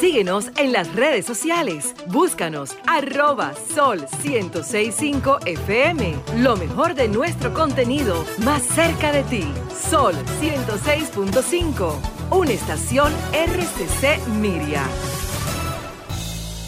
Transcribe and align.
Síguenos 0.00 0.50
en 0.56 0.72
las 0.72 0.94
redes 0.94 1.26
sociales. 1.26 1.94
Búscanos 2.06 2.74
arroba 2.86 3.52
sol 3.74 4.06
1065 4.24 5.40
FM. 5.44 6.14
Lo 6.38 6.56
mejor 6.56 6.94
de 6.94 7.06
nuestro 7.06 7.52
contenido 7.52 8.24
más 8.38 8.62
cerca 8.62 9.12
de 9.12 9.24
ti. 9.24 9.44
Sol 9.90 10.14
106.5. 10.40 11.94
Una 12.30 12.50
estación 12.50 13.12
RCC 13.34 14.26
Miria. 14.40 14.84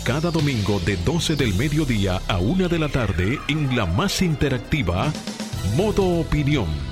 Cada 0.04 0.30
domingo 0.30 0.78
de 0.80 0.96
12 0.98 1.34
del 1.36 1.54
mediodía 1.54 2.20
a 2.28 2.36
1 2.36 2.68
de 2.68 2.78
la 2.78 2.88
tarde 2.90 3.38
en 3.48 3.74
la 3.74 3.86
más 3.86 4.20
interactiva, 4.20 5.10
Modo 5.74 6.20
Opinión 6.20 6.91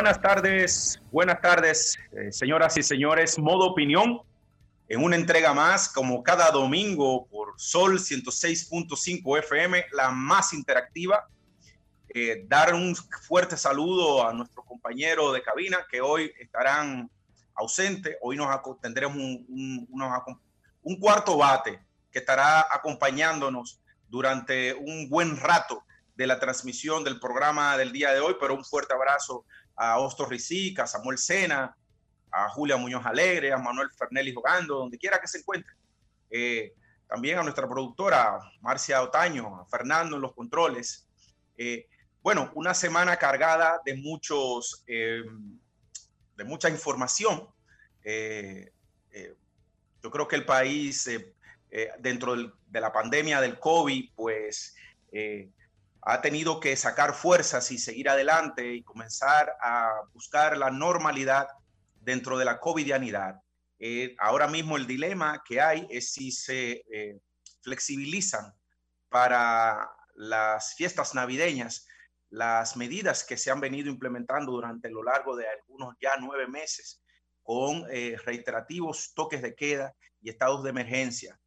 Buenas 0.00 0.22
tardes, 0.22 0.98
buenas 1.12 1.42
tardes, 1.42 1.98
eh, 2.12 2.32
señoras 2.32 2.74
y 2.78 2.82
señores. 2.82 3.38
Modo 3.38 3.66
opinión 3.66 4.22
en 4.88 5.04
una 5.04 5.14
entrega 5.14 5.52
más, 5.52 5.90
como 5.90 6.22
cada 6.22 6.50
domingo 6.50 7.26
por 7.26 7.52
Sol 7.58 7.98
106.5 7.98 9.38
FM, 9.40 9.84
la 9.92 10.10
más 10.10 10.54
interactiva. 10.54 11.28
Eh, 12.14 12.46
dar 12.48 12.72
un 12.72 12.96
fuerte 12.96 13.58
saludo 13.58 14.26
a 14.26 14.32
nuestro 14.32 14.62
compañero 14.62 15.32
de 15.32 15.42
cabina 15.42 15.84
que 15.90 16.00
hoy 16.00 16.32
estarán 16.40 17.10
ausentes. 17.54 18.16
Hoy 18.22 18.36
nos 18.36 18.48
tendremos 18.80 19.18
un, 19.18 19.86
un 20.82 20.96
cuarto 20.98 21.36
bate 21.36 21.78
que 22.10 22.20
estará 22.20 22.60
acompañándonos 22.74 23.82
durante 24.08 24.72
un 24.72 25.10
buen 25.10 25.36
rato 25.36 25.84
de 26.20 26.26
la 26.26 26.38
transmisión 26.38 27.02
del 27.02 27.18
programa 27.18 27.78
del 27.78 27.92
día 27.92 28.12
de 28.12 28.20
hoy, 28.20 28.36
pero 28.38 28.54
un 28.54 28.62
fuerte 28.62 28.92
abrazo 28.92 29.46
a 29.74 29.98
Osto 29.98 30.26
Ricica, 30.26 30.82
a 30.82 30.86
Samuel 30.86 31.16
Sena, 31.16 31.74
a 32.30 32.50
Julia 32.50 32.76
Muñoz 32.76 33.06
Alegre, 33.06 33.54
a 33.54 33.56
Manuel 33.56 33.88
Fernelli 33.90 34.34
jugando, 34.34 34.74
donde 34.80 34.98
quiera 34.98 35.18
que 35.18 35.26
se 35.26 35.38
encuentre. 35.38 35.72
Eh, 36.28 36.74
también 37.08 37.38
a 37.38 37.42
nuestra 37.42 37.66
productora 37.66 38.38
Marcia 38.60 39.00
Otaño, 39.00 39.62
a 39.62 39.64
Fernando 39.64 40.16
en 40.16 40.20
los 40.20 40.34
controles. 40.34 41.08
Eh, 41.56 41.88
bueno, 42.22 42.52
una 42.54 42.74
semana 42.74 43.16
cargada 43.16 43.80
de 43.82 43.96
muchos, 43.96 44.84
eh, 44.86 45.22
de 46.36 46.44
mucha 46.44 46.68
información. 46.68 47.48
yo 50.02 50.10
creo 50.10 50.28
que 50.28 50.36
el 50.36 50.44
país, 50.44 51.08
dentro 51.98 52.36
de 52.36 52.80
la 52.80 52.92
pandemia 52.92 53.40
del 53.40 53.58
COVID, 53.58 54.10
pues 54.14 54.74
ha 56.02 56.20
tenido 56.20 56.60
que 56.60 56.76
sacar 56.76 57.14
fuerzas 57.14 57.70
y 57.70 57.78
seguir 57.78 58.08
adelante 58.08 58.74
y 58.74 58.82
comenzar 58.82 59.54
a 59.62 59.90
buscar 60.12 60.56
la 60.56 60.70
normalidad 60.70 61.48
dentro 62.00 62.38
de 62.38 62.44
la 62.44 62.58
covidianidad. 62.58 63.40
Eh, 63.78 64.14
ahora 64.18 64.46
mismo 64.46 64.76
el 64.76 64.86
dilema 64.86 65.42
que 65.46 65.60
hay 65.60 65.86
es 65.90 66.12
si 66.12 66.32
se 66.32 66.84
eh, 66.92 67.18
flexibilizan 67.62 68.52
para 69.08 69.90
las 70.14 70.74
fiestas 70.74 71.14
navideñas 71.14 71.86
las 72.30 72.76
medidas 72.76 73.24
que 73.24 73.36
se 73.36 73.50
han 73.50 73.60
venido 73.60 73.90
implementando 73.90 74.52
durante 74.52 74.88
lo 74.88 75.02
largo 75.02 75.34
de 75.34 75.46
algunos 75.48 75.96
ya 76.00 76.12
nueve 76.20 76.46
meses 76.46 77.02
con 77.42 77.84
eh, 77.90 78.16
reiterativos 78.24 79.12
toques 79.14 79.42
de 79.42 79.54
queda 79.54 79.94
y 80.22 80.30
estados 80.30 80.62
de 80.62 80.70
emergencia. 80.70 81.39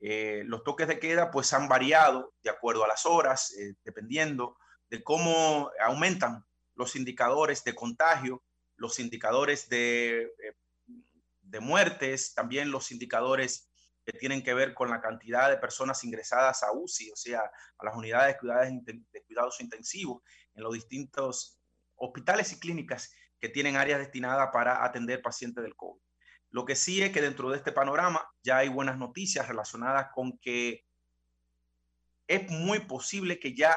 Eh, 0.00 0.42
los 0.46 0.62
toques 0.62 0.86
de 0.86 0.98
queda 0.98 1.30
pues 1.30 1.52
han 1.52 1.68
variado 1.68 2.34
de 2.42 2.50
acuerdo 2.50 2.84
a 2.84 2.88
las 2.88 3.04
horas, 3.04 3.52
eh, 3.58 3.74
dependiendo 3.84 4.56
de 4.88 5.02
cómo 5.02 5.70
aumentan 5.80 6.44
los 6.74 6.94
indicadores 6.94 7.64
de 7.64 7.74
contagio, 7.74 8.42
los 8.76 8.98
indicadores 9.00 9.68
de, 9.68 10.22
eh, 10.22 10.54
de 11.42 11.60
muertes, 11.60 12.32
también 12.34 12.70
los 12.70 12.92
indicadores 12.92 13.68
que 14.04 14.12
tienen 14.12 14.42
que 14.42 14.54
ver 14.54 14.72
con 14.72 14.88
la 14.88 15.00
cantidad 15.00 15.50
de 15.50 15.58
personas 15.58 16.02
ingresadas 16.04 16.62
a 16.62 16.72
UCI, 16.72 17.10
o 17.10 17.16
sea, 17.16 17.40
a 17.78 17.84
las 17.84 17.96
unidades 17.96 18.36
de 18.40 19.02
de 19.12 19.22
cuidados 19.24 19.60
intensivos 19.60 20.22
en 20.54 20.62
los 20.62 20.72
distintos 20.72 21.60
hospitales 21.96 22.52
y 22.52 22.60
clínicas 22.60 23.12
que 23.40 23.48
tienen 23.48 23.76
áreas 23.76 23.98
destinadas 23.98 24.48
para 24.52 24.84
atender 24.84 25.20
pacientes 25.20 25.62
del 25.62 25.76
COVID. 25.76 26.00
Lo 26.50 26.64
que 26.64 26.76
sí 26.76 27.02
es 27.02 27.12
que 27.12 27.20
dentro 27.20 27.50
de 27.50 27.58
este 27.58 27.72
panorama 27.72 28.26
ya 28.42 28.58
hay 28.58 28.68
buenas 28.68 28.96
noticias 28.96 29.46
relacionadas 29.48 30.08
con 30.14 30.38
que 30.38 30.84
es 32.26 32.50
muy 32.50 32.80
posible 32.80 33.38
que 33.38 33.54
ya 33.54 33.76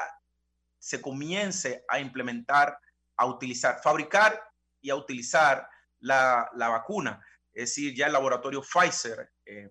se 0.78 1.00
comience 1.00 1.84
a 1.88 2.00
implementar, 2.00 2.78
a 3.16 3.26
utilizar, 3.26 3.80
fabricar 3.82 4.42
y 4.80 4.90
a 4.90 4.96
utilizar 4.96 5.68
la, 6.00 6.50
vacuna. 6.54 7.24
Es 7.52 7.70
decir, 7.70 7.94
ya 7.94 8.06
el 8.06 8.12
laboratorio 8.12 8.62
Pfizer 8.62 9.30
eh, 9.44 9.70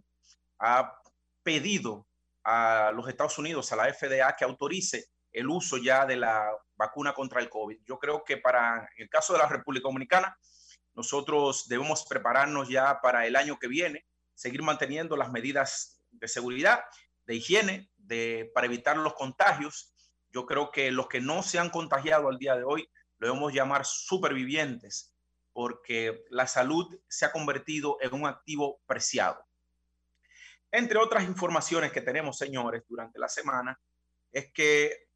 ha 0.59 0.95
pedido 1.43 2.07
a 2.43 2.91
los 2.95 3.07
Estados 3.07 3.37
Unidos, 3.37 3.71
a 3.71 3.75
la 3.75 3.93
FDA, 3.93 4.35
que 4.35 4.45
autorice 4.45 5.05
el 5.31 5.47
uso 5.47 5.77
ya 5.77 6.05
de 6.05 6.17
la 6.17 6.49
vacuna 6.75 7.13
contra 7.13 7.41
el 7.41 7.49
COVID. 7.49 7.79
Yo 7.85 7.99
creo 7.99 8.23
que 8.23 8.37
para 8.37 8.89
el 8.97 9.09
caso 9.09 9.33
de 9.33 9.39
la 9.39 9.47
República 9.47 9.87
Dominicana, 9.87 10.37
nosotros 11.01 11.67
debemos 11.67 12.05
prepararnos 12.05 12.69
ya 12.69 13.01
para 13.01 13.25
el 13.25 13.35
año 13.35 13.57
que 13.57 13.67
viene, 13.67 14.05
seguir 14.35 14.61
manteniendo 14.61 15.17
las 15.17 15.31
medidas 15.31 15.99
de 16.11 16.27
seguridad, 16.27 16.83
de 17.25 17.37
higiene, 17.37 17.89
de, 17.97 18.51
para 18.53 18.67
evitar 18.67 18.97
los 18.97 19.15
contagios. 19.15 19.95
Yo 20.31 20.45
creo 20.45 20.69
que 20.69 20.91
los 20.91 21.07
que 21.07 21.19
no 21.19 21.41
se 21.41 21.57
han 21.57 21.71
contagiado 21.71 22.29
al 22.29 22.37
día 22.37 22.55
de 22.55 22.63
hoy 22.63 22.87
lo 23.17 23.29
debemos 23.29 23.51
llamar 23.51 23.83
supervivientes, 23.83 25.11
porque 25.53 26.23
la 26.29 26.45
salud 26.45 26.95
se 27.07 27.25
ha 27.25 27.31
convertido 27.31 27.97
en 27.99 28.13
un 28.13 28.27
activo 28.27 28.79
preciado. 28.85 29.43
Entre 30.71 30.99
otras 30.99 31.23
informaciones 31.23 31.91
que 31.91 32.01
tenemos, 32.01 32.37
señores, 32.37 32.83
durante 32.87 33.17
la 33.17 33.27
semana, 33.27 33.79
es 34.31 34.53
que, 34.53 35.07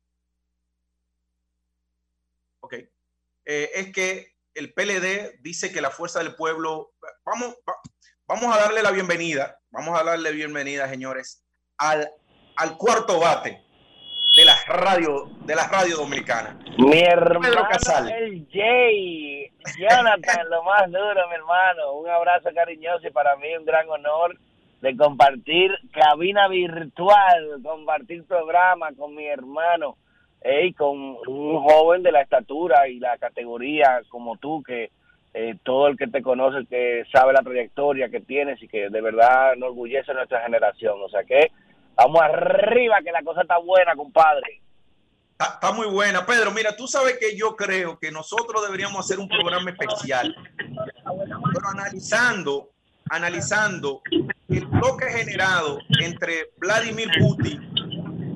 ok, 2.62 2.74
eh, 2.74 3.70
es 3.76 3.94
que 3.94 4.35
el 4.56 4.74
PLD 4.74 5.42
dice 5.42 5.72
que 5.72 5.82
la 5.82 5.92
fuerza 5.92 6.20
del 6.20 6.36
pueblo, 6.36 6.92
vamos, 7.26 7.56
vamos 8.26 8.56
a 8.56 8.60
darle 8.60 8.82
la 8.82 8.92
bienvenida, 8.92 9.60
vamos 9.70 10.00
a 10.00 10.04
darle 10.04 10.32
bienvenida, 10.32 10.90
señores, 10.90 11.46
al, 11.78 12.10
al 12.56 12.78
cuarto 12.78 13.20
bate 13.20 13.62
de 14.34 14.46
la 14.46 14.56
radio, 14.68 15.30
de 15.46 15.56
la 15.56 15.68
radio 15.68 15.98
dominicana. 15.98 16.58
Mi 16.78 17.02
hermano 17.02 17.68
el 18.18 18.48
Jay, 18.50 19.52
Jonathan, 19.78 20.50
lo 20.50 20.64
más 20.64 20.90
duro, 20.90 21.28
mi 21.28 21.36
hermano. 21.36 21.94
Un 21.94 22.10
abrazo 22.10 22.50
cariñoso 22.56 23.08
y 23.08 23.12
para 23.12 23.36
mí 23.36 23.56
un 23.58 23.66
gran 23.66 23.90
honor 23.90 24.38
de 24.82 24.96
compartir 24.96 25.72
cabina 25.92 26.48
virtual, 26.48 27.62
compartir 27.62 28.26
programa 28.26 28.94
con 28.94 29.16
mi 29.16 29.26
hermano 29.26 29.98
y 30.46 30.74
con 30.74 30.98
un 31.28 31.64
joven 31.64 32.04
de 32.04 32.12
la 32.12 32.22
estatura 32.22 32.88
y 32.88 33.00
la 33.00 33.18
categoría 33.18 34.02
como 34.10 34.38
tú, 34.38 34.62
que 34.62 34.92
eh, 35.34 35.56
todo 35.64 35.88
el 35.88 35.98
que 35.98 36.08
te 36.08 36.22
conoce, 36.22 36.68
que 36.68 37.04
sabe 37.12 37.34
la 37.34 37.42
trayectoria 37.42 38.10
que 38.10 38.22
tienes 38.22 38.62
y 38.62 38.68
que 38.68 38.90
de 38.90 39.02
verdad 39.02 39.54
enorgullece 39.54 40.12
a 40.12 40.14
nuestra 40.14 40.44
generación. 40.44 41.02
O 41.04 41.10
sea 41.10 41.24
que 41.24 41.52
vamos 41.96 42.22
arriba, 42.22 43.02
que 43.04 43.12
la 43.12 43.24
cosa 43.24 43.42
está 43.42 43.58
buena, 43.58 43.96
compadre. 43.96 44.62
Está, 45.38 45.74
muy 45.74 45.88
buena, 45.88 46.26
Pedro. 46.26 46.52
Mira, 46.52 46.76
tú 46.78 46.88
sabes 46.88 47.18
que 47.20 47.36
yo 47.36 47.56
creo 47.56 48.00
que 48.00 48.12
nosotros 48.12 48.64
deberíamos 48.64 49.00
hacer 49.00 49.20
un 49.20 49.28
programa 49.28 49.72
especial, 49.72 50.34
pero 51.04 51.68
analizando, 51.70 52.70
analizando 53.10 54.02
el 54.48 54.66
bloque 54.68 55.08
generado 55.08 55.80
entre 56.02 56.52
Vladimir 56.58 57.10
Putin, 57.20 57.60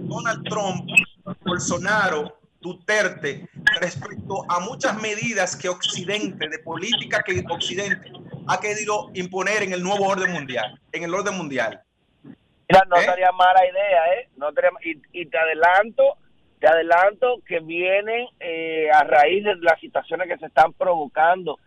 Donald 0.09 0.43
Trump 0.49 0.89
Bolsonaro, 1.41 2.39
Duterte, 2.61 3.47
respecto 3.79 4.43
a 4.49 4.59
muchas 4.59 5.01
medidas 5.01 5.55
que 5.55 5.69
Occidente, 5.69 6.49
de 6.49 6.59
política 6.59 7.23
que 7.23 7.41
Occidente 7.49 8.11
ha 8.47 8.59
querido 8.59 9.09
imponer 9.13 9.63
en 9.63 9.71
el 9.71 9.81
nuevo 9.81 10.07
orden 10.07 10.33
mundial, 10.33 10.77
en 10.91 11.03
el 11.03 11.13
orden 11.13 11.37
mundial. 11.37 11.81
Mira, 12.23 12.83
no 12.89 12.97
¿Eh? 12.97 13.05
sería 13.05 13.31
mala 13.31 13.65
idea, 13.65 14.13
¿eh? 14.15 14.29
No 14.35 14.49
y, 15.13 15.25
te 15.25 15.37
adelanto, 15.37 16.17
te 16.59 16.67
adelanto 16.67 17.41
que 17.47 17.61
vienen 17.61 18.27
eh, 18.41 18.89
a 18.91 19.05
raíz 19.05 19.45
de 19.45 19.55
las 19.57 19.79
situaciones 19.79 20.27
que 20.27 20.37
se 20.37 20.47
están 20.47 20.73
provocando 20.73 21.57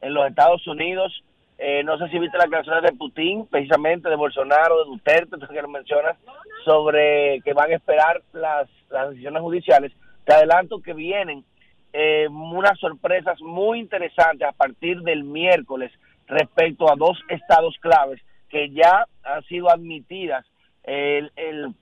en 0.00 0.14
los 0.14 0.28
Estados 0.28 0.66
Unidos. 0.66 1.22
Eh, 1.62 1.84
no 1.84 1.98
sé 1.98 2.08
si 2.08 2.18
viste 2.18 2.38
las 2.38 2.46
declaraciones 2.46 2.82
de 2.82 2.96
Putin, 2.96 3.46
precisamente 3.46 4.08
de 4.08 4.16
Bolsonaro, 4.16 4.78
de 4.78 4.90
Duterte, 4.90 5.36
que 5.52 5.62
lo 5.62 5.68
mencionas, 5.68 6.16
sobre 6.64 7.42
que 7.42 7.52
van 7.52 7.70
a 7.70 7.76
esperar 7.76 8.22
las, 8.32 8.66
las 8.88 9.10
decisiones 9.10 9.42
judiciales. 9.42 9.92
Te 10.24 10.32
adelanto 10.32 10.80
que 10.80 10.94
vienen 10.94 11.44
eh, 11.92 12.28
unas 12.28 12.78
sorpresas 12.78 13.38
muy 13.42 13.78
interesantes 13.78 14.48
a 14.48 14.52
partir 14.52 15.02
del 15.02 15.22
miércoles 15.22 15.92
respecto 16.28 16.90
a 16.90 16.96
dos 16.96 17.18
estados 17.28 17.76
claves 17.80 18.20
que 18.48 18.70
ya 18.70 19.04
han 19.22 19.42
sido 19.44 19.70
admitidas 19.70 20.46
el, 20.84 21.30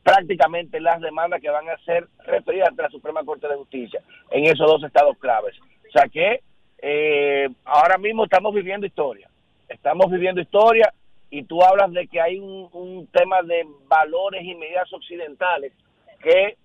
prácticamente 0.02 0.80
las 0.80 1.00
demandas 1.00 1.40
que 1.40 1.50
van 1.50 1.68
a 1.68 1.78
ser 1.84 2.08
referidas 2.26 2.68
ante 2.68 2.82
la 2.82 2.90
Suprema 2.90 3.24
Corte 3.24 3.46
de 3.46 3.54
Justicia 3.54 4.00
en 4.30 4.44
esos 4.44 4.66
dos 4.66 4.82
estados 4.82 5.16
claves. 5.18 5.54
O 5.88 5.92
sea 5.92 6.08
que 6.08 6.40
eh, 6.80 7.48
ahora 7.64 7.96
mismo 7.98 8.24
estamos 8.24 8.54
viviendo 8.54 8.86
historia, 8.86 9.28
estamos 9.68 10.10
viviendo 10.10 10.40
historia 10.40 10.92
y 11.30 11.44
tú 11.44 11.62
hablas 11.62 11.92
de 11.92 12.06
que 12.06 12.20
hay 12.20 12.38
un, 12.38 13.08
tema 13.12 13.42
de 13.42 13.66
valores 13.86 14.42
y 14.44 14.54
medidas 14.54 14.92
occidentales 14.92 15.72
que 16.22 16.56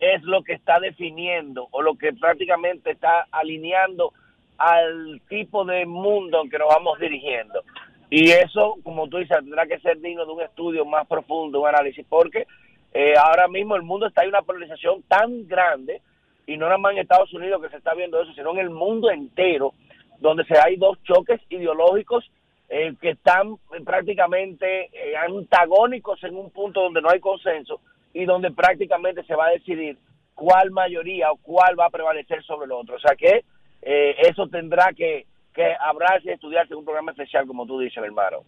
es 0.00 0.22
lo 0.22 0.42
que 0.42 0.52
está 0.52 0.78
definiendo 0.78 1.68
o 1.70 1.82
lo 1.82 1.96
que 1.96 2.12
prácticamente 2.12 2.92
está 2.92 3.26
alineando 3.30 4.12
al 4.56 5.20
tipo 5.28 5.64
de 5.64 5.86
mundo 5.86 6.42
en 6.42 6.50
que 6.50 6.58
nos 6.58 6.68
vamos 6.68 6.98
dirigiendo. 6.98 7.62
Y 8.10 8.30
eso, 8.30 8.76
como 8.82 9.08
tú 9.08 9.18
dices, 9.18 9.36
tendrá 9.38 9.66
que 9.66 9.78
ser 9.80 10.00
digno 10.00 10.24
de 10.24 10.32
un 10.32 10.40
estudio 10.42 10.84
más 10.84 11.06
profundo, 11.06 11.60
un 11.60 11.68
análisis, 11.68 12.04
porque 12.08 12.46
eh, 12.94 13.14
ahora 13.22 13.48
mismo 13.48 13.76
el 13.76 13.82
mundo 13.82 14.06
está 14.06 14.22
en 14.22 14.30
una 14.30 14.42
polarización 14.42 15.02
tan 15.02 15.46
grande, 15.46 16.00
y 16.46 16.56
no 16.56 16.66
nada 16.66 16.78
más 16.78 16.92
en 16.92 16.98
Estados 16.98 17.32
Unidos 17.34 17.60
que 17.62 17.68
se 17.68 17.76
está 17.76 17.94
viendo 17.94 18.20
eso, 18.20 18.32
sino 18.32 18.52
en 18.52 18.58
el 18.58 18.70
mundo 18.70 19.10
entero, 19.10 19.74
donde 20.20 20.44
se 20.44 20.58
hay 20.58 20.76
dos 20.76 20.98
choques 21.04 21.40
ideológicos 21.48 22.30
eh, 22.68 22.94
que 23.00 23.10
están 23.10 23.56
prácticamente 23.84 24.90
eh, 24.92 25.16
antagónicos 25.16 26.22
en 26.24 26.36
un 26.36 26.50
punto 26.50 26.82
donde 26.82 27.00
no 27.00 27.10
hay 27.10 27.20
consenso 27.20 27.80
y 28.12 28.24
donde 28.24 28.50
prácticamente 28.50 29.22
se 29.24 29.34
va 29.34 29.46
a 29.46 29.50
decidir 29.50 29.96
cuál 30.34 30.70
mayoría 30.70 31.32
o 31.32 31.36
cuál 31.36 31.78
va 31.78 31.86
a 31.86 31.90
prevalecer 31.90 32.42
sobre 32.44 32.66
el 32.66 32.72
otro. 32.72 32.96
O 32.96 33.00
sea 33.00 33.16
que 33.16 33.44
eso 33.80 34.48
tendrá 34.48 34.92
que 34.92 35.24
que 35.58 35.74
que 36.22 36.32
estudiarse 36.32 36.74
un 36.74 36.84
programa 36.84 37.10
especial, 37.12 37.46
como 37.46 37.66
tú 37.66 37.80
dices, 37.80 38.02
hermano. 38.02 38.44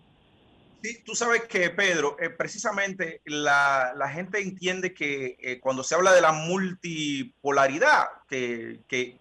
Sí, 0.82 1.02
tú 1.04 1.14
sabes 1.14 1.42
que, 1.42 1.70
Pedro, 1.70 2.16
eh, 2.18 2.30
precisamente 2.30 3.20
la, 3.26 3.92
la, 3.96 4.08
gente 4.08 4.40
entiende 4.40 4.94
que 4.94 5.36
eh, 5.38 5.60
cuando 5.60 5.82
se 5.82 5.94
habla 5.94 6.12
de 6.12 6.22
la 6.22 6.32
multipolaridad 6.32 8.04
que, 8.28 8.80
que, 8.88 9.18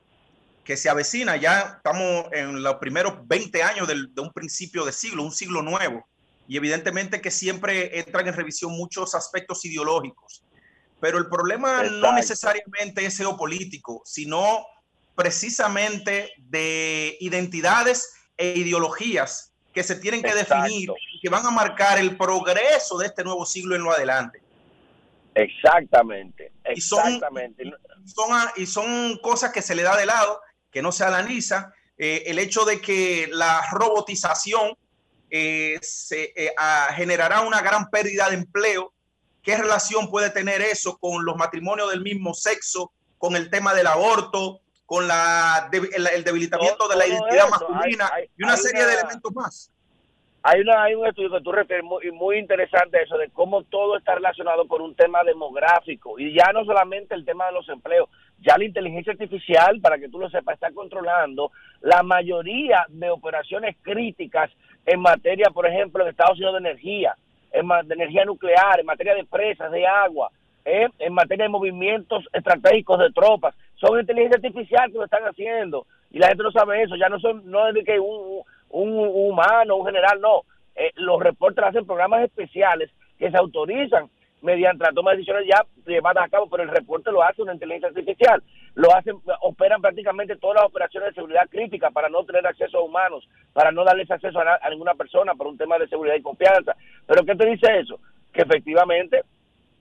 que, 0.69 0.77
se 0.77 0.87
avecina, 0.87 1.35
ya 1.35 1.77
estamos 1.77 2.27
en 2.31 2.61
los 2.61 2.75
primeros 2.75 3.27
20 3.27 3.63
años 3.63 3.87
del, 3.87 4.13
de 4.13 4.21
un 4.21 4.31
principio 4.31 4.85
de 4.85 4.91
siglo, 4.91 5.23
un 5.23 5.31
siglo 5.31 5.63
nuevo, 5.63 6.07
y 6.47 6.57
evidentemente 6.57 7.21
que 7.21 7.31
siempre 7.31 7.97
entran 7.97 8.27
en 8.27 8.35
revisión 8.35 8.73
muchos 8.73 9.15
aspectos 9.15 9.65
ideológicos. 9.65 10.43
Pero 10.99 11.17
el 11.17 11.27
problema 11.27 11.81
no 11.83 12.13
necesariamente 12.13 13.03
es 13.03 13.17
geopolítico, 13.17 14.03
sino 14.05 14.63
precisamente 15.15 16.33
de 16.37 17.17
identidades 17.19 18.13
e 18.37 18.53
ideologías 18.59 19.51
que 19.73 19.81
se 19.81 19.95
tienen 19.95 20.21
que 20.21 20.35
definir 20.35 20.91
y 21.13 21.19
que 21.19 21.29
van 21.29 21.47
a 21.47 21.51
marcar 21.51 21.97
el 21.97 22.15
progreso 22.15 22.99
de 22.99 23.07
este 23.07 23.23
nuevo 23.23 23.43
siglo 23.43 23.75
en 23.75 23.81
lo 23.81 23.91
adelante. 23.91 24.39
Exactamente, 25.33 26.51
exactamente. 26.63 27.63
Y 27.63 27.71
son, 28.09 28.31
y 28.55 28.65
son, 28.65 29.17
cosas 29.17 29.51
que 29.51 29.61
se 29.61 29.73
le 29.73 29.83
da 29.83 29.97
de 29.97 30.05
lado, 30.05 30.41
que 30.71 30.81
no 30.81 30.91
se 30.91 31.05
analiza. 31.05 31.73
Eh, 31.97 32.23
el 32.27 32.39
hecho 32.39 32.65
de 32.65 32.79
que 32.79 33.29
la 33.31 33.67
robotización 33.71 34.77
eh, 35.29 35.77
se, 35.81 36.33
eh, 36.35 36.53
generará 36.95 37.41
una 37.41 37.61
gran 37.61 37.89
pérdida 37.89 38.29
de 38.29 38.35
empleo. 38.35 38.93
¿Qué 39.43 39.57
relación 39.57 40.09
puede 40.09 40.29
tener 40.29 40.61
eso 40.61 40.97
con 40.97 41.25
los 41.25 41.35
matrimonios 41.35 41.89
del 41.91 42.01
mismo 42.01 42.33
sexo, 42.33 42.91
con 43.17 43.35
el 43.35 43.49
tema 43.49 43.73
del 43.73 43.87
aborto, 43.87 44.61
con 44.89 45.07
la, 45.07 45.69
el, 45.71 46.23
debilitamiento 46.23 46.87
de 46.87 46.95
la 46.95 47.05
identidad 47.05 47.47
masculina 47.47 48.09
y 48.35 48.43
una 48.43 48.57
serie 48.57 48.83
de 48.83 48.93
elementos 48.95 49.31
más. 49.35 49.71
Hay, 50.41 50.61
una, 50.61 50.81
hay 50.81 50.95
un 50.95 51.05
estudio 51.05 51.29
que 51.29 51.41
tú 51.41 51.51
refieres 51.51 51.85
muy, 51.85 52.09
muy 52.11 52.39
interesante 52.39 52.99
eso 53.03 53.15
de 53.19 53.29
cómo 53.29 53.61
todo 53.65 53.97
está 53.97 54.15
relacionado 54.15 54.67
con 54.67 54.81
un 54.81 54.95
tema 54.95 55.23
demográfico 55.23 56.17
y 56.17 56.33
ya 56.33 56.51
no 56.53 56.65
solamente 56.65 57.13
el 57.13 57.23
tema 57.23 57.45
de 57.45 57.51
los 57.51 57.69
empleos, 57.69 58.09
ya 58.41 58.57
la 58.57 58.65
inteligencia 58.65 59.13
artificial, 59.13 59.79
para 59.81 59.97
que 59.97 60.09
tú 60.09 60.19
lo 60.19 60.29
sepas, 60.29 60.55
está 60.55 60.71
controlando 60.71 61.51
la 61.81 62.03
mayoría 62.03 62.85
de 62.89 63.09
operaciones 63.09 63.75
críticas 63.81 64.49
en 64.85 64.99
materia, 64.99 65.49
por 65.53 65.67
ejemplo, 65.67 66.03
en 66.03 66.09
Estados 66.09 66.37
Unidos 66.37 66.53
de 66.53 66.69
energía, 66.69 67.15
en 67.51 67.67
de 67.87 67.93
energía 67.95 68.25
nuclear, 68.25 68.79
en 68.79 68.85
materia 68.85 69.15
de 69.15 69.25
presas, 69.25 69.71
de 69.71 69.85
agua, 69.85 70.31
¿eh? 70.65 70.87
en 70.99 71.13
materia 71.13 71.43
de 71.43 71.49
movimientos 71.49 72.25
estratégicos 72.33 72.99
de 72.99 73.11
tropas 73.11 73.55
son 73.75 73.99
inteligencia 73.99 74.37
artificial 74.37 74.91
que 74.91 74.97
lo 74.97 75.05
están 75.05 75.23
haciendo 75.23 75.85
y 76.11 76.19
la 76.19 76.27
gente 76.27 76.43
no 76.43 76.51
sabe 76.51 76.83
eso, 76.83 76.95
ya 76.95 77.09
no 77.09 77.19
son 77.19 77.49
no 77.49 77.67
es 77.67 77.73
de 77.73 77.83
que 77.83 77.99
un, 77.99 78.41
un, 78.69 78.97
humano, 78.97 79.77
un 79.77 79.85
general, 79.85 80.19
no, 80.21 80.41
eh, 80.75 80.91
los 80.95 81.19
reportes 81.19 81.63
hacen 81.63 81.85
programas 81.85 82.23
especiales 82.23 82.89
que 83.17 83.29
se 83.31 83.37
autorizan 83.37 84.09
mediante 84.41 84.83
la 84.83 84.91
toma 84.91 85.11
de 85.11 85.17
decisiones 85.17 85.47
ya 85.47 85.65
llevadas 85.85 86.25
a 86.25 86.29
cabo, 86.29 86.47
pero 86.49 86.63
el 86.63 86.69
reporte 86.69 87.11
lo 87.11 87.23
hace 87.23 87.41
una 87.41 87.53
inteligencia 87.53 87.89
artificial, 87.89 88.41
lo 88.75 88.95
hacen, 88.95 89.15
operan 89.41 89.81
prácticamente 89.81 90.35
todas 90.37 90.55
las 90.55 90.65
operaciones 90.65 91.09
de 91.09 91.15
seguridad 91.15 91.49
crítica 91.49 91.91
para 91.91 92.09
no 92.09 92.23
tener 92.23 92.45
acceso 92.45 92.77
a 92.77 92.83
humanos, 92.83 93.27
para 93.53 93.71
no 93.71 93.83
darles 93.83 94.09
acceso 94.09 94.39
a, 94.39 94.69
ninguna 94.69 94.93
persona 94.95 95.33
por 95.35 95.47
un 95.47 95.57
tema 95.57 95.77
de 95.77 95.87
seguridad 95.87 96.15
y 96.15 96.21
confianza. 96.21 96.75
Pero 97.05 97.25
¿qué 97.25 97.35
te 97.35 97.45
dice 97.45 97.67
eso? 97.79 97.99
Que 98.33 98.43
efectivamente 98.43 99.23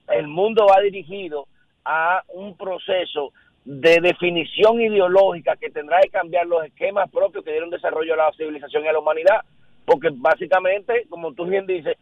el 0.08 0.26
mundo 0.26 0.66
va 0.66 0.80
dirigido 0.80 1.46
a 1.84 2.22
un 2.28 2.56
proceso 2.56 3.32
de 3.64 4.00
definición 4.00 4.80
ideológica 4.80 5.56
que 5.56 5.70
tendrá 5.70 6.00
que 6.00 6.08
cambiar 6.08 6.46
los 6.46 6.64
esquemas 6.64 7.10
propios 7.10 7.44
que 7.44 7.50
dieron 7.50 7.70
desarrollo 7.70 8.14
a 8.14 8.16
la 8.16 8.32
civilización 8.32 8.84
y 8.84 8.88
a 8.88 8.92
la 8.92 8.98
humanidad, 8.98 9.44
porque 9.84 10.08
básicamente, 10.10 11.06
como 11.08 11.32
tú 11.34 11.44
bien 11.44 11.66
dices, 11.66 11.96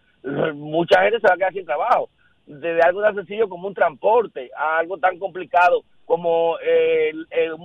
mucha 0.55 1.03
gente 1.03 1.21
se 1.21 1.29
va 1.29 1.35
a 1.35 1.37
quedar 1.37 1.53
sin 1.53 1.67
trabajo, 1.67 2.09
desde 2.47 2.81
algo 2.81 3.03
tan 3.03 3.15
sencillo 3.15 3.49
como 3.49 3.69
un 3.69 3.75
transporte 3.75 4.51
a 4.57 4.79
algo 4.79 4.99
tan 4.99 5.19
complicado 5.19 5.83
como 6.05 6.57
eh, 6.61 7.13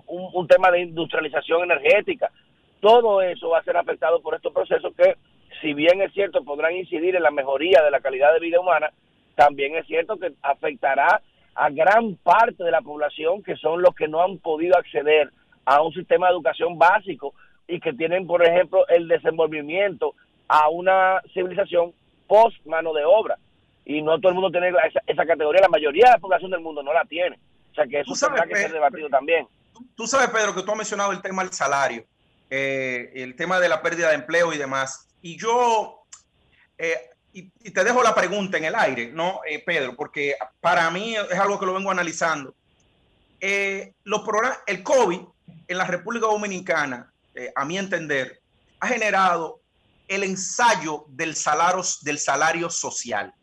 un, 0.08 0.48
tema 0.48 0.72
de 0.72 0.82
industrialización 0.82 1.64
energética. 1.64 2.32
Todo 2.80 3.22
eso 3.22 3.50
va 3.50 3.60
a 3.60 3.64
ser 3.64 3.78
afectado 3.78 4.22
por 4.22 4.34
estos 4.34 4.52
procesos 4.52 4.94
que, 4.98 5.16
si 5.62 5.74
bien 5.74 6.02
es 6.02 6.12
cierto, 6.14 6.44
podrán 6.44 6.76
incidir 6.76 7.16
en 7.16 7.22
la 7.22 7.30
mejoría 7.30 7.84
de 7.84 7.92
la 7.92 8.00
calidad 8.00 8.34
de 8.34 8.40
vida 8.40 8.60
humana, 8.60 8.92
también 9.36 9.76
es 9.76 9.86
cierto 9.86 10.18
que 10.18 10.34
afectará 10.42 11.22
a 11.54 11.70
gran 11.70 12.16
parte 12.16 12.64
de 12.64 12.72
la 12.72 12.82
población 12.82 13.44
que 13.44 13.56
son 13.58 13.82
los 13.82 13.94
que 13.94 14.08
no 14.08 14.24
han 14.24 14.40
podido 14.40 14.76
acceder 14.78 15.30
a 15.66 15.82
un 15.84 15.94
sistema 15.94 16.28
de 16.28 16.34
educación 16.34 16.80
básico 16.80 17.36
y 17.68 17.80
que 17.80 17.94
tienen, 17.94 18.26
por 18.26 18.44
ejemplo, 18.44 18.88
el 18.88 19.08
desenvolvimiento 19.08 20.16
a 20.48 20.70
una 20.70 21.22
civilización 21.34 21.94
post 22.28 22.66
mano 22.66 22.94
de 22.94 23.06
obra. 23.06 23.38
Y 23.92 24.02
no 24.02 24.20
todo 24.20 24.30
el 24.30 24.36
mundo 24.36 24.52
tiene 24.52 24.72
esa, 25.08 25.26
categoría, 25.26 25.62
la 25.62 25.68
mayoría 25.68 26.06
de 26.06 26.12
la 26.12 26.20
población 26.20 26.52
del 26.52 26.62
mundo 26.62 26.82
no 26.82 26.94
la 26.94 27.04
tiene. 27.06 27.38
O 27.72 27.74
sea 27.74 27.86
que 27.86 28.00
eso 28.00 28.14
tendrá 28.14 28.46
que 28.46 28.56
ser 28.56 28.72
debatido 28.72 29.10
también. 29.10 29.48
Tú, 29.96 30.08
sabes, 30.08 30.30
Pedro, 30.30 30.56
que 30.56 30.64
tú 30.64 30.72
has 30.72 30.78
mencionado 30.78 31.12
el 31.12 31.22
tema 31.22 31.44
del 31.44 31.54
salario, 31.54 32.06
eh, 32.50 33.12
el 33.16 33.36
tema 33.36 33.60
de 33.60 33.68
la 33.68 33.82
pérdida 33.82 34.10
de 34.10 34.16
empleo 34.16 34.54
y 34.54 34.58
demás. 34.58 35.10
Y 35.22 35.38
yo, 35.38 36.04
eh, 36.78 37.10
y, 37.34 37.50
te 37.72 37.84
dejo 37.84 38.02
la 38.02 38.16
pregunta 38.16 38.58
en 38.58 38.66
el 38.66 38.76
aire, 38.76 39.12
¿no, 39.12 39.42
eh, 39.48 39.62
Pedro? 39.66 39.96
Porque 39.96 40.36
para 40.62 40.90
mí 40.90 41.16
es 41.16 41.40
algo 41.40 41.60
que 41.60 41.66
lo 41.66 41.74
vengo 41.74 41.92
analizando. 41.92 42.54
Los 44.04 44.22
el 44.68 44.84
COVID 44.84 45.22
en 45.68 45.78
la 45.78 45.86
República 45.86 46.28
Dominicana, 46.28 47.12
a 47.56 47.66
mi 47.66 47.78
entender, 47.78 48.40
ha 48.80 48.88
generado 48.88 49.60
el 50.08 50.24
ensayo 50.24 51.06
del 51.08 51.36
salario, 51.36 51.82
del 52.04 52.20
salario 52.20 52.70
social. 52.70 53.34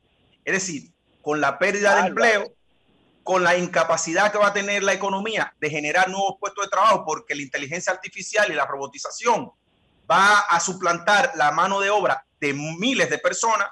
Es 0.49 0.55
decir, 0.55 0.91
con 1.21 1.43
la 1.43 1.59
pérdida 1.59 2.01
de 2.01 2.09
empleo, 2.09 2.51
con 3.23 3.45
la 3.45 3.59
incapacidad 3.59 4.33
que 4.33 4.39
va 4.39 4.47
a 4.47 4.53
tener 4.55 4.83
la 4.83 4.95
economía 4.95 5.55
de 5.61 5.69
generar 5.69 6.09
nuevos 6.09 6.37
puestos 6.41 6.65
de 6.65 6.71
trabajo, 6.71 7.05
porque 7.05 7.35
la 7.35 7.43
inteligencia 7.43 7.93
artificial 7.93 8.51
y 8.51 8.55
la 8.55 8.65
robotización 8.65 9.53
va 10.11 10.39
a 10.39 10.59
suplantar 10.59 11.33
la 11.35 11.51
mano 11.51 11.81
de 11.81 11.91
obra 11.91 12.25
de 12.41 12.55
miles 12.55 13.11
de 13.11 13.19
personas, 13.19 13.69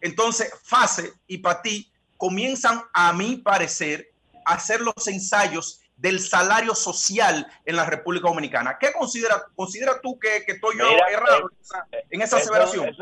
entonces, 0.00 0.52
FASE 0.62 1.14
y 1.26 1.38
PATI 1.38 1.92
comienzan, 2.16 2.80
a 2.92 3.12
mi 3.12 3.38
parecer, 3.38 4.12
a 4.44 4.54
hacer 4.54 4.82
los 4.82 5.08
ensayos 5.08 5.80
del 5.96 6.20
salario 6.20 6.76
social 6.76 7.44
en 7.64 7.74
la 7.74 7.86
República 7.86 8.28
Dominicana. 8.28 8.78
¿Qué 8.78 8.92
considera, 8.92 9.44
considera 9.56 10.00
tú 10.00 10.16
que, 10.16 10.44
estoy 10.46 10.78
yo 10.78 10.86
errado 11.10 11.50
en 12.08 12.22
esa, 12.22 12.36
aseveración? 12.36 12.94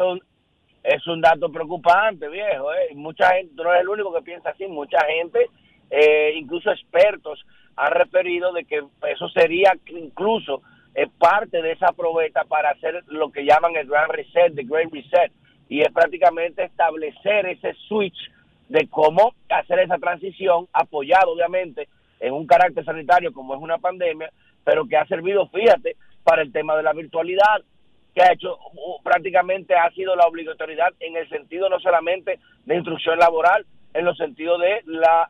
Es 0.82 1.06
un, 1.06 1.20
dato 1.20 1.50
preocupante, 1.50 2.28
viejo. 2.28 2.72
¿eh? 2.72 2.94
Mucha 2.94 3.34
gente, 3.34 3.54
no 3.62 3.72
es 3.72 3.80
el 3.80 3.88
único 3.88 4.12
que 4.12 4.22
piensa 4.22 4.50
así, 4.50 4.66
mucha 4.66 4.98
gente, 5.06 5.46
eh, 5.90 6.32
incluso 6.36 6.70
expertos, 6.70 7.44
han 7.76 7.92
referido 7.92 8.52
de 8.52 8.64
que 8.64 8.82
eso 9.08 9.28
sería 9.28 9.72
incluso 9.86 10.62
es 10.94 11.08
parte 11.18 11.62
de 11.62 11.72
esa 11.72 11.92
probeta 11.92 12.44
para 12.44 12.70
hacer 12.70 13.02
lo 13.06 13.30
que 13.32 13.44
llaman 13.44 13.76
el 13.76 13.86
Grand 13.88 14.10
Reset, 14.10 14.54
the 14.54 14.64
Great 14.64 14.92
Reset, 14.92 15.32
y 15.68 15.80
es 15.80 15.92
prácticamente 15.92 16.64
establecer 16.64 17.46
ese 17.46 17.74
switch 17.88 18.30
de 18.68 18.88
cómo 18.88 19.34
hacer 19.48 19.78
esa 19.80 19.98
transición, 19.98 20.66
apoyado 20.72 21.32
obviamente 21.32 21.88
en 22.20 22.34
un 22.34 22.46
carácter 22.46 22.84
sanitario 22.84 23.32
como 23.32 23.54
es 23.54 23.60
una 23.60 23.78
pandemia, 23.78 24.30
pero 24.64 24.86
que 24.86 24.96
ha 24.96 25.06
servido, 25.06 25.48
fíjate, 25.48 25.96
para 26.22 26.42
el 26.42 26.52
tema 26.52 26.76
de 26.76 26.82
la 26.82 26.92
virtualidad, 26.92 27.62
que 28.14 28.22
ha 28.22 28.32
hecho 28.32 28.58
prácticamente 29.02 29.74
ha 29.74 29.90
sido 29.90 30.14
la 30.16 30.26
obligatoriedad 30.26 30.92
en 31.00 31.16
el 31.16 31.28
sentido 31.28 31.68
no 31.68 31.80
solamente 31.80 32.38
de 32.64 32.76
instrucción 32.76 33.18
laboral, 33.18 33.66
en 33.94 34.04
los 34.04 34.16
sentidos 34.16 34.60
de 34.60 34.80
la, 34.86 35.28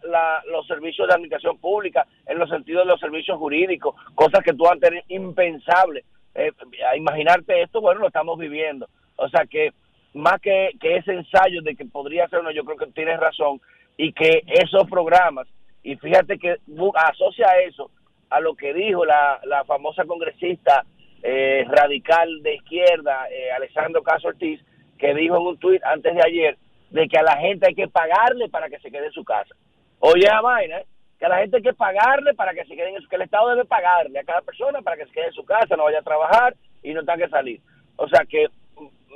los 0.51 0.67
servicios 0.67 1.09
de 1.09 1.15
administración 1.15 1.59
pública, 1.59 2.07
en 2.27 2.39
los 2.39 2.49
sentidos 2.49 2.85
de 2.85 2.93
los 2.93 3.01
servicios 3.01 3.39
jurídicos, 3.39 3.95
cosas 4.15 4.43
que 4.45 4.53
tú 4.53 4.69
antes 4.69 4.91
eran 4.91 5.03
impensables. 5.09 6.05
Eh, 6.35 6.53
imaginarte 6.97 7.63
esto, 7.63 7.81
bueno, 7.81 8.01
lo 8.01 8.07
estamos 8.07 8.39
viviendo. 8.39 8.89
O 9.17 9.29
sea 9.29 9.47
que 9.47 9.73
más 10.15 10.41
que, 10.41 10.71
que 10.81 10.97
ese 10.97 11.13
ensayo 11.13 11.63
de 11.63 11.75
que 11.75 11.85
podría 11.87 12.29
ser 12.29 12.41
uno, 12.41 12.51
yo 12.53 12.65
creo 12.65 12.77
que 12.77 12.87
tienes 12.93 13.19
razón, 13.19 13.61
y 13.97 14.13
que 14.13 14.43
esos 14.47 14.89
programas, 14.89 15.47
y 15.83 15.97
fíjate 15.97 16.39
que 16.39 16.57
asocia 16.95 17.47
eso 17.67 17.91
a 18.31 18.41
lo 18.41 18.55
que 18.55 18.73
dijo 18.73 19.05
la, 19.05 19.41
la 19.45 19.65
famosa 19.65 20.05
congresista 20.05 20.85
eh, 21.23 21.65
radical 21.69 22.43
de 22.43 22.57
izquierda, 22.57 23.29
eh, 23.31 23.53
Alessandro 23.53 24.03
Caso 24.03 24.29
Ortiz, 24.29 24.61
que 24.99 25.15
dijo 25.15 25.37
en 25.37 25.47
un 25.47 25.59
tuit 25.59 25.83
antes 25.85 26.15
de 26.15 26.23
ayer 26.25 26.59
de 26.91 27.09
que 27.09 27.19
a 27.19 27.23
la 27.23 27.37
gente 27.37 27.67
hay 27.69 27.75
que 27.75 27.89
pagarle 27.89 28.49
para 28.49 28.69
que 28.69 28.79
se 28.81 28.91
quede 28.91 29.07
en 29.07 29.13
su 29.13 29.25
casa. 29.25 29.55
Oye, 30.01 30.29
a 30.29 30.41
vaina, 30.41 30.79
¿eh? 30.79 30.87
que 31.19 31.27
a 31.27 31.29
la 31.29 31.39
gente 31.39 31.57
hay 31.59 31.63
que 31.63 31.75
pagarle 31.75 32.35
para 32.35 32.53
que 32.53 32.65
se 32.65 32.75
quede 32.75 32.91
en 32.91 33.01
su 33.01 33.09
que 33.09 33.17
el 33.17 33.23
Estado 33.23 33.51
debe 33.51 33.65
pagarle 33.65 34.19
a 34.19 34.25
cada 34.25 34.43
persona 34.43 34.83
para 34.83 34.97
que 34.97 35.07
se 35.07 35.13
quede 35.13 35.27
en 35.27 35.33
su 35.33 35.45
casa, 35.45 35.77
no 35.77 35.85
vaya 35.85 36.01
a 36.01 36.03
trabajar 36.03 36.57
y 36.83 36.93
no 36.93 37.01
tenga 37.05 37.25
que 37.25 37.31
salir. 37.31 37.61
O 37.97 38.09
sea 38.09 38.25
que 38.29 38.49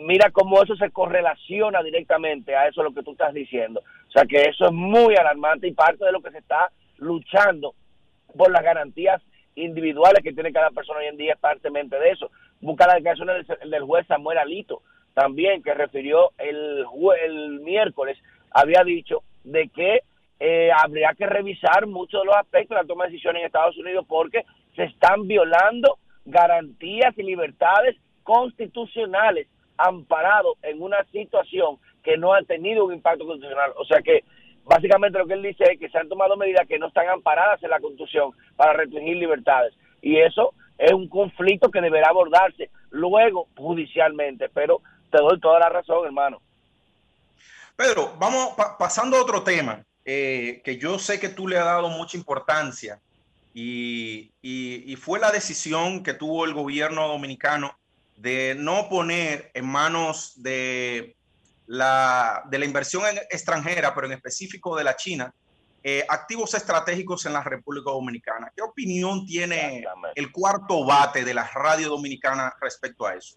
mira 0.00 0.30
cómo 0.30 0.62
eso 0.62 0.76
se 0.76 0.90
correlaciona 0.90 1.82
directamente 1.82 2.54
a 2.54 2.68
eso 2.68 2.82
lo 2.82 2.94
que 2.94 3.02
tú 3.02 3.12
estás 3.12 3.34
diciendo. 3.34 3.82
O 4.08 4.10
sea 4.12 4.24
que 4.24 4.42
eso 4.42 4.66
es 4.66 4.72
muy 4.72 5.16
alarmante 5.16 5.66
y 5.66 5.72
parte 5.72 6.04
de 6.04 6.12
lo 6.12 6.20
que 6.20 6.30
se 6.30 6.38
está 6.38 6.70
luchando 6.98 7.74
por 8.36 8.50
las 8.50 8.62
garantías 8.62 9.20
individuales 9.56 10.22
que 10.22 10.32
tiene 10.32 10.52
cada 10.52 10.70
persona 10.70 11.00
hoy 11.00 11.06
en 11.06 11.16
día 11.16 11.32
es 11.34 11.40
partemente 11.40 11.98
de 11.98 12.10
eso. 12.10 12.30
Busca 12.60 12.86
la 12.86 12.94
declaración 12.94 13.28
del, 13.28 13.70
del 13.70 13.82
juez 13.82 14.06
Samuel 14.06 14.38
Alito 14.38 14.82
también, 15.14 15.62
que 15.62 15.74
refirió 15.74 16.30
el, 16.38 16.84
el 17.24 17.60
miércoles, 17.60 18.18
había 18.50 18.84
dicho 18.84 19.22
de 19.44 19.68
que 19.68 20.00
eh, 20.38 20.70
habría 20.70 21.14
que 21.16 21.26
revisar 21.26 21.86
muchos 21.86 22.20
de 22.20 22.26
los 22.26 22.36
aspectos 22.36 22.76
de 22.76 22.82
la 22.82 22.86
toma 22.86 23.04
de 23.04 23.10
decisiones 23.10 23.40
en 23.40 23.46
Estados 23.46 23.78
Unidos 23.78 24.04
porque 24.06 24.44
se 24.74 24.84
están 24.84 25.26
violando 25.26 25.98
garantías 26.26 27.16
y 27.16 27.22
libertades 27.22 27.96
constitucionales 28.22 29.46
amparado 29.78 30.56
en 30.62 30.82
una 30.82 31.02
situación 31.12 31.78
que 32.02 32.18
no 32.18 32.34
ha 32.34 32.42
tenido 32.42 32.84
un 32.84 32.92
impacto 32.92 33.26
constitucional. 33.26 33.72
O 33.76 33.84
sea 33.86 34.02
que 34.02 34.22
básicamente 34.66 35.18
lo 35.18 35.26
que 35.26 35.34
él 35.34 35.42
dice 35.42 35.64
es 35.64 35.78
que 35.78 35.88
se 35.88 35.98
han 35.98 36.08
tomado 36.08 36.36
medidas 36.36 36.66
que 36.66 36.78
no 36.78 36.88
están 36.88 37.08
amparadas 37.08 37.62
en 37.62 37.70
la 37.70 37.80
Constitución 37.80 38.32
para 38.56 38.74
restringir 38.74 39.16
libertades. 39.16 39.72
Y 40.02 40.18
eso 40.18 40.52
es 40.76 40.92
un 40.92 41.08
conflicto 41.08 41.70
que 41.70 41.80
deberá 41.80 42.08
abordarse 42.08 42.70
luego 42.90 43.48
judicialmente. 43.56 44.48
Pero 44.52 44.82
te 45.10 45.18
doy 45.18 45.40
toda 45.40 45.60
la 45.60 45.68
razón, 45.68 46.04
hermano. 46.04 46.40
Pedro, 47.76 48.14
vamos 48.18 48.54
pasando 48.78 49.16
a 49.16 49.22
otro 49.22 49.42
tema 49.42 49.84
eh, 50.04 50.60
que 50.64 50.78
yo 50.78 50.98
sé 50.98 51.20
que 51.20 51.28
tú 51.28 51.46
le 51.46 51.58
has 51.58 51.64
dado 51.64 51.88
mucha 51.88 52.16
importancia 52.16 52.98
y, 53.54 54.32
y 54.42 54.96
fue 54.96 55.18
la 55.18 55.30
decisión 55.30 56.02
que 56.02 56.12
tuvo 56.12 56.44
el 56.44 56.52
gobierno 56.52 57.08
dominicano 57.08 57.74
de 58.16 58.54
no 58.58 58.88
poner 58.88 59.50
en 59.54 59.66
manos 59.66 60.42
de 60.42 61.16
la, 61.66 62.42
de 62.46 62.58
la 62.58 62.64
inversión 62.64 63.02
extranjera, 63.30 63.94
pero 63.94 64.06
en 64.06 64.14
específico 64.14 64.76
de 64.76 64.84
la 64.84 64.96
China, 64.96 65.32
eh, 65.82 66.04
activos 66.08 66.54
estratégicos 66.54 67.26
en 67.26 67.32
la 67.32 67.42
República 67.42 67.90
Dominicana. 67.90 68.50
¿Qué 68.54 68.62
opinión 68.62 69.24
tiene 69.24 69.84
el 70.14 70.32
cuarto 70.32 70.84
bate 70.84 71.24
de 71.24 71.34
la 71.34 71.48
radio 71.54 71.88
dominicana 71.88 72.52
respecto 72.60 73.06
a 73.06 73.14
eso? 73.14 73.36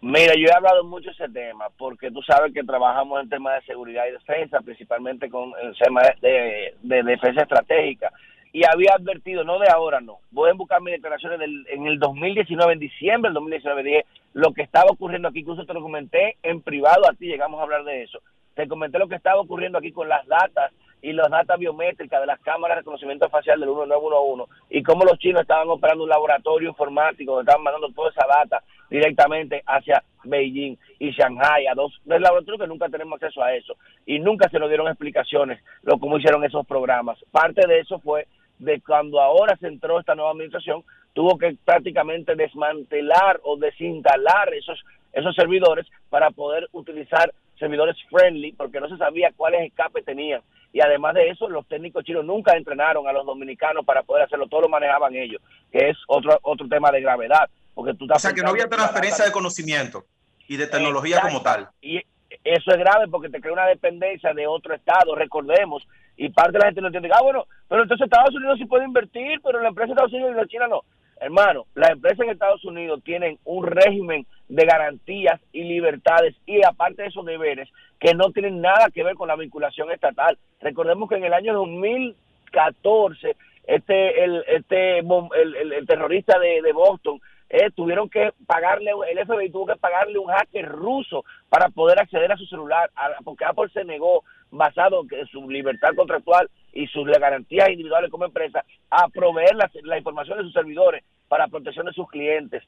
Mira, 0.00 0.34
yo 0.34 0.48
he 0.48 0.52
hablado 0.52 0.84
mucho 0.84 1.06
de 1.06 1.12
ese 1.12 1.28
tema 1.28 1.68
porque 1.78 2.10
tú 2.10 2.22
sabes 2.22 2.52
que 2.52 2.62
trabajamos 2.64 3.22
en 3.22 3.28
temas 3.28 3.60
de 3.60 3.66
seguridad 3.66 4.04
y 4.08 4.12
defensa, 4.12 4.60
principalmente 4.60 5.30
con 5.30 5.52
el 5.62 5.76
tema 5.78 6.02
de 6.20 7.02
defensa 7.02 7.42
estratégica 7.42 8.12
y 8.56 8.62
había 8.64 8.94
advertido, 8.94 9.44
no 9.44 9.58
de 9.58 9.68
ahora, 9.68 10.00
no. 10.00 10.20
Voy 10.30 10.48
a 10.48 10.54
buscar 10.54 10.80
mis 10.80 10.94
declaraciones 10.94 11.38
del, 11.38 11.66
en 11.68 11.86
el 11.86 11.98
2019, 11.98 12.72
en 12.72 12.78
diciembre 12.78 13.28
del 13.28 13.34
2019, 13.34 13.82
dije 13.82 14.06
lo 14.32 14.54
que 14.54 14.62
estaba 14.62 14.90
ocurriendo 14.90 15.28
aquí, 15.28 15.40
incluso 15.40 15.66
te 15.66 15.74
lo 15.74 15.82
comenté 15.82 16.38
en 16.42 16.62
privado 16.62 17.02
a 17.06 17.12
ti, 17.12 17.26
llegamos 17.26 17.60
a 17.60 17.64
hablar 17.64 17.84
de 17.84 18.04
eso. 18.04 18.18
Te 18.54 18.66
comenté 18.66 18.98
lo 18.98 19.08
que 19.08 19.16
estaba 19.16 19.42
ocurriendo 19.42 19.76
aquí 19.76 19.92
con 19.92 20.08
las 20.08 20.26
datas 20.26 20.72
y 21.02 21.12
las 21.12 21.28
datas 21.28 21.58
biométricas 21.58 22.18
de 22.18 22.26
las 22.26 22.40
cámaras 22.40 22.76
de 22.76 22.80
reconocimiento 22.80 23.28
facial 23.28 23.60
del 23.60 23.68
1911 23.68 24.50
y 24.70 24.82
cómo 24.82 25.04
los 25.04 25.18
chinos 25.18 25.42
estaban 25.42 25.68
operando 25.68 26.04
un 26.04 26.10
laboratorio 26.10 26.70
informático, 26.70 27.38
estaban 27.38 27.62
mandando 27.62 27.90
toda 27.90 28.08
esa 28.08 28.26
data 28.26 28.62
directamente 28.88 29.62
hacia 29.66 30.02
Beijing 30.24 30.78
y 30.98 31.10
Shanghai, 31.10 31.66
a 31.66 31.74
dos, 31.74 31.92
laboratorios 32.06 32.62
que 32.62 32.66
nunca 32.66 32.88
tenemos 32.88 33.20
acceso 33.20 33.42
a 33.42 33.54
eso 33.54 33.76
y 34.06 34.18
nunca 34.18 34.48
se 34.48 34.58
nos 34.58 34.70
dieron 34.70 34.88
explicaciones 34.88 35.62
lo 35.82 35.98
cómo 35.98 36.16
hicieron 36.16 36.42
esos 36.42 36.66
programas. 36.66 37.18
Parte 37.30 37.66
de 37.68 37.80
eso 37.80 37.98
fue 37.98 38.26
de 38.58 38.80
cuando 38.80 39.20
ahora 39.20 39.56
se 39.58 39.66
entró 39.66 40.00
esta 40.00 40.14
nueva 40.14 40.32
administración, 40.32 40.84
tuvo 41.12 41.38
que 41.38 41.56
prácticamente 41.64 42.34
desmantelar 42.34 43.40
o 43.42 43.56
desinstalar 43.56 44.52
esos, 44.54 44.82
esos 45.12 45.34
servidores 45.34 45.86
para 46.10 46.30
poder 46.30 46.68
utilizar 46.72 47.32
servidores 47.58 47.96
friendly, 48.10 48.52
porque 48.52 48.80
no 48.80 48.88
se 48.88 48.98
sabía 48.98 49.32
cuáles 49.34 49.66
escapes 49.66 50.04
tenían. 50.04 50.42
Y 50.72 50.80
además 50.80 51.14
de 51.14 51.30
eso, 51.30 51.48
los 51.48 51.66
técnicos 51.66 52.04
chinos 52.04 52.24
nunca 52.24 52.54
entrenaron 52.54 53.08
a 53.08 53.12
los 53.12 53.24
dominicanos 53.24 53.84
para 53.84 54.02
poder 54.02 54.24
hacerlo, 54.24 54.46
todo 54.46 54.62
lo 54.62 54.68
manejaban 54.68 55.14
ellos, 55.14 55.40
que 55.72 55.88
es 55.88 55.96
otro, 56.06 56.38
otro 56.42 56.68
tema 56.68 56.90
de 56.90 57.00
gravedad. 57.00 57.48
Porque 57.74 57.94
tú 57.94 58.06
o 58.10 58.18
sea, 58.18 58.32
que 58.32 58.42
no 58.42 58.50
había 58.50 58.68
transferencia 58.68 59.24
de 59.24 59.32
conocimiento 59.32 60.04
y 60.48 60.56
de 60.56 60.66
tecnología 60.66 61.20
como 61.22 61.42
tal. 61.42 61.68
Y 61.80 62.02
eso 62.44 62.70
es 62.70 62.78
grave 62.78 63.08
porque 63.08 63.28
te 63.28 63.40
crea 63.40 63.52
una 63.52 63.66
dependencia 63.66 64.32
de 64.32 64.46
otro 64.46 64.74
estado, 64.74 65.14
recordemos, 65.14 65.86
y 66.16 66.30
parte 66.30 66.52
de 66.52 66.58
la 66.58 66.66
gente 66.66 66.80
no 66.80 66.88
entiende, 66.88 67.10
ah, 67.12 67.22
bueno, 67.22 67.46
pero 67.68 67.82
entonces 67.82 68.04
Estados 68.04 68.34
Unidos 68.34 68.58
sí 68.58 68.64
puede 68.64 68.84
invertir, 68.84 69.40
pero 69.42 69.60
la 69.60 69.68
empresa 69.68 69.88
de 69.88 69.92
Estados 69.92 70.12
Unidos 70.12 70.32
y 70.32 70.36
la 70.36 70.46
China 70.46 70.68
no. 70.68 70.82
Hermano, 71.18 71.64
las 71.74 71.90
empresas 71.90 72.20
en 72.20 72.30
Estados 72.30 72.64
Unidos 72.64 73.02
tienen 73.02 73.38
un 73.44 73.66
régimen 73.66 74.26
de 74.48 74.66
garantías 74.66 75.40
y 75.52 75.64
libertades 75.64 76.34
y 76.44 76.62
aparte 76.62 77.02
de 77.02 77.08
esos 77.08 77.24
deberes 77.24 77.70
que 77.98 78.14
no 78.14 78.30
tienen 78.32 78.60
nada 78.60 78.90
que 78.92 79.02
ver 79.02 79.14
con 79.14 79.28
la 79.28 79.36
vinculación 79.36 79.90
estatal. 79.90 80.38
Recordemos 80.60 81.08
que 81.08 81.16
en 81.16 81.24
el 81.24 81.32
año 81.32 81.54
2014 81.54 83.34
este 83.66 84.24
el 84.24 84.44
este 84.46 84.98
el, 84.98 85.72
el, 85.72 85.86
terrorista 85.86 86.38
de, 86.38 86.60
de 86.62 86.72
Boston 86.72 87.20
eh, 87.48 87.70
tuvieron 87.74 88.08
que 88.08 88.32
pagarle, 88.46 88.90
el 89.10 89.24
FBI 89.24 89.50
tuvo 89.50 89.66
que 89.66 89.76
pagarle 89.76 90.18
un 90.18 90.28
hacker 90.28 90.68
ruso 90.68 91.24
para 91.48 91.68
poder 91.68 92.00
acceder 92.00 92.30
a 92.32 92.36
su 92.36 92.46
celular, 92.46 92.90
porque 93.24 93.44
Apple 93.44 93.68
se 93.72 93.84
negó, 93.84 94.24
basado 94.50 95.04
en 95.10 95.26
su 95.26 95.48
libertad 95.48 95.90
contractual 95.96 96.48
y 96.72 96.86
sus 96.88 97.06
garantías 97.06 97.68
individuales 97.68 98.10
como 98.10 98.24
empresa, 98.24 98.64
a 98.90 99.08
proveer 99.08 99.54
la, 99.54 99.70
la 99.84 99.98
información 99.98 100.38
de 100.38 100.44
sus 100.44 100.52
servidores 100.52 101.04
para 101.28 101.48
protección 101.48 101.86
de 101.86 101.92
sus 101.92 102.08
clientes. 102.08 102.62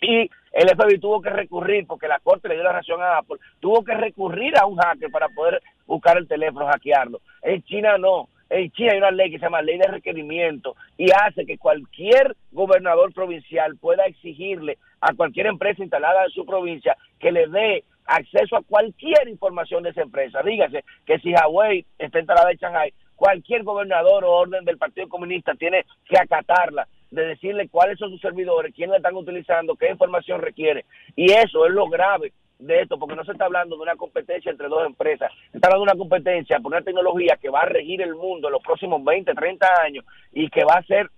Y 0.00 0.30
el 0.52 0.68
FBI 0.76 0.98
tuvo 0.98 1.22
que 1.22 1.30
recurrir, 1.30 1.86
porque 1.86 2.08
la 2.08 2.18
corte 2.18 2.48
le 2.48 2.54
dio 2.54 2.64
la 2.64 2.72
razón 2.72 3.00
a 3.02 3.18
Apple, 3.18 3.38
tuvo 3.60 3.82
que 3.82 3.94
recurrir 3.94 4.56
a 4.58 4.66
un 4.66 4.76
hacker 4.76 5.10
para 5.10 5.28
poder 5.28 5.62
buscar 5.86 6.18
el 6.18 6.28
teléfono, 6.28 6.66
hackearlo. 6.66 7.20
En 7.42 7.62
China 7.62 7.96
no 7.96 8.28
en 8.50 8.70
China 8.72 8.92
hay 8.92 8.98
una 8.98 9.10
ley 9.10 9.30
que 9.30 9.38
se 9.38 9.44
llama 9.44 9.62
ley 9.62 9.78
de 9.78 9.88
requerimiento 9.88 10.76
y 10.96 11.10
hace 11.10 11.44
que 11.46 11.58
cualquier 11.58 12.36
gobernador 12.52 13.12
provincial 13.12 13.76
pueda 13.76 14.04
exigirle 14.04 14.78
a 15.00 15.14
cualquier 15.14 15.46
empresa 15.46 15.82
instalada 15.82 16.24
en 16.24 16.30
su 16.30 16.44
provincia 16.46 16.96
que 17.18 17.32
le 17.32 17.46
dé 17.48 17.84
acceso 18.06 18.56
a 18.56 18.62
cualquier 18.62 19.28
información 19.28 19.82
de 19.82 19.90
esa 19.90 20.02
empresa. 20.02 20.42
Dígase 20.42 20.84
que 21.04 21.18
si 21.18 21.32
Huawei 21.32 21.84
está 21.98 22.18
instalada 22.18 22.50
en 22.52 22.58
Shanghai, 22.58 22.92
cualquier 23.16 23.64
gobernador 23.64 24.24
o 24.24 24.32
orden 24.32 24.64
del 24.64 24.78
Partido 24.78 25.08
Comunista 25.08 25.54
tiene 25.54 25.84
que 26.04 26.18
acatarla, 26.18 26.86
de 27.10 27.24
decirle 27.24 27.68
cuáles 27.68 27.98
son 27.98 28.10
sus 28.10 28.20
servidores, 28.20 28.74
quiénes 28.74 28.92
la 28.92 28.96
están 28.96 29.16
utilizando, 29.16 29.76
qué 29.76 29.90
información 29.90 30.40
requiere. 30.40 30.84
Y 31.14 31.32
eso 31.32 31.66
es 31.66 31.72
lo 31.72 31.88
grave 31.88 32.32
de 32.58 32.82
esto, 32.82 32.98
porque 32.98 33.16
no 33.16 33.24
se 33.24 33.32
está 33.32 33.44
hablando 33.44 33.76
de 33.76 33.82
una 33.82 33.96
competencia 33.96 34.50
entre 34.50 34.68
dos 34.68 34.86
empresas, 34.86 35.30
se 35.50 35.58
está 35.58 35.68
hablando 35.68 35.84
de 35.84 35.92
una 35.92 35.98
competencia 35.98 36.58
por 36.58 36.72
una 36.72 36.82
tecnología 36.82 37.38
que 37.40 37.50
va 37.50 37.60
a 37.60 37.66
regir 37.66 38.00
el 38.02 38.14
mundo 38.14 38.48
en 38.48 38.52
los 38.52 38.62
próximos 38.62 39.02
20, 39.04 39.34
30 39.34 39.66
años 39.82 40.04
y 40.32 40.48
que 40.48 40.64
va 40.64 40.74
a 40.74 40.82
ser 40.84 41.10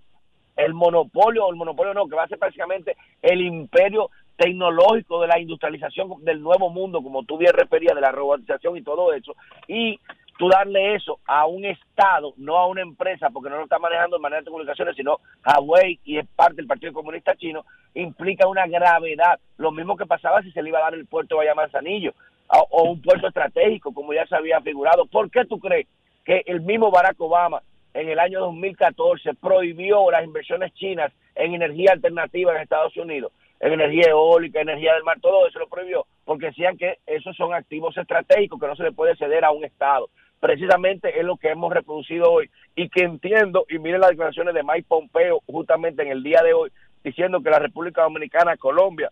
el 0.57 0.73
monopolio, 0.73 1.45
o 1.45 1.51
el 1.51 1.55
monopolio 1.55 1.93
no, 1.93 2.07
que 2.07 2.15
va 2.15 2.23
a 2.23 2.27
ser 2.27 2.37
prácticamente 2.37 2.97
el 3.21 3.41
imperio 3.41 4.09
tecnológico 4.35 5.21
de 5.21 5.27
la 5.27 5.39
industrialización 5.39 6.23
del 6.23 6.41
nuevo 6.41 6.69
mundo, 6.69 7.01
como 7.01 7.23
tú 7.23 7.37
bien 7.37 7.53
referías, 7.53 7.95
de 7.95 8.01
la 8.01 8.11
robotización 8.11 8.77
y 8.77 8.81
todo 8.81 9.13
eso. 9.13 9.35
Y 9.67 9.99
tú 10.39 10.47
darle 10.47 10.95
eso 10.95 11.19
a 11.25 11.45
un 11.45 11.65
Estado, 11.65 12.33
no 12.37 12.57
a 12.57 12.65
una 12.65 12.81
empresa, 12.81 13.29
porque 13.29 13.49
no 13.49 13.57
lo 13.57 13.63
está 13.63 13.77
manejando 13.77 14.15
de 14.15 14.21
manera 14.21 14.41
de 14.41 14.49
comunicaciones, 14.49 14.95
sino 14.95 15.17
Huawei 15.45 15.99
y 16.05 16.17
es 16.17 16.25
parte 16.33 16.55
del 16.55 16.65
Partido 16.65 16.93
Comunista 16.93 17.35
Chino, 17.35 17.65
implica 17.93 18.47
una 18.47 18.65
gravedad. 18.65 19.37
Lo 19.57 19.73
mismo 19.73 19.97
que 19.97 20.05
pasaba 20.05 20.41
si 20.41 20.49
se 20.53 20.63
le 20.63 20.69
iba 20.69 20.79
a 20.79 20.83
dar 20.83 20.93
el 20.93 21.07
puerto 21.07 21.41
de 21.41 21.53
Manzanillo 21.53 22.13
o 22.47 22.83
un 22.83 23.01
puerto 23.01 23.27
estratégico, 23.27 23.93
como 23.93 24.13
ya 24.13 24.25
se 24.27 24.35
había 24.37 24.61
figurado. 24.61 25.05
¿Por 25.07 25.29
qué 25.29 25.43
tú 25.43 25.59
crees 25.59 25.87
que 26.23 26.41
el 26.45 26.61
mismo 26.61 26.89
Barack 26.89 27.19
Obama 27.19 27.61
en 27.93 28.07
el 28.07 28.17
año 28.17 28.39
2014 28.39 29.33
prohibió 29.33 30.09
las 30.09 30.23
inversiones 30.23 30.73
chinas 30.73 31.11
en 31.35 31.53
energía 31.53 31.91
alternativa 31.91 32.55
en 32.55 32.61
Estados 32.61 32.95
Unidos? 32.95 33.33
en 33.61 33.73
energía 33.73 34.11
eólica, 34.11 34.61
energía 34.61 34.93
del 34.93 35.03
mar, 35.03 35.19
todo 35.19 35.45
eso 35.45 35.59
lo 35.59 35.67
prohibió, 35.67 36.05
porque 36.23 36.45
decían 36.45 36.77
que 36.77 36.99
esos 37.05 37.35
son 37.35 37.53
activos 37.53 37.97
estratégicos 37.97 38.57
que 38.57 38.67
no 38.67 38.75
se 38.77 38.83
le 38.83 38.93
puede 38.93 39.17
ceder 39.17 39.43
a 39.43 39.51
un 39.51 39.65
Estado 39.65 40.09
precisamente 40.39 41.19
es 41.19 41.25
lo 41.25 41.37
que 41.37 41.49
hemos 41.49 41.73
reproducido 41.73 42.31
hoy 42.31 42.49
y 42.75 42.89
que 42.89 43.03
entiendo, 43.03 43.65
y 43.69 43.79
miren 43.79 44.01
las 44.01 44.11
declaraciones 44.11 44.53
de 44.53 44.63
Mike 44.63 44.85
Pompeo 44.87 45.41
justamente 45.45 46.01
en 46.03 46.09
el 46.09 46.23
día 46.23 46.41
de 46.43 46.53
hoy, 46.53 46.71
diciendo 47.03 47.41
que 47.41 47.49
la 47.49 47.59
República 47.59 48.03
Dominicana, 48.03 48.57
Colombia, 48.57 49.11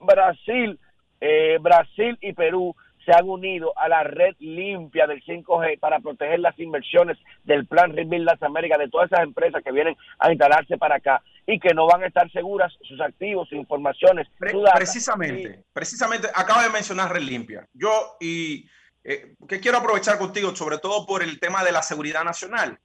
Brasil, 0.00 0.78
eh, 1.20 1.58
Brasil 1.60 2.16
y 2.20 2.32
Perú 2.32 2.74
se 3.04 3.12
han 3.12 3.28
unido 3.28 3.72
a 3.78 3.88
la 3.88 4.02
red 4.02 4.34
limpia 4.38 5.06
del 5.06 5.22
5G 5.24 5.78
para 5.78 5.98
proteger 6.00 6.40
las 6.40 6.58
inversiones 6.58 7.16
del 7.44 7.66
plan 7.66 7.96
Rebuild 7.96 8.26
Las 8.26 8.42
Américas 8.42 8.78
de 8.78 8.88
todas 8.88 9.10
esas 9.10 9.24
empresas 9.24 9.62
que 9.64 9.72
vienen 9.72 9.96
a 10.18 10.30
instalarse 10.30 10.76
para 10.76 10.96
acá 10.96 11.22
y 11.46 11.58
que 11.58 11.72
no 11.72 11.86
van 11.86 12.02
a 12.02 12.06
estar 12.06 12.30
seguras 12.30 12.70
sus 12.82 13.00
activos, 13.00 13.48
sus 13.48 13.56
informaciones. 13.56 14.28
precisamente, 14.38 15.64
precisamente 15.72 16.28
acaba 16.34 16.64
de 16.64 16.70
mencionar 16.70 17.10
red 17.10 17.22
limpia. 17.22 17.66
Yo 17.72 18.16
y 18.20 18.66
eh, 19.04 19.34
que 19.48 19.60
quiero 19.60 19.78
aprovechar 19.78 20.18
contigo, 20.18 20.54
sobre 20.54 20.78
todo 20.78 21.06
por 21.06 21.22
el 21.22 21.38
tema 21.40 21.64
de 21.64 21.72
la 21.72 21.82
seguridad 21.82 22.24
nacional. 22.24 22.78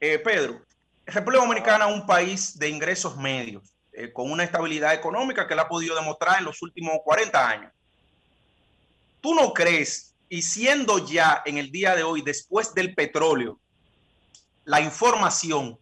Eh, 0.00 0.18
Pedro, 0.18 0.62
República 1.04 1.42
Dominicana 1.42 1.88
es 1.88 1.94
un 1.94 2.06
país 2.06 2.58
de 2.58 2.68
ingresos 2.68 3.16
medios, 3.16 3.74
eh, 3.92 4.12
con 4.12 4.30
una 4.30 4.44
estabilidad 4.44 4.94
económica 4.94 5.46
que 5.46 5.54
la 5.54 5.62
ha 5.62 5.68
podido 5.68 5.94
demostrar 5.94 6.38
en 6.38 6.44
los 6.44 6.60
últimos 6.62 6.98
40 7.04 7.48
años. 7.48 7.72
¿Tú 9.20 9.34
no 9.34 9.52
crees, 9.52 10.14
y 10.28 10.42
siendo 10.42 11.06
ya 11.06 11.42
en 11.44 11.58
el 11.58 11.70
día 11.70 11.94
de 11.94 12.02
hoy, 12.02 12.22
después 12.22 12.74
del 12.74 12.94
petróleo, 12.94 13.58
la 14.64 14.80
información, 14.80 15.78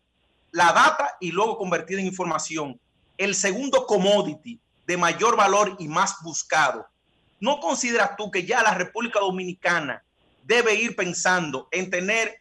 la 0.51 0.73
data 0.73 1.17
y 1.21 1.33
luego 1.33 1.59
convertida 1.59 2.01
en 2.01 2.07
información, 2.07 2.79
el 3.17 3.35
segundo 3.35 3.87
commodity 3.87 4.61
de 4.87 4.97
mayor 4.97 5.37
valor 5.37 5.77
y 5.79 5.89
más 5.89 6.17
buscado 6.23 6.87
¿No 7.45 7.61
consideras 7.61 8.17
tú 8.17 8.31
que 8.31 8.47
ya 8.47 8.63
la 8.63 8.73
República 8.73 9.21
Dominicana 9.21 10.03
debe 10.45 10.77
ir 10.77 10.97
pensando 10.97 11.69
en 11.71 11.91
tener 11.91 12.37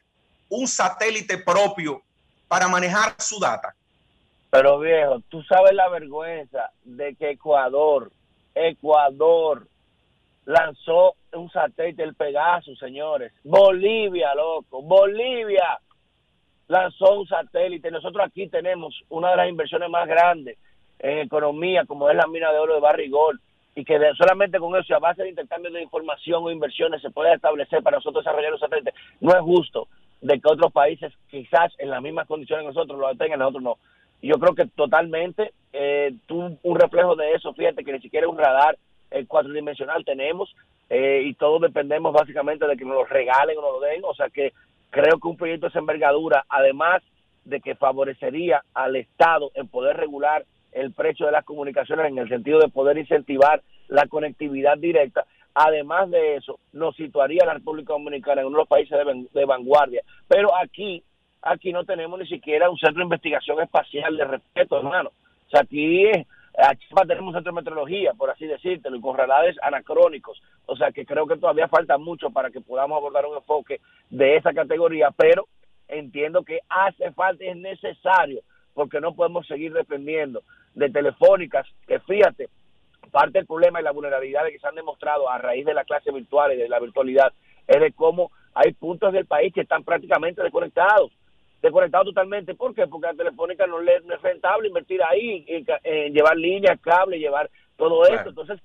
un 0.47 0.65
satélite 0.65 1.39
propio 1.39 2.01
para 2.47 2.69
manejar 2.69 3.13
su 3.19 3.37
data? 3.37 3.75
Pero 4.49 4.79
viejo, 4.79 5.19
tú 5.27 5.43
sabes 5.43 5.73
la 5.73 5.89
vergüenza 5.89 6.71
de 6.85 7.15
que 7.15 7.31
Ecuador, 7.31 8.13
Ecuador 8.55 9.67
lanzó 10.45 11.15
un 11.33 11.51
satélite, 11.51 12.01
el 12.01 12.15
Pegasus, 12.15 12.79
señores. 12.79 13.33
Bolivia, 13.43 14.33
loco, 14.35 14.81
Bolivia 14.83 15.81
lanzó 16.69 17.19
un 17.19 17.27
satélite. 17.27 17.91
Nosotros 17.91 18.25
aquí 18.25 18.47
tenemos 18.47 18.97
una 19.09 19.31
de 19.31 19.35
las 19.35 19.49
inversiones 19.49 19.89
más 19.89 20.07
grandes 20.07 20.57
en 20.99 21.17
economía, 21.17 21.83
como 21.85 22.09
es 22.09 22.15
la 22.15 22.27
mina 22.27 22.53
de 22.53 22.59
oro 22.59 22.75
de 22.75 22.79
Barrigol 22.79 23.41
y 23.75 23.83
que 23.83 23.99
solamente 24.15 24.59
con 24.59 24.75
eso, 24.75 24.95
a 24.95 24.99
base 24.99 25.23
de 25.23 25.29
intercambio 25.29 25.71
de 25.71 25.81
información 25.81 26.43
o 26.43 26.51
inversiones, 26.51 27.01
se 27.01 27.09
puede 27.09 27.33
establecer 27.33 27.81
para 27.81 27.97
nosotros 27.97 28.23
desarrollar 28.23 28.51
los 28.51 28.59
satélites. 28.59 28.93
No 29.19 29.31
es 29.31 29.41
justo 29.41 29.87
de 30.21 30.39
que 30.39 30.51
otros 30.51 30.71
países, 30.71 31.11
quizás 31.29 31.73
en 31.79 31.89
las 31.89 32.01
mismas 32.01 32.27
condiciones 32.27 32.63
que 32.63 32.73
nosotros 32.73 32.99
lo 32.99 33.15
tengan, 33.15 33.39
nosotros 33.39 33.63
no. 33.63 33.77
Yo 34.21 34.35
creo 34.39 34.55
que 34.55 34.67
totalmente 34.67 35.51
eh, 35.73 36.13
tú, 36.27 36.57
un 36.61 36.79
reflejo 36.79 37.15
de 37.15 37.33
eso, 37.33 37.53
fíjate 37.53 37.83
que 37.83 37.93
ni 37.93 37.99
siquiera 37.99 38.29
un 38.29 38.37
radar 38.37 38.77
eh, 39.11 39.25
cuatridimensional 39.25 40.05
tenemos 40.05 40.55
eh, 40.89 41.23
y 41.25 41.33
todos 41.33 41.61
dependemos 41.61 42.13
básicamente 42.13 42.65
de 42.65 42.77
que 42.77 42.85
nos 42.85 42.95
lo 42.95 43.05
regalen 43.05 43.57
o 43.57 43.61
nos 43.61 43.73
lo 43.73 43.79
den. 43.81 44.01
O 44.05 44.13
sea 44.13 44.29
que 44.29 44.53
creo 44.91 45.19
que 45.19 45.27
un 45.27 45.35
proyecto 45.35 45.65
de 45.65 45.71
esa 45.71 45.79
envergadura, 45.79 46.45
además 46.47 47.03
de 47.43 47.59
que 47.59 47.75
favorecería 47.75 48.63
al 48.73 48.95
Estado 48.95 49.51
en 49.55 49.67
poder 49.67 49.97
regular 49.97 50.45
el 50.71 50.91
precio 50.93 51.25
de 51.25 51.31
las 51.31 51.45
comunicaciones 51.45 52.07
en 52.07 52.17
el 52.17 52.29
sentido 52.29 52.59
de 52.59 52.69
poder 52.69 52.97
incentivar 52.97 53.61
la 53.87 54.07
conectividad 54.07 54.77
directa. 54.77 55.25
Además 55.53 56.09
de 56.09 56.35
eso, 56.35 56.59
nos 56.71 56.95
situaría 56.95 57.45
la 57.45 57.53
República 57.53 57.93
Dominicana 57.93 58.41
en 58.41 58.47
uno 58.47 58.57
de 58.57 58.61
los 58.61 58.67
países 58.67 58.97
de, 59.31 59.45
vanguardia. 59.45 60.01
Pero 60.27 60.49
aquí, 60.57 61.03
aquí 61.41 61.71
no 61.71 61.85
tenemos 61.85 62.19
ni 62.19 62.27
siquiera 62.27 62.69
un 62.69 62.77
centro 62.77 62.99
de 62.99 63.03
investigación 63.03 63.61
espacial 63.61 64.17
de 64.17 64.25
respeto, 64.25 64.77
hermano. 64.77 65.11
O 65.47 65.49
sea, 65.51 65.61
aquí, 65.61 66.09
aquí 66.57 66.85
tenemos 67.07 67.27
un 67.27 67.33
centro 67.35 67.51
de 67.51 67.61
meteorología, 67.61 68.13
por 68.13 68.31
así 68.31 68.47
decírtelo, 68.47 68.95
y 68.95 69.01
con 69.01 69.15
radares 69.15 69.55
anacrónicos. 69.61 70.41
O 70.65 70.75
sea, 70.75 70.91
que 70.91 71.05
creo 71.05 71.27
que 71.27 71.37
todavía 71.37 71.67
falta 71.67 71.99
mucho 71.99 72.31
para 72.31 72.49
que 72.49 72.61
podamos 72.61 72.97
abordar 72.97 73.25
un 73.27 73.35
enfoque 73.35 73.79
de 74.09 74.37
esa 74.37 74.53
categoría, 74.53 75.11
pero 75.15 75.45
entiendo 75.87 76.43
que 76.43 76.61
hace 76.67 77.11
falta 77.11 77.43
es 77.43 77.57
necesario 77.57 78.41
porque 78.73 78.99
no 78.99 79.13
podemos 79.13 79.45
seguir 79.47 79.73
dependiendo 79.73 80.41
de 80.73 80.89
telefónicas, 80.89 81.67
que 81.87 81.99
fíjate, 81.99 82.49
parte 83.13 83.37
del 83.37 83.45
problema 83.45 83.79
y 83.79 83.83
la 83.83 83.91
vulnerabilidad 83.91 84.47
que 84.47 84.57
se 84.59 84.67
han 84.67 84.75
demostrado 84.75 85.29
a 85.29 85.37
raíz 85.37 85.65
de 85.65 85.75
la 85.75 85.85
clase 85.85 86.11
virtual 86.11 86.51
y 86.51 86.57
de 86.57 86.67
la 86.67 86.79
virtualidad 86.79 87.31
es 87.67 87.79
de 87.79 87.91
cómo 87.93 88.31
hay 88.55 88.73
puntos 88.73 89.13
del 89.13 89.27
país 89.27 89.53
que 89.53 89.61
están 89.61 89.83
prácticamente 89.83 90.41
desconectados, 90.41 91.11
desconectados 91.61 92.07
totalmente. 92.07 92.55
¿Por 92.55 92.73
qué? 92.73 92.87
Porque 92.87 93.07
la 93.07 93.13
telefónica 93.13 93.67
no, 93.67 93.79
le, 93.79 93.97
es 93.97 94.21
rentable 94.21 94.67
invertir 94.67 95.01
ahí, 95.03 95.45
en, 95.47 96.13
llevar 96.13 96.35
líneas, 96.35 96.79
cable, 96.81 97.19
llevar 97.19 97.49
todo 97.77 98.05
esto. 98.07 98.29
Entonces, 98.29 98.59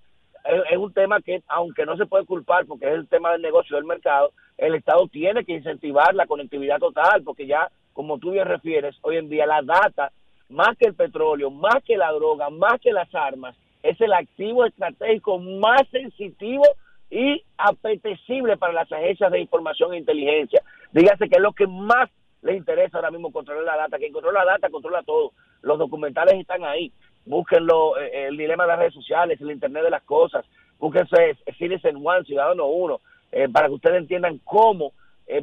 es, 0.70 0.78
un 0.78 0.92
tema 0.94 1.20
que, 1.20 1.42
aunque 1.48 1.84
no 1.84 1.96
se 1.96 2.06
puede 2.06 2.24
culpar 2.24 2.64
porque 2.64 2.86
es 2.86 2.94
el 2.94 3.06
tema 3.06 3.32
del 3.32 3.42
negocio 3.42 3.76
del 3.76 3.84
mercado, 3.84 4.32
el 4.56 4.74
Estado 4.74 5.06
tiene 5.08 5.44
que 5.44 5.52
incentivar 5.52 6.14
la 6.14 6.26
conectividad 6.26 6.78
total, 6.78 7.22
porque 7.22 7.46
ya 7.46 7.70
como 7.92 8.18
tú 8.18 8.30
bien 8.30 8.46
refieres, 8.46 8.96
hoy 9.02 9.16
en 9.16 9.28
día 9.28 9.46
la 9.46 9.60
data, 9.62 10.12
más 10.48 10.76
que 10.78 10.86
el 10.86 10.94
petróleo, 10.94 11.50
más 11.50 11.82
que 11.84 11.96
la 11.96 12.12
droga, 12.12 12.48
más 12.48 12.80
que 12.80 12.92
las 12.92 13.12
armas, 13.14 13.56
es 13.82 14.00
el 14.00 14.12
activo 14.12 14.64
estratégico 14.64 15.38
más 15.38 15.82
sensitivo 15.90 16.64
y 17.10 17.42
apetecible 17.56 18.56
para 18.56 18.72
las 18.72 18.90
agencias 18.92 19.30
de 19.32 19.40
información 19.40 19.94
e 19.94 19.98
inteligencia. 19.98 20.62
Dígase 20.92 21.28
que 21.28 21.36
es 21.36 21.42
lo 21.42 21.52
que 21.52 21.66
más 21.66 22.10
les 22.42 22.56
interesa 22.56 22.98
ahora 22.98 23.10
mismo 23.10 23.32
controlar 23.32 23.64
la 23.64 23.76
data. 23.76 23.98
Quien 23.98 24.12
controla 24.12 24.44
la 24.44 24.52
data 24.52 24.70
controla 24.70 25.02
todo. 25.02 25.32
Los 25.62 25.78
documentales 25.78 26.34
están 26.34 26.64
ahí. 26.64 26.92
Búsquenlo, 27.24 27.98
eh, 27.98 28.26
el 28.28 28.36
dilema 28.36 28.64
de 28.64 28.68
las 28.68 28.78
redes 28.78 28.94
sociales, 28.94 29.40
el 29.40 29.50
Internet 29.50 29.84
de 29.84 29.90
las 29.90 30.02
cosas. 30.02 30.44
Búsquense 30.78 31.36
Citizen 31.58 31.96
One, 31.96 32.24
Ciudadano 32.24 32.66
Uno, 32.66 33.00
eh, 33.32 33.48
para 33.48 33.66
que 33.66 33.74
ustedes 33.74 33.98
entiendan 33.98 34.38
cómo 34.44 34.92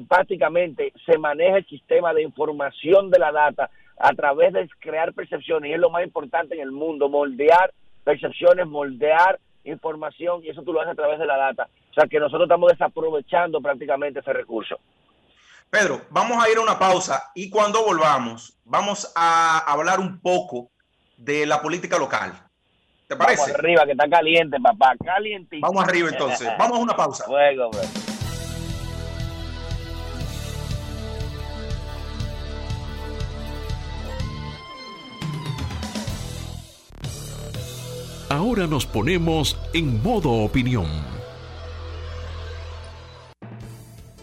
prácticamente 0.08 0.92
se 1.06 1.20
maneja 1.20 1.58
el 1.58 1.68
sistema 1.68 2.12
de 2.12 2.24
información 2.24 3.12
de 3.12 3.20
la 3.20 3.32
data 3.32 3.70
a 3.98 4.14
través 4.14 4.52
de 4.54 4.68
crear 4.80 5.14
percepciones 5.14 5.70
y 5.70 5.74
es 5.74 5.80
lo 5.80 5.92
más 5.92 6.04
importante 6.04 6.56
en 6.56 6.62
el 6.62 6.72
mundo, 6.72 7.08
moldear 7.08 7.72
percepciones, 8.06 8.66
moldear 8.68 9.40
información 9.66 10.42
y 10.44 10.50
eso 10.50 10.62
tú 10.62 10.72
lo 10.72 10.80
haces 10.80 10.94
a 10.94 10.96
través 10.96 11.20
de 11.20 11.26
la 11.26 11.38
data. 11.38 11.68
O 11.92 11.94
sea 11.94 12.08
que 12.08 12.20
nosotros 12.20 12.44
estamos 12.44 12.72
desaprovechando 12.72 13.60
prácticamente 13.60 14.20
ese 14.20 14.32
recurso. 14.32 14.80
Pedro, 15.70 16.02
vamos 16.12 16.42
a 16.42 16.50
ir 16.50 16.58
a 16.58 16.62
una 16.62 16.80
pausa 16.80 17.32
y 17.34 17.50
cuando 17.50 17.84
volvamos 17.84 18.58
vamos 18.64 19.12
a 19.16 19.60
hablar 19.60 20.00
un 20.00 20.22
poco 20.22 20.70
de 21.18 21.46
la 21.46 21.62
política 21.62 21.98
local. 21.98 22.34
¿Te 23.08 23.16
parece? 23.16 23.42
Vamos 23.42 23.60
arriba, 23.60 23.86
que 23.86 23.92
está 23.92 24.10
caliente, 24.10 24.58
papá, 24.60 24.94
caliente. 25.04 25.60
Vamos 25.62 25.84
arriba 25.84 26.10
entonces. 26.10 26.48
vamos 26.60 26.78
a 26.78 26.82
una 26.82 26.96
pausa. 26.96 27.26
Luego, 27.28 27.72
Ahora 38.30 38.66
nos 38.66 38.88
ponemos 38.88 39.56
en 39.76 40.02
modo 40.02 40.32
opinión. 40.32 40.88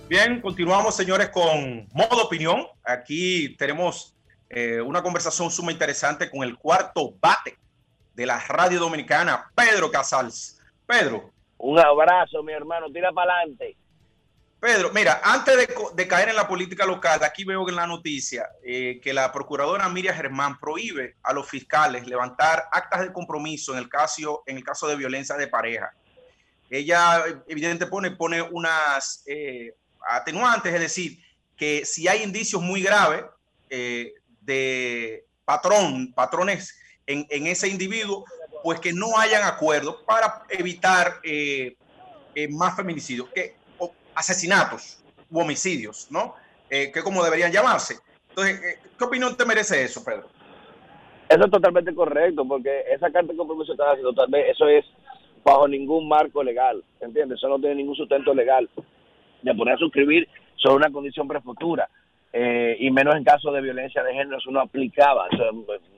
Bien, 0.09 0.41
continuamos 0.41 0.97
señores 0.97 1.29
con 1.29 1.87
modo 1.93 2.25
opinión. 2.25 2.67
Aquí 2.83 3.55
tenemos 3.57 4.17
eh, 4.51 4.81
una 4.81 5.05
conversación 5.05 5.53
suma 5.53 5.71
interesante 5.71 6.29
con 6.29 6.43
el 6.43 6.59
cuarto 6.59 7.15
bate 7.21 7.57
de 8.15 8.27
la 8.27 8.41
radio 8.41 8.81
dominicana, 8.81 9.53
Pedro 9.55 9.89
Casals. 9.93 10.61
Pedro. 10.85 11.31
Un 11.59 11.79
abrazo, 11.79 12.43
mi 12.43 12.53
hermano, 12.53 12.91
tira 12.91 13.13
para 13.13 13.35
adelante. 13.37 13.77
Pedro, 14.63 14.93
mira, 14.95 15.21
antes 15.25 15.57
de, 15.57 16.07
caer 16.07 16.29
en 16.29 16.37
la 16.37 16.47
política 16.47 16.87
local, 16.87 17.25
aquí 17.25 17.43
veo 17.43 17.69
en 17.69 17.75
la 17.75 17.85
noticia 17.85 18.49
eh, 18.63 19.01
que 19.03 19.13
la 19.13 19.33
procuradora 19.33 19.89
Miriam 19.89 20.15
Germán 20.15 20.57
prohíbe 20.61 21.17
a 21.25 21.33
los 21.33 21.49
fiscales 21.49 22.07
levantar 22.07 22.69
actas 22.71 23.01
de 23.01 23.13
compromiso 23.13 23.73
en 23.73 23.81
el 23.81 23.89
caso, 23.89 24.45
en 24.47 24.59
el 24.59 24.63
caso 24.63 24.87
de 24.87 24.95
violencia 24.95 25.37
de 25.37 25.49
pareja. 25.49 25.93
Ella, 26.71 27.25
evidentemente, 27.49 27.87
pone, 27.87 28.13
pone 28.13 28.41
unas, 28.41 29.25
eh, 29.27 29.75
atenuantes, 30.09 30.73
es 30.73 30.81
decir, 30.81 31.19
que 31.57 31.85
si 31.85 32.07
hay 32.07 32.23
indicios 32.23 32.63
muy 32.63 32.85
graves 32.85 33.25
de 33.69 35.27
patrón, 35.45 36.13
patrones 36.15 36.79
en, 37.05 37.47
ese 37.49 37.67
individuo, 37.67 38.25
pues 38.63 38.79
que 38.79 38.93
no 38.93 39.19
hayan 39.19 39.43
acuerdos 39.43 39.97
para 40.07 40.45
evitar 40.51 41.21
más 42.51 42.77
feminicidios, 42.77 43.29
asesinatos 44.15 45.03
u 45.31 45.41
homicidios, 45.41 46.09
¿no? 46.11 46.35
que 46.69 47.03
como 47.03 47.23
deberían 47.23 47.53
llamarse. 47.53 47.99
Entonces, 48.31 48.81
¿qué 48.99 49.05
opinión 49.05 49.37
te 49.37 49.45
merece 49.45 49.85
eso, 49.85 50.03
Pedro? 50.03 50.27
Eso 51.29 51.45
es 51.45 51.51
totalmente 51.51 51.95
correcto, 51.95 52.45
porque 52.47 52.85
esa 52.91 53.11
carta 53.11 53.33
de 53.33 53.39
compromiso 53.39 53.73
está 53.73 53.91
haciendo, 53.91 54.13
tal 54.13 54.31
vez 54.31 54.51
eso 54.51 54.67
es 54.69 54.85
bajo 55.45 55.67
ningún 55.67 56.09
marco 56.09 56.43
legal, 56.43 56.83
¿entiendes? 57.01 57.39
Eso 57.39 57.49
no 57.49 57.59
tiene 57.59 57.77
ningún 57.77 57.97
sustento 57.97 58.35
legal 58.35 58.69
de 59.43 59.55
poner 59.55 59.75
a 59.75 59.79
suscribir 59.79 60.29
sobre 60.57 60.77
una 60.77 60.91
condición 60.91 61.29
prefutura. 61.29 61.89
Eh, 62.35 62.77
y 62.81 62.91
menos 62.91 63.15
en 63.17 63.25
caso 63.25 63.53
de 63.53 63.61
violencia 63.61 64.03
de 64.03 64.15
género, 64.15 64.39
eso 64.39 64.51
no 64.51 64.61
aplicaba. 64.61 65.29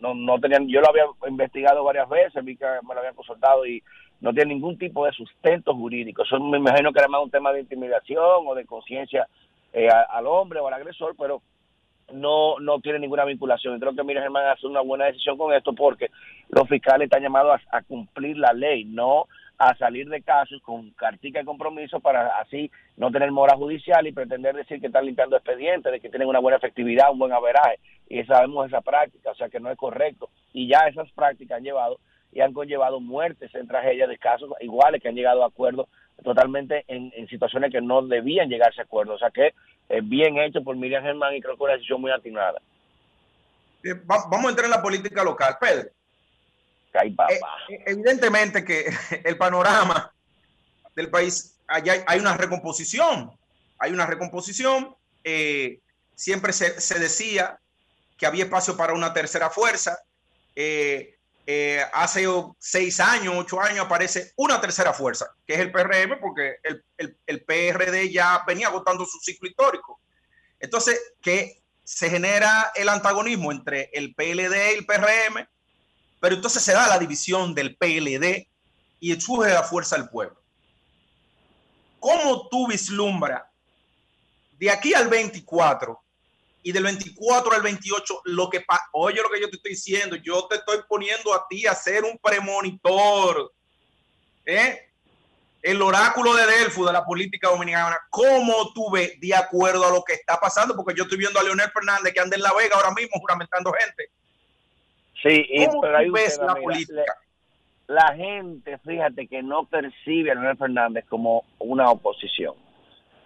no, 0.00 0.14
no 0.14 0.40
tenían, 0.40 0.66
yo 0.68 0.81
lo 0.81 0.88
había 0.88 1.05
investigado 1.29 1.85
varias 1.85 2.09
veces, 2.09 2.44
vi 2.44 2.57
que 2.57 2.66
me 2.87 2.94
lo 2.94 3.00
habían 3.00 3.14
consultado 3.14 3.66
y 3.66 3.83
no 4.25 4.33
tiene 4.33 4.55
ningún 4.55 4.79
tipo 4.79 5.05
de 5.05 5.13
sustento 5.13 5.75
jurídico. 5.75 6.23
Eso 6.23 6.41
me 6.41 6.57
imagino 6.57 6.95
que 6.95 6.99
era 6.99 7.09
más 7.09 7.23
un 7.23 7.31
tema 7.31 7.53
de 7.53 7.61
intimidación 7.61 8.47
o 8.47 8.55
de 8.55 8.65
conciencia 8.65 9.29
eh, 9.71 9.87
al 9.87 10.27
hombre 10.27 10.61
o 10.61 10.67
al 10.67 10.73
agresor, 10.73 11.15
pero 11.19 11.43
no, 12.11 12.59
no 12.59 12.81
tiene 12.81 13.01
ninguna 13.01 13.27
vinculación. 13.27 13.79
Creo 13.79 13.95
que 13.95 14.03
Miriam 14.03 14.23
Germán 14.23 14.47
hace 14.47 14.67
una 14.67 14.81
buena 14.81 15.05
decisión 15.05 15.37
con 15.37 15.53
esto 15.53 15.75
porque 15.75 16.11
los 16.49 16.67
fiscales 16.67 17.05
están 17.05 17.23
llamados 17.23 17.61
a, 17.71 17.83
cumplir 17.83 18.39
la 18.39 18.55
ley, 18.55 18.87
no 18.87 19.27
a 19.59 19.77
salir 19.77 20.09
de 20.09 20.23
casos 20.23 20.63
con 20.63 20.93
cartica 20.93 21.41
de 21.41 21.45
compromiso 21.45 22.01
para 22.01 22.39
así 22.39 22.71
no 22.97 23.11
tener 23.11 23.31
mora 23.31 23.59
judicial 23.59 24.07
y 24.07 24.13
pretender 24.13 24.57
decir 24.57 24.81
que 24.81 24.87
están 24.87 25.05
limpiando 25.05 25.37
expedientes, 25.37 25.93
de 25.93 26.01
que 26.01 26.09
tienen 26.09 26.29
una 26.29 26.41
buena 26.41 26.57
efectividad, 26.57 27.13
un 27.13 27.19
buen 27.19 27.33
averaje. 27.33 27.79
Y 28.09 28.25
sabemos 28.25 28.69
esa 28.69 28.81
práctica, 28.81 29.33
o 29.33 29.35
sea 29.35 29.51
que 29.51 29.61
no 29.61 29.71
es 29.71 29.77
correcto. 29.77 30.31
Y 30.55 30.67
ya 30.67 30.89
esas 30.89 31.13
prácticas 31.13 31.59
han 31.59 31.65
llevado 31.65 31.99
y 32.35 32.40
han 32.40 32.53
conllevado 32.53 33.01
muertes 33.01 33.55
en 33.55 33.68
tragedias 33.68 34.09
de 34.09 34.18
casos 34.18 34.51
iguales 34.61 35.01
que 35.01 35.09
han 35.09 35.14
llegado 35.14 35.44
a 35.44 35.47
acuerdos 35.47 35.88
totalmente 36.23 36.85
en, 36.88 37.12
situaciones 37.29 37.70
que 37.70 37.81
no 37.81 38.03
debían 38.03 38.49
llegarse 38.49 38.81
a 38.81 38.85
acuerdos. 38.85 39.16
O 39.16 39.18
sea 39.18 39.31
que 39.31 39.55
es 39.88 40.09
bien 40.09 40.37
hecho 40.38 40.62
por 40.62 40.77
Miriam 40.77 41.03
Germán 41.03 41.35
y 41.35 41.40
creo 41.40 41.57
que 41.57 41.62
una 41.62 41.75
decisión 41.75 42.01
muy 42.01 42.11
atinada. 42.11 42.61
Eh, 43.85 43.94
vamos 44.05 44.47
a 44.47 44.49
entrar 44.49 44.64
en 44.64 44.73
la 44.73 44.83
política 44.83 45.23
local, 45.23 45.57
Pedro. 45.61 45.88
Eh, 47.03 47.16
eh, 47.68 47.83
evidentemente 47.87 48.64
que 48.64 48.87
el 49.25 49.37
panorama 49.37 50.12
del 50.94 51.11
país, 51.11 51.59
allá 51.66 52.05
hay 52.07 52.20
una 52.20 52.37
recomposición, 52.37 53.31
hay 53.79 53.92
una 53.92 54.07
recomposición. 54.07 54.94
siempre 56.14 56.53
se, 56.53 56.81
se, 56.81 56.99
decía 56.99 57.59
que 58.16 58.27
había 58.27 58.44
espacio 58.44 58.77
para 58.77 58.92
una 58.92 59.12
tercera 59.12 59.51
fuerza. 59.51 59.99
Eh, 60.57 61.13
hace 61.92 62.26
seis 62.59 63.00
años, 63.00 63.35
ocho 63.37 63.61
años, 63.61 63.85
aparece 63.85 64.33
una 64.37 64.61
tercera 64.61 64.92
fuerza, 64.92 65.26
que 65.46 65.54
es 65.54 65.61
el 65.61 65.72
PRM, 65.72 66.18
porque 66.20 66.57
el, 66.96 67.44
PRD 67.44 68.11
ya 68.11 68.42
venía 68.46 68.68
agotando 68.68 69.04
su 69.04 69.18
ciclo 69.20 69.48
histórico. 69.48 70.00
Entonces, 70.59 70.98
que 71.20 71.62
se 71.83 72.09
genera 72.09 72.72
el 72.74 72.88
antagonismo 72.88 73.52
entre 73.52 73.90
el 73.92 74.14
PLD 74.14 74.72
y 74.72 74.78
el 74.78 74.87
PRM, 74.87 75.46
pero 76.20 76.37
entonces 76.37 76.62
se 76.62 76.72
da 76.72 76.88
la 76.88 76.98
división 76.98 77.54
del 77.54 77.76
PLD 77.76 78.48
y 79.00 79.20
surge 79.20 79.52
la 79.52 79.62
fuerza 79.62 79.96
del 79.96 80.09
pueblo. 80.09 80.40
¿Cómo 82.00 82.48
tú 82.48 82.66
vislumbras 82.66 83.42
de 84.59 84.70
aquí 84.70 84.94
al 84.94 85.09
24 85.09 86.04
y 86.64 86.72
del 86.72 86.83
24 86.83 87.53
al 87.53 87.62
28, 87.62 88.22
lo 88.24 88.48
que 88.48 88.64
oye 88.92 89.20
lo 89.22 89.29
que 89.29 89.40
yo 89.40 89.50
te 89.50 89.57
estoy 89.57 89.72
diciendo, 89.72 90.16
yo 90.16 90.46
te 90.48 90.57
estoy 90.57 90.79
poniendo 90.88 91.35
a 91.35 91.46
ti 91.46 91.66
a 91.66 91.74
ser 91.74 92.05
un 92.05 92.16
premonitor. 92.16 93.53
¿eh? 94.46 94.88
El 95.61 95.83
oráculo 95.83 96.35
de 96.35 96.46
Delfo 96.46 96.87
de 96.87 96.94
la 96.94 97.05
política 97.05 97.50
dominicana, 97.50 97.98
¿cómo 98.09 98.72
tú 98.72 98.90
ves 98.90 99.20
de 99.20 99.35
acuerdo 99.35 99.85
a 99.87 99.90
lo 99.90 100.03
que 100.03 100.14
está 100.14 100.40
pasando? 100.40 100.74
Porque 100.74 100.94
yo 100.96 101.03
estoy 101.03 101.18
viendo 101.18 101.38
a 101.38 101.42
Leonel 101.42 101.70
Fernández 101.70 102.14
que 102.14 102.20
anda 102.20 102.35
en 102.35 102.42
La 102.42 102.55
Vega 102.55 102.77
ahora 102.77 102.94
mismo 102.94 103.20
juramentando 103.20 103.70
gente. 103.72 104.09
Sí, 105.22 105.44
y, 105.46 105.66
¿Cómo 105.66 105.83
tú 105.83 106.12
ves 106.12 106.38
la 106.38 106.55
política? 106.55 107.14
La 107.88 108.14
gente, 108.14 108.79
fíjate 108.79 109.27
que 109.27 109.42
no 109.42 109.66
percibe 109.66 110.31
a 110.31 110.35
Leonel 110.35 110.57
Fernández 110.57 111.05
como 111.11 111.44
una 111.59 111.90
oposición 111.90 112.63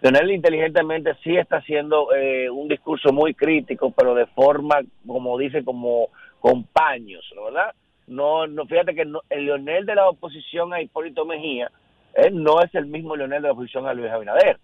Leonel 0.01 0.31
inteligentemente 0.31 1.13
sí 1.23 1.35
está 1.35 1.57
haciendo 1.57 2.13
eh, 2.15 2.49
un 2.49 2.67
discurso 2.67 3.11
muy 3.11 3.33
crítico, 3.33 3.91
pero 3.91 4.15
de 4.15 4.27
forma, 4.27 4.79
como 5.05 5.37
dice, 5.37 5.63
como 5.63 6.09
con 6.39 6.63
paños, 6.63 7.25
¿verdad? 7.43 7.73
No, 8.07 8.47
no 8.47 8.65
fíjate 8.65 8.95
que 8.95 9.01
el 9.01 9.45
Leonel 9.45 9.85
de 9.85 9.95
la 9.95 10.09
oposición 10.09 10.73
a 10.73 10.81
Hipólito 10.81 11.25
Mejía 11.25 11.69
no 12.31 12.61
es 12.61 12.73
el 12.75 12.85
mismo 12.85 13.15
Leonel 13.15 13.41
de 13.41 13.47
la 13.49 13.53
oposición 13.53 13.87
a 13.87 13.93
Luis 13.93 14.09
Abinader. 14.09 14.57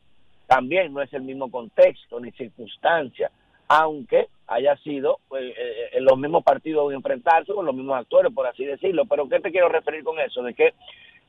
También 0.48 0.94
no 0.94 1.02
es 1.02 1.12
el 1.14 1.22
mismo 1.22 1.52
contexto 1.52 2.20
ni 2.20 2.32
circunstancia, 2.32 3.30
aunque 3.68 4.28
haya 4.48 4.76
sido 4.78 5.20
eh, 5.38 5.54
eh, 5.94 6.02
los 6.02 6.18
mismos 6.18 6.44
partidos 6.44 6.94
enfrentarse 6.94 7.54
con 7.54 7.66
los 7.66 7.76
mismos 7.76 7.98
actores, 7.98 8.32
por 8.34 8.48
así 8.48 8.64
decirlo. 8.64 9.06
Pero 9.06 9.28
¿qué 9.28 9.40
te 9.40 9.52
quiero 9.52 9.70
referir 9.70 10.04
con 10.04 10.20
eso? 10.20 10.42
De 10.44 10.54
que 10.54 10.74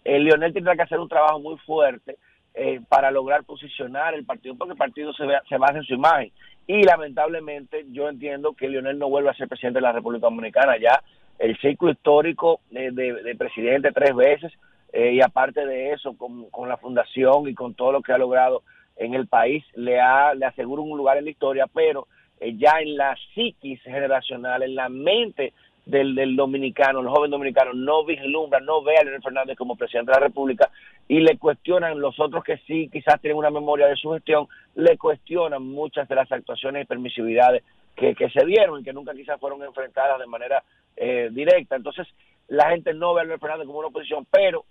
el 0.05 0.25
Leonel 0.25 0.53
tendrá 0.53 0.77
que 0.77 0.83
hacer 0.83 1.01
un 1.01 1.09
trabajo 1.09 1.40
muy 1.40 1.57
fuerte 1.59 2.16
eh, 2.59 2.81
para 2.88 3.11
lograr 3.11 3.45
posicionar 3.45 4.14
el 4.14 4.25
partido, 4.25 4.55
porque 4.57 4.73
el 4.73 4.79
partido 4.79 5.12
se, 5.12 5.25
se 5.47 5.59
basa 5.59 5.77
en 5.77 5.85
su 5.85 5.92
imagen. 5.92 6.33
Y 6.66 6.83
lamentablemente 6.83 7.85
yo 7.90 8.09
entiendo 8.09 8.55
que 8.55 8.69
Lionel 8.69 8.99
no 8.99 9.11
vuelve 9.11 9.29
a 9.29 9.35
ser 9.35 9.47
presidente 9.47 9.77
de 9.77 9.83
la 9.83 9.92
República 9.92 10.27
Dominicana. 10.27 10.79
Ya 10.79 11.03
el 11.38 11.57
ciclo 11.59 11.90
histórico 11.90 12.61
de, 12.71 13.37
presidente 13.38 13.92
tres 13.92 14.16
veces 14.16 14.53
eh, 14.92 15.12
y 15.12 15.21
aparte 15.21 15.66
de 15.66 15.92
eso, 15.92 16.16
con, 16.16 16.49
con, 16.49 16.69
la 16.69 16.79
fundación 16.79 17.47
y 17.47 17.55
con 17.55 17.75
todo 17.75 17.92
lo 17.92 18.01
que 18.01 18.12
ha 18.12 18.19
logrado 18.19 18.62
en 18.97 19.12
el 19.12 19.27
país, 19.27 19.62
le, 19.75 20.01
ha, 20.01 20.35
le 20.35 20.47
asegura 20.47 20.81
un 20.81 20.97
lugar 20.97 21.19
en 21.19 21.25
la 21.25 21.31
historia, 21.31 21.66
pero 21.66 22.09
eh, 22.40 22.57
ya 22.57 22.81
en 22.81 22.97
la 22.97 23.14
psiquis 23.35 23.83
generacional, 23.83 24.62
en 24.62 24.75
la 24.75 24.88
mente 24.88 25.53
del, 25.87 26.35
dominicano, 26.35 27.01
el 27.01 27.09
joven 27.09 27.31
dominicano, 27.31 27.72
no 27.72 28.05
vislumbra, 28.05 28.59
no 28.61 28.83
ve 28.83 28.96
a 28.99 29.05
Leonel 29.05 29.22
Fernández 29.22 29.57
como 29.57 29.77
presidente 29.77 30.11
de 30.11 30.18
la 30.18 30.27
República 30.27 30.70
y 31.07 31.20
le 31.20 31.38
cuestionan 31.38 32.01
los 32.01 32.18
otros 32.18 32.42
que 32.42 32.59
sí 32.66 32.90
quizás 32.92 33.20
tienen 33.20 33.38
una 33.38 33.51
memoria 33.51 33.87
de 33.87 33.94
su 33.94 34.11
gestión, 34.11 34.49
le 34.75 34.99
cuestionan 34.99 35.62
muchas 35.62 36.09
de 36.09 36.16
las 36.16 36.31
actuaciones 36.31 36.83
y 36.83 36.87
permisividades 36.87 37.62
que, 37.94 38.14
se 38.14 38.44
dieron 38.44 38.81
y 38.81 38.85
que 38.85 38.92
nunca 38.92 39.14
quizás 39.14 39.40
fueron 39.40 39.62
enfrentadas 39.62 40.18
de 40.18 40.27
manera 40.27 40.62
eh, 40.96 41.31
directa. 41.33 41.77
Entonces, 41.77 42.07
la 42.49 42.68
gente 42.70 42.92
no 42.92 43.14
ve 43.14 43.20
a 43.20 43.25
Leonel 43.25 43.40
Fernández 43.40 43.66
como 43.66 43.79
una 43.79 43.88
oposición, 43.88 44.27
pero 44.29 44.64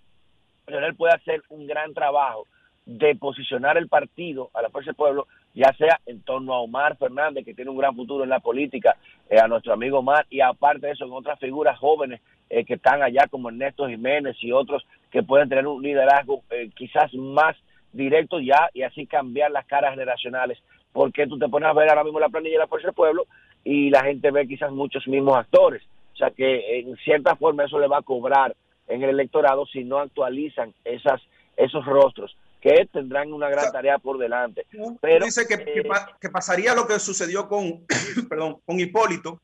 Leonel 0.66 0.94
puede 0.94 1.14
hacer 1.14 1.42
un 1.48 1.66
gran 1.66 1.94
trabajo 1.94 2.46
de 2.86 3.16
posicionar 3.16 3.76
el 3.76 3.88
partido 3.88 4.48
a 4.54 4.62
la 4.62 4.70
fuerza 4.70 4.90
del 4.90 4.96
pueblo, 4.96 5.26
ya 5.54 5.72
sea 5.76 6.00
en 6.06 6.22
torno 6.22 6.54
a 6.54 6.60
Omar 6.60 6.96
Fernández, 6.96 7.44
que 7.44 7.52
tiene 7.52 7.70
un 7.70 7.76
gran 7.76 7.96
futuro 7.96 8.22
en 8.22 8.30
la 8.30 8.38
política, 8.38 8.96
eh, 9.28 9.38
a 9.40 9.48
nuestro 9.48 9.72
amigo 9.72 9.98
Omar, 9.98 10.24
y 10.30 10.40
aparte 10.40 10.86
de 10.86 10.92
eso, 10.92 11.04
en 11.04 11.12
otras 11.12 11.38
figuras 11.40 11.76
jóvenes 11.80 12.20
eh, 12.48 12.64
que 12.64 12.74
están 12.74 13.02
allá, 13.02 13.26
como 13.28 13.48
Ernesto 13.48 13.88
Jiménez 13.88 14.36
y 14.40 14.52
otros 14.52 14.86
que 15.10 15.24
pueden 15.24 15.48
tener 15.48 15.66
un 15.66 15.82
liderazgo 15.82 16.42
eh, 16.50 16.70
quizás 16.76 17.12
más 17.14 17.56
directo 17.92 18.38
ya 18.38 18.70
y 18.72 18.82
así 18.82 19.06
cambiar 19.06 19.50
las 19.50 19.66
caras 19.66 19.90
generacionales, 19.90 20.58
porque 20.92 21.26
tú 21.26 21.38
te 21.38 21.48
pones 21.48 21.68
a 21.68 21.72
ver 21.72 21.88
ahora 21.88 22.04
mismo 22.04 22.20
la 22.20 22.28
planilla 22.28 22.54
de 22.54 22.60
la 22.60 22.68
fuerza 22.68 22.88
del 22.88 22.94
pueblo 22.94 23.26
y 23.64 23.90
la 23.90 24.04
gente 24.04 24.30
ve 24.30 24.46
quizás 24.46 24.70
muchos 24.70 25.08
mismos 25.08 25.36
actores, 25.36 25.82
o 26.14 26.16
sea 26.16 26.30
que 26.30 26.78
en 26.78 26.96
cierta 26.98 27.34
forma 27.34 27.64
eso 27.64 27.80
le 27.80 27.88
va 27.88 27.98
a 27.98 28.02
cobrar 28.02 28.54
en 28.86 29.02
el 29.02 29.10
electorado 29.10 29.66
si 29.66 29.82
no 29.82 29.98
actualizan 29.98 30.72
esas 30.84 31.20
esos 31.56 31.84
rostros 31.84 32.36
que 32.66 32.88
tendrán 32.92 33.32
una 33.32 33.48
gran 33.48 33.70
tarea 33.70 33.96
por 33.98 34.18
delante. 34.18 34.66
Pero, 35.00 35.24
dice 35.24 35.42
eh, 35.48 35.84
que, 36.20 36.28
pasaría 36.28 36.74
lo 36.74 36.88
que 36.88 36.98
sucedió 36.98 37.48
con, 37.48 37.86
perdón, 38.28 38.60
con 38.66 38.80
Hipólito 38.80 39.40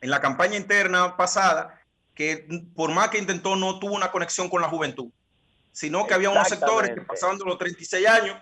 en 0.00 0.10
la 0.10 0.20
campaña 0.20 0.56
interna 0.56 1.16
pasada, 1.16 1.80
que 2.12 2.46
por 2.74 2.90
más 2.90 3.10
que 3.10 3.18
intentó 3.18 3.54
no 3.54 3.78
tuvo 3.78 3.94
una 3.94 4.10
conexión 4.10 4.48
con 4.48 4.60
la 4.60 4.68
juventud, 4.68 5.10
sino 5.70 6.06
que 6.08 6.14
había 6.14 6.30
unos 6.30 6.48
sectores 6.48 6.90
que 6.90 7.02
pasaban 7.02 7.38
de 7.38 7.44
los 7.44 7.56
36 7.56 8.06
años, 8.08 8.36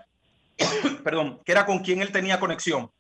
perdón, 1.05 1.40
que 1.44 1.52
era 1.52 1.66
con 1.66 1.81
quien 1.81 2.00
él 2.00 2.11
tenía 2.11 2.40
conexión. 2.40 2.90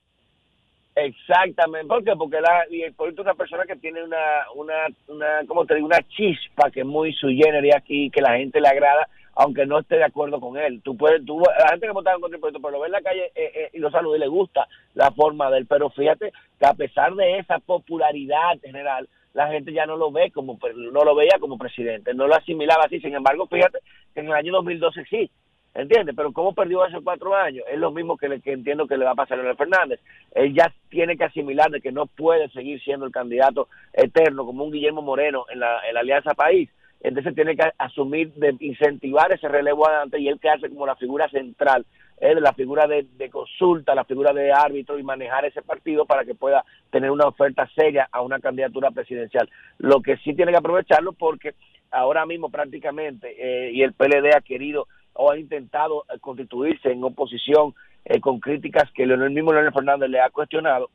Exactamente, 1.04 1.88
¿por 1.88 2.04
qué? 2.04 2.12
Porque 2.16 2.40
la, 2.40 2.64
Hipólito 2.70 3.22
es 3.22 3.26
una 3.26 3.34
persona 3.34 3.64
que 3.64 3.76
tiene 3.76 4.02
una, 4.02 4.46
una, 4.54 4.74
una, 5.08 5.26
¿cómo 5.46 5.64
te 5.64 5.74
digo? 5.74 5.86
Una 5.86 6.02
chispa 6.02 6.70
que 6.70 6.80
es 6.80 6.86
muy 6.86 7.12
su 7.14 7.28
género 7.28 7.76
aquí, 7.76 8.10
que 8.10 8.20
la 8.20 8.36
gente 8.36 8.60
le 8.60 8.68
agrada 8.68 9.08
aunque 9.34 9.66
no 9.66 9.78
esté 9.78 9.96
de 9.96 10.04
acuerdo 10.04 10.40
con 10.40 10.56
él. 10.56 10.82
Tú 10.82 10.96
puedes, 10.96 11.24
tú, 11.24 11.40
la 11.40 11.70
gente 11.70 11.86
que 11.86 11.92
votaba 11.92 12.20
contra 12.20 12.38
pero 12.38 12.70
lo 12.70 12.80
ve 12.80 12.86
en 12.86 12.92
la 12.92 13.00
calle 13.00 13.32
eh, 13.34 13.52
eh, 13.54 13.70
y 13.72 13.78
lo 13.78 13.90
saluda 13.90 14.16
y 14.16 14.20
le 14.20 14.28
gusta 14.28 14.66
la 14.94 15.10
forma 15.12 15.50
de 15.50 15.58
él. 15.58 15.66
Pero 15.66 15.90
fíjate 15.90 16.32
que 16.58 16.66
a 16.66 16.74
pesar 16.74 17.14
de 17.14 17.38
esa 17.38 17.58
popularidad 17.58 18.58
general, 18.62 19.08
la 19.32 19.48
gente 19.48 19.72
ya 19.72 19.86
no 19.86 19.96
lo 19.96 20.12
ve 20.12 20.30
como, 20.30 20.58
no 20.92 21.04
lo 21.04 21.14
veía 21.14 21.38
como 21.40 21.56
presidente, 21.56 22.12
no 22.14 22.26
lo 22.26 22.34
asimilaba 22.34 22.84
así. 22.84 23.00
Sin 23.00 23.14
embargo, 23.14 23.46
fíjate 23.46 23.78
que 24.12 24.20
en 24.20 24.26
el 24.26 24.34
año 24.34 24.52
2012 24.52 25.04
sí, 25.08 25.30
¿Entiendes? 25.74 26.14
Pero 26.14 26.32
¿cómo 26.32 26.52
perdió 26.52 26.82
hace 26.82 27.00
cuatro 27.02 27.34
años? 27.34 27.64
Es 27.70 27.78
lo 27.78 27.90
mismo 27.92 28.18
que, 28.18 28.28
le, 28.28 28.40
que 28.40 28.52
entiendo 28.52 28.86
que 28.86 28.98
le 28.98 29.06
va 29.06 29.12
a 29.12 29.16
pasar 29.16 29.38
a 29.38 29.42
Leonel 29.42 29.56
Fernández. 29.56 30.00
Él 30.34 30.54
ya 30.54 30.72
tiene 30.90 31.16
que 31.16 31.24
asimilar 31.24 31.70
de 31.70 31.80
que 31.80 31.92
no 31.92 32.06
puede 32.06 32.50
seguir 32.50 32.80
siendo 32.82 33.06
el 33.06 33.12
candidato 33.12 33.68
eterno 33.92 34.44
como 34.44 34.64
un 34.64 34.72
Guillermo 34.72 35.00
Moreno 35.00 35.46
en 35.50 35.60
la, 35.60 35.78
Alianza 35.98 36.34
País. 36.34 36.68
Entonces 37.00 37.34
tiene 37.34 37.56
que 37.56 37.64
asumir, 37.78 38.32
de 38.34 38.54
incentivar 38.60 39.32
ese 39.32 39.48
relevo 39.48 39.88
adelante 39.88 40.20
y 40.20 40.28
él 40.28 40.38
quedarse 40.38 40.68
como 40.68 40.86
la 40.86 40.94
figura 40.94 41.28
central, 41.30 41.86
es 42.20 42.40
la 42.40 42.52
figura 42.52 42.86
de, 42.86 43.06
de, 43.16 43.30
consulta, 43.30 43.96
la 43.96 44.04
figura 44.04 44.32
de 44.32 44.52
árbitro 44.52 44.96
y 44.98 45.02
manejar 45.02 45.44
ese 45.44 45.62
partido 45.62 46.04
para 46.06 46.24
que 46.24 46.36
pueda 46.36 46.64
tener 46.90 47.10
una 47.10 47.26
oferta 47.26 47.68
seria 47.74 48.08
a 48.12 48.20
una 48.20 48.38
candidatura 48.38 48.92
presidencial. 48.92 49.50
Lo 49.78 50.00
que 50.00 50.18
sí 50.18 50.34
tiene 50.34 50.52
que 50.52 50.58
aprovecharlo 50.58 51.14
porque 51.14 51.54
ahora 51.90 52.24
mismo 52.26 52.50
prácticamente, 52.50 53.34
eh, 53.38 53.72
y 53.72 53.82
el 53.82 53.94
PLD 53.94 54.36
ha 54.36 54.40
querido 54.40 54.86
o 55.14 55.30
ha 55.30 55.38
intentado 55.38 56.04
eh, 56.12 56.18
constituirse 56.20 56.90
en 56.90 57.04
oposición 57.04 57.74
eh, 58.04 58.20
con 58.20 58.40
críticas 58.40 58.90
que 58.92 59.04
el 59.04 59.30
mismo 59.30 59.52
Leonel 59.52 59.72
Fernández 59.72 60.10
le 60.10 60.20
ha 60.20 60.30
cuestionado, 60.30 60.90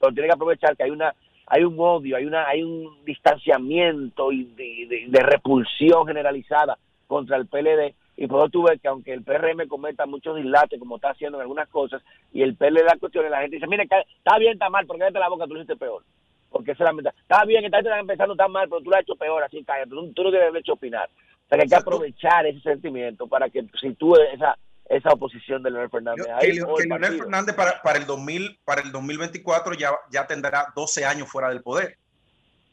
pero 0.00 0.12
tiene 0.12 0.28
que 0.28 0.34
aprovechar 0.34 0.76
que 0.76 0.84
hay 0.84 0.90
una 0.90 1.14
hay 1.50 1.64
un 1.64 1.76
odio, 1.78 2.16
hay 2.16 2.26
una 2.26 2.46
hay 2.46 2.62
un 2.62 3.04
distanciamiento 3.04 4.30
y 4.32 4.44
de, 4.44 5.22
repulsión 5.22 6.06
generalizada 6.06 6.76
contra 7.06 7.36
el 7.38 7.46
PLD 7.46 7.94
y 8.16 8.26
por 8.26 8.40
eso 8.40 8.50
tú 8.50 8.62
ves 8.64 8.80
que 8.82 8.88
aunque 8.88 9.14
el 9.14 9.22
PRM 9.22 9.66
cometa 9.68 10.04
muchos 10.04 10.36
dislates 10.36 10.78
como 10.78 10.96
está 10.96 11.10
haciendo 11.10 11.38
en 11.38 11.42
algunas 11.42 11.68
cosas 11.68 12.02
y 12.32 12.42
el 12.42 12.54
PLD 12.56 12.84
la 12.84 12.98
cuestión 12.98 13.24
y 13.26 13.30
la 13.30 13.40
gente 13.40 13.56
dice, 13.56 13.66
mire, 13.66 13.84
está 13.84 14.38
bien, 14.38 14.54
está 14.54 14.68
mal, 14.68 14.86
porque 14.86 15.00
cállate 15.00 15.20
la 15.20 15.28
boca, 15.28 15.46
tú 15.46 15.54
lo 15.54 15.60
hiciste 15.60 15.76
peor. 15.76 16.02
Porque 16.50 16.72
esa 16.72 16.84
es 16.84 16.94
la 17.04 17.10
Está 17.10 17.44
bien, 17.44 17.62
gente 17.62 17.78
está 17.78 17.98
empezando 17.98 18.34
tan 18.34 18.50
mal, 18.50 18.68
pero 18.68 18.82
tú 18.82 18.90
lo 18.90 18.96
has 18.96 19.02
hecho 19.02 19.16
peor, 19.16 19.42
así 19.42 19.62
cállate, 19.64 19.90
tú, 19.90 20.12
tú 20.12 20.24
no 20.24 20.30
tienes 20.30 20.52
derecho 20.52 20.72
a 20.72 20.74
opinar. 20.74 21.08
O 21.48 21.56
sea 21.56 21.56
que 21.56 21.62
hay 21.62 21.68
que 21.68 21.76
aprovechar 21.76 22.46
ese 22.46 22.60
sentimiento 22.60 23.26
para 23.26 23.48
que 23.48 23.64
sitúe 23.80 24.16
esa, 24.34 24.58
esa 24.86 25.10
oposición 25.10 25.62
de 25.62 25.70
Leonel 25.70 25.88
Fernández. 25.88 26.26
que, 26.40 26.52
Leonel 26.52 27.18
Fernández 27.18 27.56
para, 27.56 27.80
para, 27.80 27.98
el 27.98 28.04
2000, 28.04 28.58
para 28.66 28.82
el 28.82 28.92
2024 28.92 29.72
ya, 29.74 29.92
ya 30.10 30.26
tendrá 30.26 30.66
12 30.76 31.06
años 31.06 31.26
fuera 31.26 31.48
del 31.48 31.62
poder. 31.62 31.96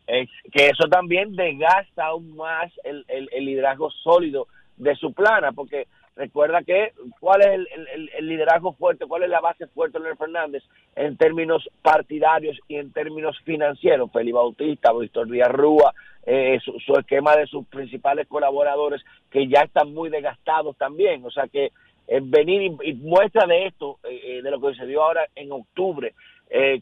Es, 0.08 0.30
que 0.52 0.68
eso 0.68 0.90
también 0.90 1.36
desgasta 1.38 2.06
aún 2.06 2.36
más 2.36 2.70
el, 2.84 3.06
el, 3.08 3.30
el, 3.32 3.46
liderazgo 3.46 3.90
sólido 3.90 4.48
de 4.76 4.94
su 4.96 5.14
plana, 5.14 5.54
porque 5.54 5.88
recuerda 6.18 6.62
que 6.64 6.92
cuál 7.20 7.42
es 7.42 7.48
el, 7.48 8.10
el, 8.18 8.28
liderazgo 8.28 8.74
fuerte, 8.74 9.06
cuál 9.06 9.24
es 9.24 9.30
la 9.30 9.40
base 9.40 9.68
fuerte 9.68 9.98
de 9.98 10.04
Leonel 10.04 10.18
Fernández 10.18 10.64
en 10.96 11.16
términos 11.16 11.70
partidarios 11.82 12.60
y 12.68 12.76
en 12.76 12.92
términos 12.92 13.38
financieros. 13.46 14.12
Felipe 14.12 14.36
Bautista, 14.36 14.94
Víctor 14.94 15.30
Díaz 15.30 15.50
Rúa, 15.50 15.94
eh, 16.26 16.60
su, 16.64 16.94
esquema 16.98 17.36
de 17.36 17.46
sus 17.46 17.66
principales 17.68 18.28
colaboradores 18.28 19.04
que 19.30 19.48
ya 19.48 19.62
están 19.62 19.94
muy 19.94 20.10
desgastados 20.10 20.76
también. 20.78 21.24
O 21.24 21.32
sea 21.32 21.48
que 21.48 21.72
eh, 22.08 22.20
venir 22.22 22.74
y, 22.84 22.94
muestra 22.94 23.46
de 23.46 23.68
esto, 23.68 24.00
eh, 24.04 24.42
de 24.42 24.52
lo 24.52 24.60
que 24.60 24.76
se 24.76 24.86
dio 24.86 25.04
ahora 25.04 25.28
en 25.36 25.52
octubre, 25.52 26.14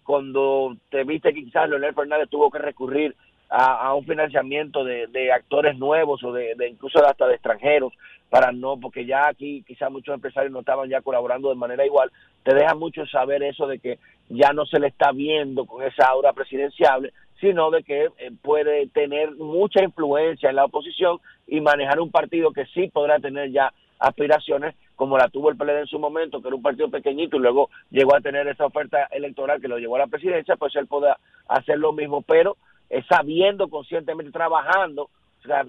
cuando 0.03 0.75
te 0.89 1.03
viste 1.06 1.34
que 1.34 1.45
quizás 1.45 1.69
Leonel 1.69 1.95
Fernández 1.95 2.29
tuvo 2.29 2.51
que 2.51 2.60
recurrir 2.60 3.15
a, 3.49 3.93
un 3.93 4.03
financiamiento 4.06 4.84
de, 4.84 5.08
de, 5.08 5.32
actores 5.32 5.77
nuevos 5.77 6.23
o 6.23 6.34
de, 6.34 6.53
de, 6.56 6.67
incluso 6.67 7.03
hasta 7.06 7.27
de 7.27 7.36
extranjeros 7.36 7.93
para 8.29 8.51
no, 8.51 8.79
porque 8.79 9.06
ya 9.06 9.27
aquí 9.27 9.63
quizás 9.65 9.91
muchos 9.91 10.15
empresarios 10.15 10.51
no 10.51 10.62
estaban 10.62 10.89
ya 10.89 11.01
colaborando 11.01 11.49
de 11.49 11.56
manera 11.56 11.86
igual, 11.86 12.12
te 12.43 12.56
deja 12.56 12.73
mucho 12.73 13.06
saber 13.06 13.43
eso 13.43 13.67
de 13.67 13.77
que 13.77 13.99
ya 14.29 14.53
no 14.53 14.65
se 14.65 14.79
le 14.79 14.88
está 14.88 15.12
viendo 15.12 15.65
con 15.65 15.84
esa 15.84 16.08
aura 16.08 16.34
presidenciable, 16.34 17.13
sino 17.43 17.69
de 17.71 17.84
que 17.84 18.06
eh, 18.06 18.32
puede 18.41 18.88
tener 18.88 19.36
mucha 19.36 19.84
influencia 19.84 20.49
en 20.49 20.56
la 20.56 20.63
oposición 20.63 21.19
y 21.45 21.60
manejar 21.60 21.99
un 21.99 22.10
partido 22.10 22.53
que 22.53 22.65
sí 22.67 22.88
podrá 22.88 23.19
tener 23.19 23.51
ya 23.51 23.73
aspiraciones 23.99 24.75
como 24.95 25.17
la 25.17 25.27
tuvo 25.27 25.49
el 25.49 25.58
PLD 25.58 25.79
en 25.79 25.88
su 25.88 25.99
momento, 25.99 26.41
que 26.41 26.47
era 26.47 26.56
un 26.56 26.62
partido 26.62 26.89
pequeñito 26.89 27.36
y 27.36 27.41
luego 27.41 27.69
llegó 27.91 28.15
a 28.15 28.21
tener 28.21 28.47
esa 28.47 28.65
oferta 28.65 29.10
electoral 29.12 29.60
que 29.60 29.67
lo 29.67 29.77
llevó 29.77 29.97
a 29.97 29.99
la 29.99 30.08
presidencia, 30.08 30.56
pues 30.56 30.73
él 30.77 30.88
podrá 30.88 31.17
hacer 31.49 31.79
lo 31.79 31.91
mismo, 31.91 32.21
pero 32.21 32.56
eh, 32.89 33.03
sabiendo 33.10 33.67
conscientemente, 33.67 34.32
trabajando, 34.32 35.10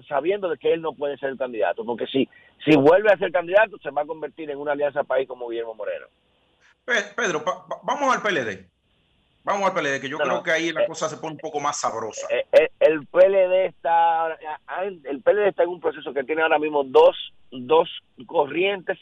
sabiendo 0.07 0.47
de 0.47 0.57
que 0.57 0.71
él 0.71 0.81
no 0.81 0.93
puede 0.93 1.17
ser 1.17 1.35
candidato, 1.35 1.83
porque 1.83 2.07
si, 2.07 2.29
si 2.63 2.77
vuelve 2.77 3.11
a 3.11 3.17
ser 3.17 3.33
candidato 3.33 3.77
se 3.79 3.91
va 3.91 4.03
a 4.03 4.05
convertir 4.05 4.49
en 4.49 4.59
una 4.59 4.71
alianza 4.71 5.03
país 5.03 5.27
como 5.27 5.49
Guillermo 5.49 5.73
Moreno. 5.73 6.05
Pedro, 6.85 7.43
vamos 7.83 8.15
al 8.15 8.21
PLD. 8.21 8.74
Vamos 9.45 9.69
al 9.69 9.75
PLD, 9.75 10.01
que 10.01 10.09
yo 10.09 10.17
creo 10.17 10.41
que 10.41 10.49
ahí 10.49 10.71
la 10.71 10.81
eh, 10.81 10.87
cosa 10.87 11.07
se 11.07 11.17
pone 11.17 11.33
un 11.33 11.39
poco 11.39 11.59
más 11.59 11.79
sabrosa. 11.79 12.25
Eh, 12.31 12.45
eh, 12.51 12.69
el 12.79 13.05
PLD 13.05 13.67
está 13.67 14.35
el 14.79 15.21
PLD 15.21 15.49
está 15.49 15.63
en 15.63 15.69
un 15.69 15.79
proceso 15.79 16.11
que 16.15 16.23
tiene 16.23 16.41
ahora 16.41 16.57
mismo 16.57 16.83
dos, 16.83 17.15
dos 17.51 17.87
corrientes 18.25 18.97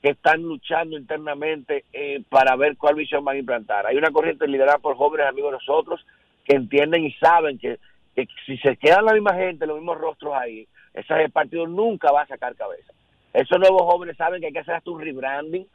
que 0.00 0.10
están 0.10 0.42
luchando 0.42 0.96
internamente 0.96 1.84
para 2.28 2.54
ver 2.54 2.76
cuál 2.76 2.94
visión 2.94 3.24
van 3.24 3.36
a 3.36 3.40
implantar. 3.40 3.84
Hay 3.86 3.96
una 3.96 4.12
corriente 4.12 4.46
liderada 4.46 4.78
por 4.78 4.96
jóvenes 4.96 5.26
amigos 5.26 5.50
de 5.50 5.58
nosotros 5.58 6.06
que 6.44 6.54
entienden 6.54 7.04
y 7.04 7.12
saben 7.14 7.58
que, 7.58 7.78
si 8.46 8.56
se 8.58 8.76
quedan 8.76 9.04
la 9.04 9.12
misma 9.12 9.34
gente, 9.34 9.66
los 9.66 9.76
mismos 9.76 9.98
rostros 9.98 10.34
ahí, 10.34 10.68
ese 10.94 11.28
partido 11.30 11.66
nunca 11.66 12.12
va 12.12 12.22
a 12.22 12.28
sacar 12.28 12.54
cabeza. 12.54 12.92
Esos 13.34 13.58
nuevos 13.58 13.82
jóvenes 13.82 14.16
saben 14.16 14.40
que 14.40 14.46
hay 14.46 14.52
que 14.52 14.60
hacer 14.60 14.74
hasta 14.74 14.90
un 14.90 15.00
rebranding, 15.00 15.66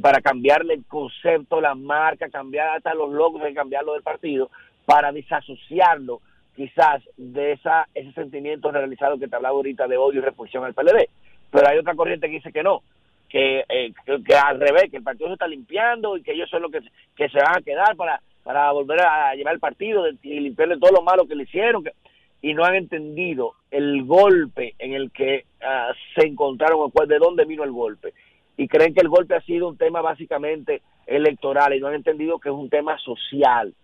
para 0.00 0.20
cambiarle 0.20 0.74
el 0.74 0.84
concepto, 0.84 1.60
la 1.60 1.74
marca, 1.74 2.28
cambiar 2.28 2.76
hasta 2.76 2.94
los 2.94 3.12
logos, 3.12 3.42
cambiarlo 3.54 3.92
del 3.92 4.02
partido, 4.02 4.50
para 4.84 5.12
desasociarlo 5.12 6.20
quizás 6.56 7.02
de 7.16 7.52
esa 7.52 7.88
ese 7.94 8.12
sentimiento 8.12 8.70
realizado 8.70 9.18
que 9.18 9.28
te 9.28 9.36
hablaba 9.36 9.56
ahorita 9.56 9.88
de 9.88 9.96
odio 9.96 10.20
y 10.20 10.24
repulsión 10.24 10.64
al 10.64 10.74
PLD. 10.74 11.08
Pero 11.50 11.68
hay 11.68 11.78
otra 11.78 11.94
corriente 11.94 12.28
que 12.28 12.34
dice 12.34 12.52
que 12.52 12.62
no, 12.62 12.82
que, 13.28 13.64
eh, 13.68 13.92
que, 14.06 14.34
al 14.34 14.60
revés, 14.60 14.90
que 14.90 14.98
el 14.98 15.02
partido 15.02 15.28
se 15.28 15.34
está 15.34 15.46
limpiando 15.46 16.16
y 16.16 16.22
que 16.22 16.32
ellos 16.32 16.48
son 16.48 16.62
los 16.62 16.70
que, 16.70 16.80
que 17.16 17.28
se 17.28 17.38
van 17.38 17.58
a 17.58 17.62
quedar 17.62 17.96
para, 17.96 18.20
para 18.42 18.70
volver 18.72 19.00
a 19.02 19.34
llevar 19.34 19.54
el 19.54 19.60
partido 19.60 20.06
y 20.22 20.40
limpiarle 20.40 20.78
todo 20.78 20.92
lo 20.92 21.02
malo 21.02 21.26
que 21.26 21.34
le 21.34 21.44
hicieron. 21.44 21.84
Que, 21.84 21.92
y 22.42 22.52
no 22.52 22.62
han 22.62 22.74
entendido 22.74 23.54
el 23.70 24.04
golpe 24.04 24.74
en 24.78 24.92
el 24.92 25.10
que 25.12 25.46
ah, 25.62 25.92
se 26.14 26.26
encontraron, 26.26 26.92
de 27.08 27.18
dónde 27.18 27.46
vino 27.46 27.64
el 27.64 27.72
golpe 27.72 28.12
y 28.56 28.68
creen 28.68 28.94
que 28.94 29.00
el 29.00 29.08
golpe 29.08 29.34
ha 29.34 29.40
sido 29.42 29.68
un 29.68 29.76
tema 29.76 30.00
básicamente 30.00 30.82
electoral 31.06 31.74
y 31.74 31.80
no 31.80 31.88
han 31.88 31.94
entendido 31.94 32.38
que 32.38 32.48
es 32.48 32.54
un 32.54 32.70
tema 32.70 32.98
social. 32.98 33.74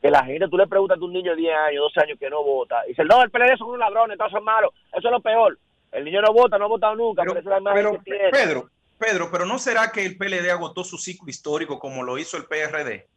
Que 0.00 0.10
la 0.10 0.24
gente, 0.24 0.48
tú 0.48 0.56
le 0.56 0.66
preguntas 0.66 0.98
a 0.98 1.04
un 1.04 1.12
niño 1.12 1.32
de 1.32 1.36
10 1.36 1.54
años, 1.68 1.82
12 1.94 2.00
años 2.00 2.18
que 2.18 2.30
no 2.30 2.42
vota, 2.42 2.76
y 2.86 2.90
dice, 2.90 3.04
no, 3.04 3.22
el 3.22 3.30
PLD 3.30 3.56
son 3.58 3.68
unos 3.68 3.80
ladrones, 3.80 4.16
todos 4.16 4.32
son 4.32 4.44
malos, 4.44 4.72
eso 4.92 5.08
es 5.08 5.12
lo 5.12 5.20
peor. 5.20 5.58
El 5.92 6.04
niño 6.04 6.22
no 6.22 6.32
vota, 6.32 6.56
no 6.56 6.66
ha 6.66 6.68
votado 6.68 6.94
nunca, 6.94 7.22
pero, 7.22 7.34
pero, 7.74 8.00
Pedro, 8.30 8.70
Pedro, 8.96 9.28
pero 9.30 9.44
¿no 9.44 9.58
será 9.58 9.90
que 9.90 10.06
el 10.06 10.16
PLD 10.16 10.50
agotó 10.50 10.84
su 10.84 10.96
ciclo 10.96 11.28
histórico 11.28 11.78
como 11.78 12.02
lo 12.02 12.16
hizo 12.16 12.36
el 12.36 12.44
PRD? 12.44 13.08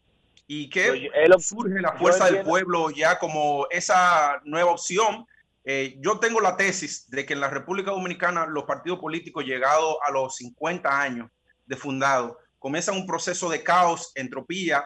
Y 0.48 0.70
que 0.70 1.12
pues, 1.14 1.48
surge 1.48 1.80
la 1.80 1.94
fuerza 1.94 2.26
del 2.26 2.44
pueblo 2.44 2.90
ya 2.90 3.18
como 3.18 3.68
esa 3.70 4.42
nueva 4.44 4.72
opción 4.72 5.26
eh, 5.66 5.96
yo 6.00 6.20
tengo 6.20 6.42
la 6.42 6.58
tesis 6.58 7.10
de 7.10 7.26
que 7.26 7.34
en 7.34 7.40
la 7.40 7.50
República 7.50 7.92
Dominicana 7.92 8.46
los 8.46 8.66
partidos 8.66 9.00
políticos 9.00 9.46
llegados 9.46 9.96
a 10.06 10.12
los 10.12 10.36
50 10.36 11.02
años 11.02 11.30
de 11.66 11.78
fundado 11.78 12.38
comienzan 12.60 12.96
un 12.96 13.06
proceso 13.06 13.50
de 13.50 13.64
caos, 13.64 14.12
entropía, 14.16 14.86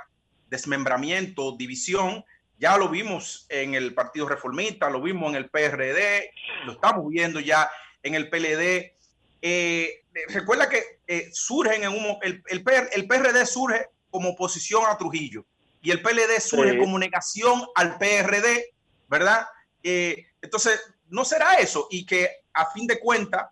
desmembramiento, 0.49 1.55
división. 1.55 2.23
Ya 2.57 2.75
lo 2.75 2.89
vimos 2.89 3.45
en 3.49 3.75
el 3.75 3.93
Partido 3.93 4.27
Reformista, 4.27 4.89
lo 4.89 5.01
vimos 5.01 5.29
en 5.29 5.35
el 5.35 5.49
PRD, 5.49 6.31
lo 6.65 6.71
estamos 6.71 7.07
viendo 7.07 7.39
ya 7.39 7.69
en 8.01 8.15
el 8.15 8.29
PLD. 8.29 8.95
Eh, 9.43 10.03
recuerda 10.29 10.67
que 10.67 11.01
eh, 11.05 11.29
surgen 11.31 11.83
en 11.83 11.89
un, 11.89 12.17
el, 12.23 12.41
el, 12.47 12.63
el, 12.93 13.07
PRD 13.07 13.45
surge 13.45 13.89
como 14.09 14.29
oposición 14.29 14.83
a 14.87 14.97
Trujillo 14.97 15.45
y 15.81 15.91
el 15.91 16.01
PLD 16.01 16.39
surge 16.39 16.79
como 16.79 16.97
negación 16.97 17.63
al 17.75 17.99
PRD, 17.99 18.73
¿verdad? 19.07 19.45
Eh, 19.83 20.25
entonces, 20.47 20.81
¿no 21.09 21.25
será 21.25 21.55
eso? 21.55 21.87
Y 21.91 22.05
que 22.05 22.29
a 22.53 22.71
fin 22.71 22.87
de 22.87 22.99
cuentas, 22.99 23.49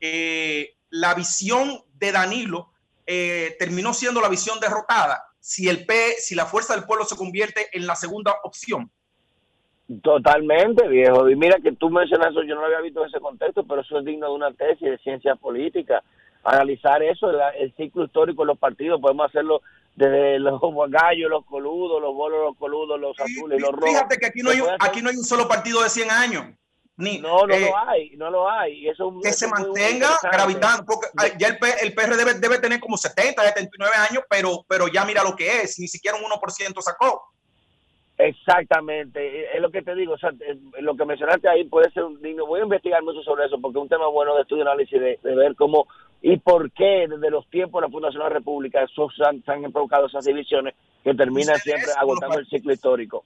eh, 0.00 0.74
la 0.88 1.14
visión 1.14 1.82
de 1.98 2.12
Danilo 2.12 2.70
eh, 3.06 3.56
terminó 3.58 3.92
siendo 3.92 4.22
la 4.22 4.30
visión 4.30 4.58
derrotada 4.58 5.22
si 5.38 5.68
el 5.68 5.84
P, 5.84 5.94
si 6.18 6.34
la 6.34 6.46
fuerza 6.46 6.74
del 6.74 6.84
pueblo 6.84 7.04
se 7.04 7.16
convierte 7.16 7.68
en 7.72 7.86
la 7.86 7.94
segunda 7.94 8.36
opción. 8.42 8.90
Totalmente, 10.02 10.88
viejo. 10.88 11.28
Y 11.28 11.36
mira 11.36 11.58
que 11.60 11.72
tú 11.72 11.90
mencionas 11.90 12.30
eso, 12.30 12.42
yo 12.42 12.54
no 12.54 12.62
lo 12.62 12.66
había 12.68 12.80
visto 12.80 13.02
en 13.02 13.08
ese 13.08 13.20
contexto, 13.20 13.64
pero 13.66 13.82
eso 13.82 13.98
es 13.98 14.04
digno 14.06 14.28
de 14.28 14.34
una 14.34 14.52
tesis 14.52 14.88
de 14.88 14.98
ciencia 14.98 15.34
política. 15.36 16.02
Analizar 16.42 17.02
eso, 17.02 17.30
el, 17.58 17.74
ciclo 17.76 18.04
histórico 18.04 18.42
de 18.42 18.46
los 18.46 18.58
partidos, 18.58 19.00
podemos 19.00 19.26
hacerlo 19.26 19.60
desde 19.94 20.38
los 20.38 20.60
gallos, 20.88 21.30
los 21.30 21.44
coludos, 21.44 22.00
los 22.00 22.14
bolos, 22.14 22.44
los 22.44 22.56
coludos, 22.56 22.98
los 22.98 23.18
azules, 23.20 23.58
y 23.58 23.62
los 23.62 23.72
rojos. 23.72 23.90
Fíjate 23.90 24.18
que 24.18 24.26
aquí 24.26 24.40
no, 24.42 24.50
hay, 24.50 24.60
aquí 24.78 25.02
no 25.02 25.10
hay 25.10 25.16
un 25.16 25.24
solo 25.24 25.46
partido 25.46 25.82
de 25.82 25.88
100 25.88 26.10
años. 26.10 26.44
Ni, 26.96 27.18
no, 27.18 27.46
no 27.46 27.54
eh, 27.54 27.60
lo 27.60 27.78
hay, 27.78 28.10
no 28.16 28.30
lo 28.30 28.50
hay. 28.50 28.88
Eso, 28.88 29.18
que 29.22 29.32
se 29.32 29.48
mantenga 29.48 30.10
gravitando, 30.22 30.84
porque 30.84 31.06
ya 31.38 31.48
el, 31.48 31.58
el 31.82 31.94
PR 31.94 32.14
debe, 32.14 32.34
debe, 32.34 32.58
tener 32.58 32.78
como 32.78 32.98
70, 32.98 33.42
79 33.42 33.96
años, 34.10 34.24
pero, 34.28 34.64
pero 34.68 34.86
ya 34.86 35.06
mira 35.06 35.24
lo 35.24 35.34
que 35.34 35.62
es, 35.62 35.78
ni 35.78 35.88
siquiera 35.88 36.18
un 36.18 36.24
1% 36.24 36.82
sacó. 36.82 37.30
Exactamente, 38.18 39.56
es 39.56 39.62
lo 39.62 39.70
que 39.70 39.80
te 39.80 39.94
digo, 39.94 40.12
o 40.12 40.18
sea, 40.18 40.30
lo 40.80 40.94
que 40.94 41.06
mencionaste 41.06 41.48
ahí 41.48 41.64
puede 41.64 41.90
ser 41.90 42.04
un 42.04 42.20
digno, 42.20 42.44
voy 42.44 42.60
a 42.60 42.64
investigar 42.64 43.02
mucho 43.02 43.22
sobre 43.22 43.46
eso 43.46 43.58
porque 43.58 43.78
es 43.78 43.82
un 43.82 43.88
tema 43.88 44.08
bueno 44.08 44.34
de 44.34 44.42
estudio 44.42 44.64
y 44.64 44.66
análisis, 44.66 45.00
de, 45.00 45.18
de 45.22 45.34
ver 45.34 45.56
cómo 45.56 45.86
y 46.22 46.36
por 46.36 46.70
qué 46.72 47.06
desde 47.08 47.30
los 47.30 47.48
tiempos 47.48 47.80
de 47.80 47.88
la 47.88 47.92
Fundación 47.92 48.22
de 48.22 48.28
la 48.28 48.34
República 48.34 48.86
se 48.86 49.24
han, 49.24 49.72
provocado 49.72 50.06
esas 50.06 50.24
divisiones 50.24 50.74
que 51.02 51.14
terminan 51.14 51.56
siempre 51.58 51.90
agotando 51.96 52.38
el 52.38 52.46
ciclo 52.46 52.72
histórico. 52.72 53.24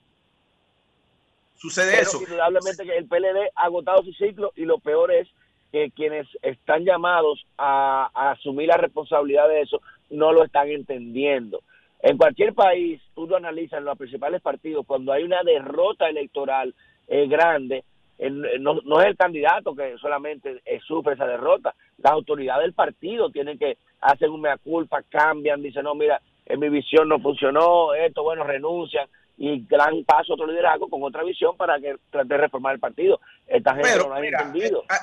Sucede 1.55 2.01
eso. 2.01 2.21
Indudablemente 2.21 2.85
que 2.85 2.97
el 2.97 3.07
PLD 3.07 3.49
ha 3.55 3.65
agotado 3.65 4.03
su 4.03 4.13
ciclo 4.13 4.51
y 4.55 4.65
lo 4.65 4.77
peor 4.79 5.11
es 5.11 5.27
que 5.71 5.91
quienes 5.91 6.27
están 6.41 6.85
llamados 6.85 7.45
a, 7.57 8.09
asumir 8.31 8.67
la 8.67 8.77
responsabilidad 8.77 9.49
de 9.49 9.61
eso 9.61 9.81
no 10.09 10.31
lo 10.31 10.43
están 10.43 10.69
entendiendo. 10.69 11.61
En 12.01 12.17
cualquier 12.17 12.53
país, 12.53 13.01
tú 13.15 13.27
lo 13.27 13.35
analizas 13.35 13.79
en 13.79 13.85
los 13.85 13.97
principales 13.97 14.41
partidos, 14.41 14.85
cuando 14.85 15.11
hay 15.11 15.23
una 15.23 15.41
derrota 15.43 16.07
electoral 16.07 16.73
eh, 17.07 17.27
grande, 17.27 17.83
no, 18.19 18.79
no, 18.83 19.01
es 19.01 19.07
el 19.07 19.17
candidato 19.17 19.75
que 19.75 19.97
solamente 19.97 20.61
eh, 20.65 20.79
sufre 20.85 21.13
esa 21.13 21.25
derrota, 21.25 21.75
las 21.97 22.13
autoridades 22.13 22.63
del 22.63 22.73
partido 22.73 23.29
tienen 23.29 23.57
que 23.57 23.77
hacer 24.01 24.29
una 24.29 24.57
culpa, 24.57 25.03
cambian, 25.09 25.61
dicen, 25.61 25.83
no, 25.83 25.95
mira, 25.95 26.21
en 26.45 26.59
mi 26.59 26.69
visión 26.69 27.09
no 27.09 27.19
funcionó, 27.19 27.93
esto, 27.93 28.23
bueno, 28.23 28.43
renuncian 28.43 29.07
y 29.37 29.65
gran 29.65 30.03
paso 30.05 30.33
otro 30.33 30.47
liderazgo 30.47 30.89
con 30.89 31.03
otra 31.03 31.23
visión 31.23 31.57
para 31.57 31.79
que 31.79 31.95
trate 32.09 32.27
de 32.29 32.37
reformar 32.37 32.75
el 32.75 32.79
partido. 32.79 33.19
Esta 33.47 33.73
gente 33.73 33.97
no 33.97 34.09
lo 34.09 34.13
ha 34.13 34.25
entendido. 34.25 34.83
Eh, 34.83 34.93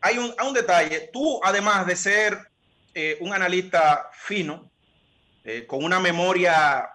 hay 0.00 0.18
un, 0.18 0.32
hay 0.38 0.48
un 0.48 0.54
detalle, 0.54 1.10
tú 1.12 1.40
además 1.42 1.86
de 1.86 1.96
ser 1.96 2.38
eh, 2.94 3.18
un 3.20 3.32
analista 3.32 4.08
fino, 4.12 4.70
con 5.66 5.84
una 5.84 6.00
memoria 6.00 6.88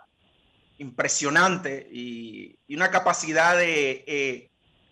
impresionante 0.79 1.87
y, 1.91 2.57
y 2.65 2.75
una 2.75 2.89
capacidad 2.89 3.55
de 3.55 4.48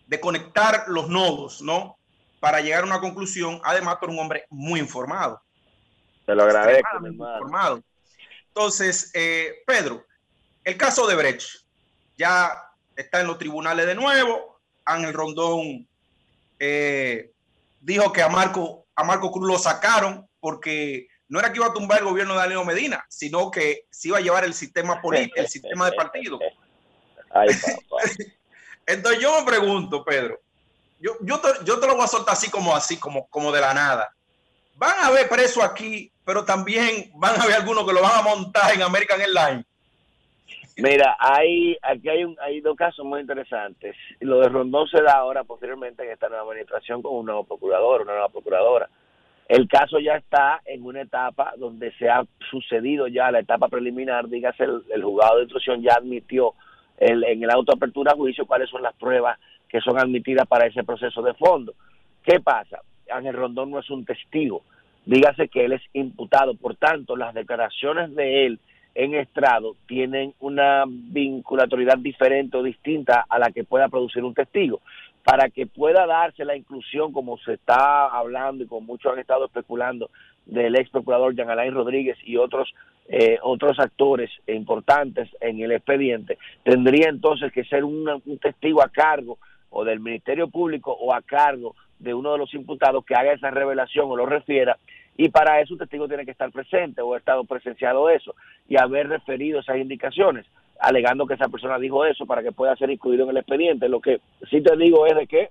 de 0.08 0.20
conectar 0.20 0.84
los 0.88 1.08
nodos, 1.08 1.62
¿no? 1.62 1.96
Para 2.40 2.60
llegar 2.60 2.82
a 2.82 2.86
una 2.86 3.00
conclusión. 3.00 3.60
Además, 3.62 3.98
eres 4.02 4.14
un 4.14 4.20
hombre 4.20 4.46
muy 4.48 4.80
informado. 4.80 5.40
Te 6.26 6.34
lo 6.34 6.42
agradezco. 6.42 7.00
Muy 7.00 7.10
informado. 7.10 7.82
Entonces, 8.48 9.10
eh, 9.14 9.62
Pedro, 9.66 10.04
el 10.64 10.76
caso 10.76 11.06
de 11.06 11.14
Brecht 11.14 11.64
ya 12.16 12.52
está 12.96 13.20
en 13.20 13.26
los 13.26 13.38
tribunales 13.38 13.86
de 13.86 13.94
nuevo. 13.94 14.60
Ángel 14.84 15.12
Rondón 15.12 15.86
eh, 16.58 17.30
dijo 17.80 18.12
que 18.12 18.22
a 18.22 18.28
Marco, 18.28 18.86
a 18.94 19.04
Marco 19.04 19.30
Cruz 19.30 19.46
lo 19.46 19.58
sacaron 19.58 20.26
porque 20.40 21.06
no 21.28 21.38
era 21.38 21.52
que 21.52 21.58
iba 21.58 21.66
a 21.66 21.74
tumbar 21.74 21.98
el 21.98 22.06
gobierno 22.06 22.32
de 22.32 22.40
Danilo 22.40 22.64
Medina, 22.64 23.04
sino 23.08 23.50
que 23.50 23.84
se 23.90 24.08
iba 24.08 24.18
a 24.18 24.22
llevar 24.22 24.44
el 24.44 24.54
sistema 24.54 25.02
político, 25.02 25.36
el 25.36 25.48
sistema 25.48 25.90
de 25.90 25.92
partido. 25.92 26.38
Ay, 27.30 27.48
Entonces 28.88 29.20
yo 29.20 29.38
me 29.38 29.44
pregunto, 29.44 30.02
Pedro, 30.02 30.40
yo, 30.98 31.12
yo, 31.20 31.38
te, 31.40 31.86
lo 31.86 31.94
voy 31.94 32.04
a 32.04 32.08
soltar 32.08 32.32
así 32.32 32.50
como 32.50 32.74
así, 32.74 32.98
como, 32.98 33.28
como 33.28 33.52
de 33.52 33.60
la 33.60 33.74
nada. 33.74 34.14
Van 34.76 34.98
a 35.00 35.08
haber 35.08 35.28
preso 35.28 35.62
aquí, 35.62 36.10
pero 36.24 36.42
también 36.44 37.10
van 37.14 37.38
a 37.38 37.42
haber 37.42 37.56
algunos 37.56 37.86
que 37.86 37.92
lo 37.92 38.00
van 38.00 38.18
a 38.18 38.22
montar 38.22 38.74
en 38.74 38.82
American 38.82 39.20
Airlines. 39.20 39.66
Mira, 40.78 41.16
hay, 41.18 41.76
aquí 41.82 42.08
hay, 42.08 42.24
un, 42.24 42.34
hay 42.40 42.62
dos 42.62 42.76
casos 42.76 43.04
muy 43.04 43.20
interesantes. 43.20 43.94
Lo 44.20 44.40
de 44.40 44.48
Rondón 44.48 44.88
se 44.88 45.02
da 45.02 45.18
ahora 45.18 45.44
posteriormente 45.44 46.02
en 46.04 46.12
esta 46.12 46.30
nueva 46.30 46.44
administración 46.44 47.02
con 47.02 47.14
un 47.14 47.26
nuevo 47.26 47.44
procurador, 47.44 48.02
una 48.02 48.12
nueva 48.12 48.30
procuradora. 48.30 48.88
El 49.48 49.68
caso 49.68 49.98
ya 49.98 50.14
está 50.14 50.62
en 50.64 50.82
una 50.82 51.02
etapa 51.02 51.52
donde 51.58 51.92
se 51.98 52.08
ha 52.08 52.24
sucedido 52.50 53.06
ya 53.06 53.30
la 53.30 53.40
etapa 53.40 53.68
preliminar, 53.68 54.28
dígase, 54.28 54.64
el, 54.64 54.82
el 54.94 55.02
juzgado 55.02 55.36
de 55.36 55.42
instrucción 55.42 55.82
ya 55.82 55.94
admitió 55.94 56.54
el, 56.98 57.24
en 57.24 57.42
el 57.42 57.50
auto 57.50 57.72
apertura 57.72 58.14
juicio 58.14 58.46
cuáles 58.46 58.68
son 58.70 58.82
las 58.82 58.94
pruebas 58.94 59.38
que 59.68 59.80
son 59.80 59.98
admitidas 59.98 60.46
para 60.46 60.66
ese 60.66 60.84
proceso 60.84 61.22
de 61.22 61.34
fondo. 61.34 61.74
¿Qué 62.22 62.40
pasa? 62.40 62.80
Ángel 63.10 63.34
Rondón 63.34 63.70
no 63.70 63.78
es 63.78 63.88
un 63.90 64.04
testigo, 64.04 64.62
dígase 65.06 65.48
que 65.48 65.64
él 65.64 65.72
es 65.72 65.82
imputado, 65.92 66.54
por 66.54 66.76
tanto 66.76 67.16
las 67.16 67.34
declaraciones 67.34 68.14
de 68.14 68.46
él 68.46 68.60
en 68.94 69.14
estrado 69.14 69.76
tienen 69.86 70.34
una 70.40 70.84
vinculatoriedad 70.86 71.98
diferente 71.98 72.56
o 72.56 72.62
distinta 72.62 73.24
a 73.28 73.38
la 73.38 73.50
que 73.52 73.64
pueda 73.64 73.88
producir 73.88 74.24
un 74.24 74.34
testigo. 74.34 74.80
Para 75.22 75.50
que 75.50 75.66
pueda 75.66 76.06
darse 76.06 76.44
la 76.44 76.56
inclusión, 76.56 77.12
como 77.12 77.38
se 77.38 77.54
está 77.54 78.06
hablando 78.06 78.64
y 78.64 78.66
como 78.66 78.86
muchos 78.86 79.12
han 79.12 79.18
estado 79.18 79.46
especulando, 79.46 80.10
del 80.48 80.74
ex 80.76 80.90
procurador 80.90 81.34
Jean 81.34 81.50
Alain 81.50 81.72
Rodríguez 81.72 82.18
y 82.24 82.36
otros 82.36 82.74
eh, 83.10 83.38
otros 83.42 83.78
actores 83.78 84.30
importantes 84.46 85.30
en 85.40 85.60
el 85.60 85.72
expediente, 85.72 86.36
tendría 86.62 87.08
entonces 87.08 87.50
que 87.52 87.64
ser 87.64 87.82
un, 87.82 88.20
testigo 88.38 88.82
a 88.82 88.90
cargo 88.90 89.38
o 89.70 89.82
del 89.82 90.00
Ministerio 90.00 90.48
Público 90.48 90.92
o 90.92 91.14
a 91.14 91.22
cargo 91.22 91.74
de 91.98 92.12
uno 92.12 92.32
de 92.32 92.38
los 92.38 92.52
imputados 92.52 93.06
que 93.06 93.14
haga 93.14 93.32
esa 93.32 93.50
revelación 93.50 94.10
o 94.10 94.16
lo 94.16 94.26
refiera 94.26 94.76
y 95.16 95.30
para 95.30 95.58
eso 95.60 95.72
un 95.72 95.78
testigo 95.78 96.06
tiene 96.06 96.26
que 96.26 96.32
estar 96.32 96.52
presente 96.52 97.00
o 97.00 97.14
ha 97.14 97.18
estado 97.18 97.44
presenciado 97.44 98.10
eso 98.10 98.34
y 98.68 98.76
haber 98.76 99.08
referido 99.08 99.60
esas 99.60 99.78
indicaciones, 99.78 100.44
alegando 100.78 101.26
que 101.26 101.34
esa 101.34 101.48
persona 101.48 101.78
dijo 101.78 102.04
eso 102.04 102.26
para 102.26 102.42
que 102.42 102.52
pueda 102.52 102.76
ser 102.76 102.90
incluido 102.90 103.24
en 103.24 103.30
el 103.30 103.38
expediente. 103.38 103.88
Lo 103.88 104.00
que 104.00 104.20
sí 104.50 104.60
te 104.60 104.76
digo 104.76 105.06
es 105.06 105.16
de 105.16 105.26
que 105.26 105.48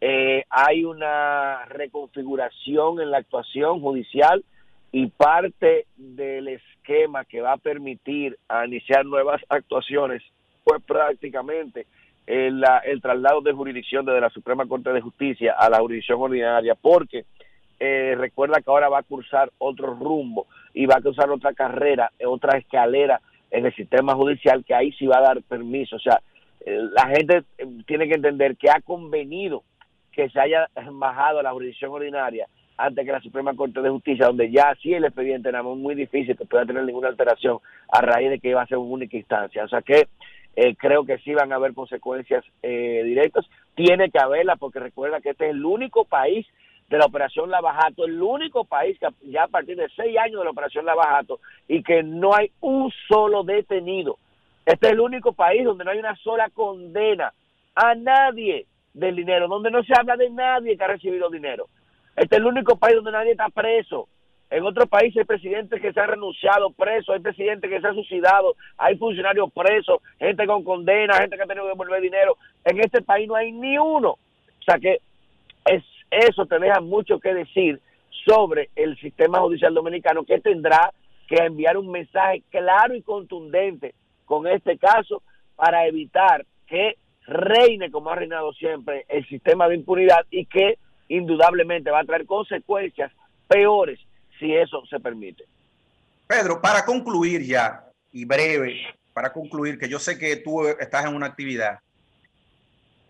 eh, 0.00 0.44
hay 0.50 0.84
una 0.84 1.64
reconfiguración 1.66 3.00
en 3.00 3.10
la 3.10 3.18
actuación 3.18 3.80
judicial 3.80 4.44
y 4.92 5.06
parte 5.08 5.86
del 5.96 6.48
esquema 6.48 7.24
que 7.24 7.40
va 7.40 7.52
a 7.52 7.58
permitir 7.58 8.38
a 8.48 8.66
iniciar 8.66 9.04
nuevas 9.04 9.42
actuaciones 9.48 10.22
fue 10.64 10.80
prácticamente 10.80 11.86
el, 12.26 12.62
el 12.84 13.00
traslado 13.00 13.40
de 13.40 13.52
jurisdicción 13.52 14.04
desde 14.04 14.20
la 14.20 14.30
Suprema 14.30 14.66
Corte 14.66 14.92
de 14.92 15.00
Justicia 15.00 15.54
a 15.58 15.70
la 15.70 15.78
jurisdicción 15.78 16.20
ordinaria, 16.20 16.74
porque 16.74 17.24
eh, 17.78 18.14
recuerda 18.16 18.60
que 18.60 18.70
ahora 18.70 18.88
va 18.88 18.98
a 18.98 19.02
cursar 19.02 19.50
otro 19.58 19.94
rumbo 19.94 20.46
y 20.72 20.86
va 20.86 20.96
a 20.96 21.02
cursar 21.02 21.30
otra 21.30 21.52
carrera, 21.52 22.10
otra 22.26 22.58
escalera 22.58 23.20
en 23.50 23.66
el 23.66 23.74
sistema 23.74 24.14
judicial 24.14 24.64
que 24.64 24.74
ahí 24.74 24.92
sí 24.92 25.06
va 25.06 25.18
a 25.18 25.22
dar 25.22 25.42
permiso. 25.42 25.96
O 25.96 26.00
sea, 26.00 26.20
eh, 26.64 26.80
la 26.92 27.06
gente 27.08 27.44
eh, 27.58 27.66
tiene 27.86 28.08
que 28.08 28.14
entender 28.14 28.56
que 28.56 28.70
ha 28.70 28.80
convenido 28.80 29.62
que 30.16 30.30
se 30.30 30.40
haya 30.40 30.66
bajado 30.92 31.42
la 31.42 31.52
jurisdicción 31.52 31.92
ordinaria 31.92 32.48
antes 32.78 33.04
que 33.04 33.12
la 33.12 33.20
Suprema 33.20 33.54
Corte 33.54 33.80
de 33.80 33.90
Justicia, 33.90 34.26
donde 34.26 34.50
ya 34.50 34.74
sí 34.82 34.92
el 34.92 35.04
expediente 35.04 35.48
era 35.48 35.62
muy 35.62 35.94
difícil 35.94 36.36
que 36.36 36.44
pueda 36.44 36.66
tener 36.66 36.84
ninguna 36.84 37.08
alteración 37.08 37.58
a 37.90 38.00
raíz 38.00 38.30
de 38.30 38.38
que 38.38 38.50
iba 38.50 38.62
a 38.62 38.66
ser 38.66 38.78
una 38.78 38.94
única 38.94 39.16
instancia. 39.16 39.64
O 39.64 39.68
sea 39.68 39.82
que 39.82 40.08
eh, 40.56 40.74
creo 40.76 41.04
que 41.04 41.18
sí 41.18 41.32
van 41.32 41.52
a 41.52 41.56
haber 41.56 41.74
consecuencias 41.74 42.44
eh, 42.62 43.02
directas. 43.04 43.46
Tiene 43.74 44.10
que 44.10 44.18
haberla 44.18 44.56
porque 44.56 44.80
recuerda 44.80 45.20
que 45.20 45.30
este 45.30 45.46
es 45.46 45.50
el 45.52 45.64
único 45.64 46.04
país 46.04 46.46
de 46.88 46.98
la 46.98 47.06
operación 47.06 47.50
Lavajato, 47.50 48.04
el 48.04 48.20
único 48.22 48.64
país 48.64 48.98
que 48.98 49.08
ya 49.30 49.44
a 49.44 49.48
partir 49.48 49.76
de 49.76 49.88
seis 49.96 50.16
años 50.18 50.38
de 50.38 50.44
la 50.44 50.50
operación 50.50 50.84
Lavajato 50.84 51.40
y 51.68 51.82
que 51.82 52.02
no 52.02 52.34
hay 52.34 52.50
un 52.60 52.92
solo 53.08 53.42
detenido. 53.42 54.18
Este 54.64 54.86
es 54.86 54.92
el 54.92 55.00
único 55.00 55.32
país 55.32 55.64
donde 55.64 55.84
no 55.84 55.90
hay 55.90 55.98
una 55.98 56.16
sola 56.16 56.48
condena 56.50 57.32
a 57.74 57.94
nadie 57.94 58.66
del 58.96 59.14
dinero, 59.14 59.46
donde 59.46 59.70
no 59.70 59.82
se 59.84 59.92
habla 59.94 60.16
de 60.16 60.30
nadie 60.30 60.76
que 60.76 60.84
ha 60.84 60.88
recibido 60.88 61.28
dinero. 61.28 61.68
Este 62.16 62.36
es 62.36 62.40
el 62.40 62.46
único 62.46 62.76
país 62.76 62.96
donde 62.96 63.12
nadie 63.12 63.32
está 63.32 63.48
preso. 63.50 64.08
En 64.48 64.64
otros 64.64 64.88
países 64.88 65.18
hay 65.18 65.24
presidentes 65.24 65.82
que 65.82 65.92
se 65.92 66.00
han 66.00 66.08
renunciado 66.08 66.70
presos, 66.70 67.14
hay 67.14 67.20
presidentes 67.20 67.68
que 67.68 67.80
se 67.80 67.86
han 67.86 67.94
suicidado, 67.94 68.54
hay 68.78 68.96
funcionarios 68.96 69.52
presos, 69.52 70.00
gente 70.18 70.46
con 70.46 70.64
condena, 70.64 71.18
gente 71.18 71.36
que 71.36 71.42
ha 71.42 71.46
tenido 71.46 71.66
que 71.66 71.72
devolver 71.72 72.00
dinero. 72.00 72.38
En 72.64 72.80
este 72.80 73.02
país 73.02 73.28
no 73.28 73.34
hay 73.34 73.52
ni 73.52 73.76
uno. 73.76 74.10
O 74.10 74.62
sea 74.64 74.78
que 74.78 75.00
es, 75.66 75.84
eso 76.10 76.46
te 76.46 76.58
deja 76.58 76.80
mucho 76.80 77.18
que 77.18 77.34
decir 77.34 77.80
sobre 78.24 78.70
el 78.76 78.96
sistema 78.98 79.40
judicial 79.40 79.74
dominicano 79.74 80.24
que 80.24 80.40
tendrá 80.40 80.90
que 81.28 81.36
enviar 81.36 81.76
un 81.76 81.90
mensaje 81.90 82.42
claro 82.50 82.94
y 82.94 83.02
contundente 83.02 83.94
con 84.24 84.46
este 84.46 84.78
caso 84.78 85.22
para 85.54 85.86
evitar 85.86 86.46
que 86.66 86.96
reine 87.26 87.90
como 87.90 88.10
ha 88.10 88.16
reinado 88.16 88.52
siempre 88.52 89.04
el 89.08 89.26
sistema 89.28 89.68
de 89.68 89.76
impunidad 89.76 90.24
y 90.30 90.46
que 90.46 90.78
indudablemente 91.08 91.90
va 91.90 92.00
a 92.00 92.04
traer 92.04 92.26
consecuencias 92.26 93.12
peores 93.48 93.98
si 94.38 94.54
eso 94.54 94.84
se 94.86 95.00
permite. 95.00 95.44
Pedro, 96.26 96.60
para 96.60 96.84
concluir 96.84 97.42
ya, 97.42 97.84
y 98.12 98.24
breve, 98.24 98.82
para 99.12 99.32
concluir, 99.32 99.78
que 99.78 99.88
yo 99.88 99.98
sé 99.98 100.18
que 100.18 100.36
tú 100.36 100.66
estás 100.66 101.06
en 101.06 101.14
una 101.14 101.26
actividad, 101.26 101.80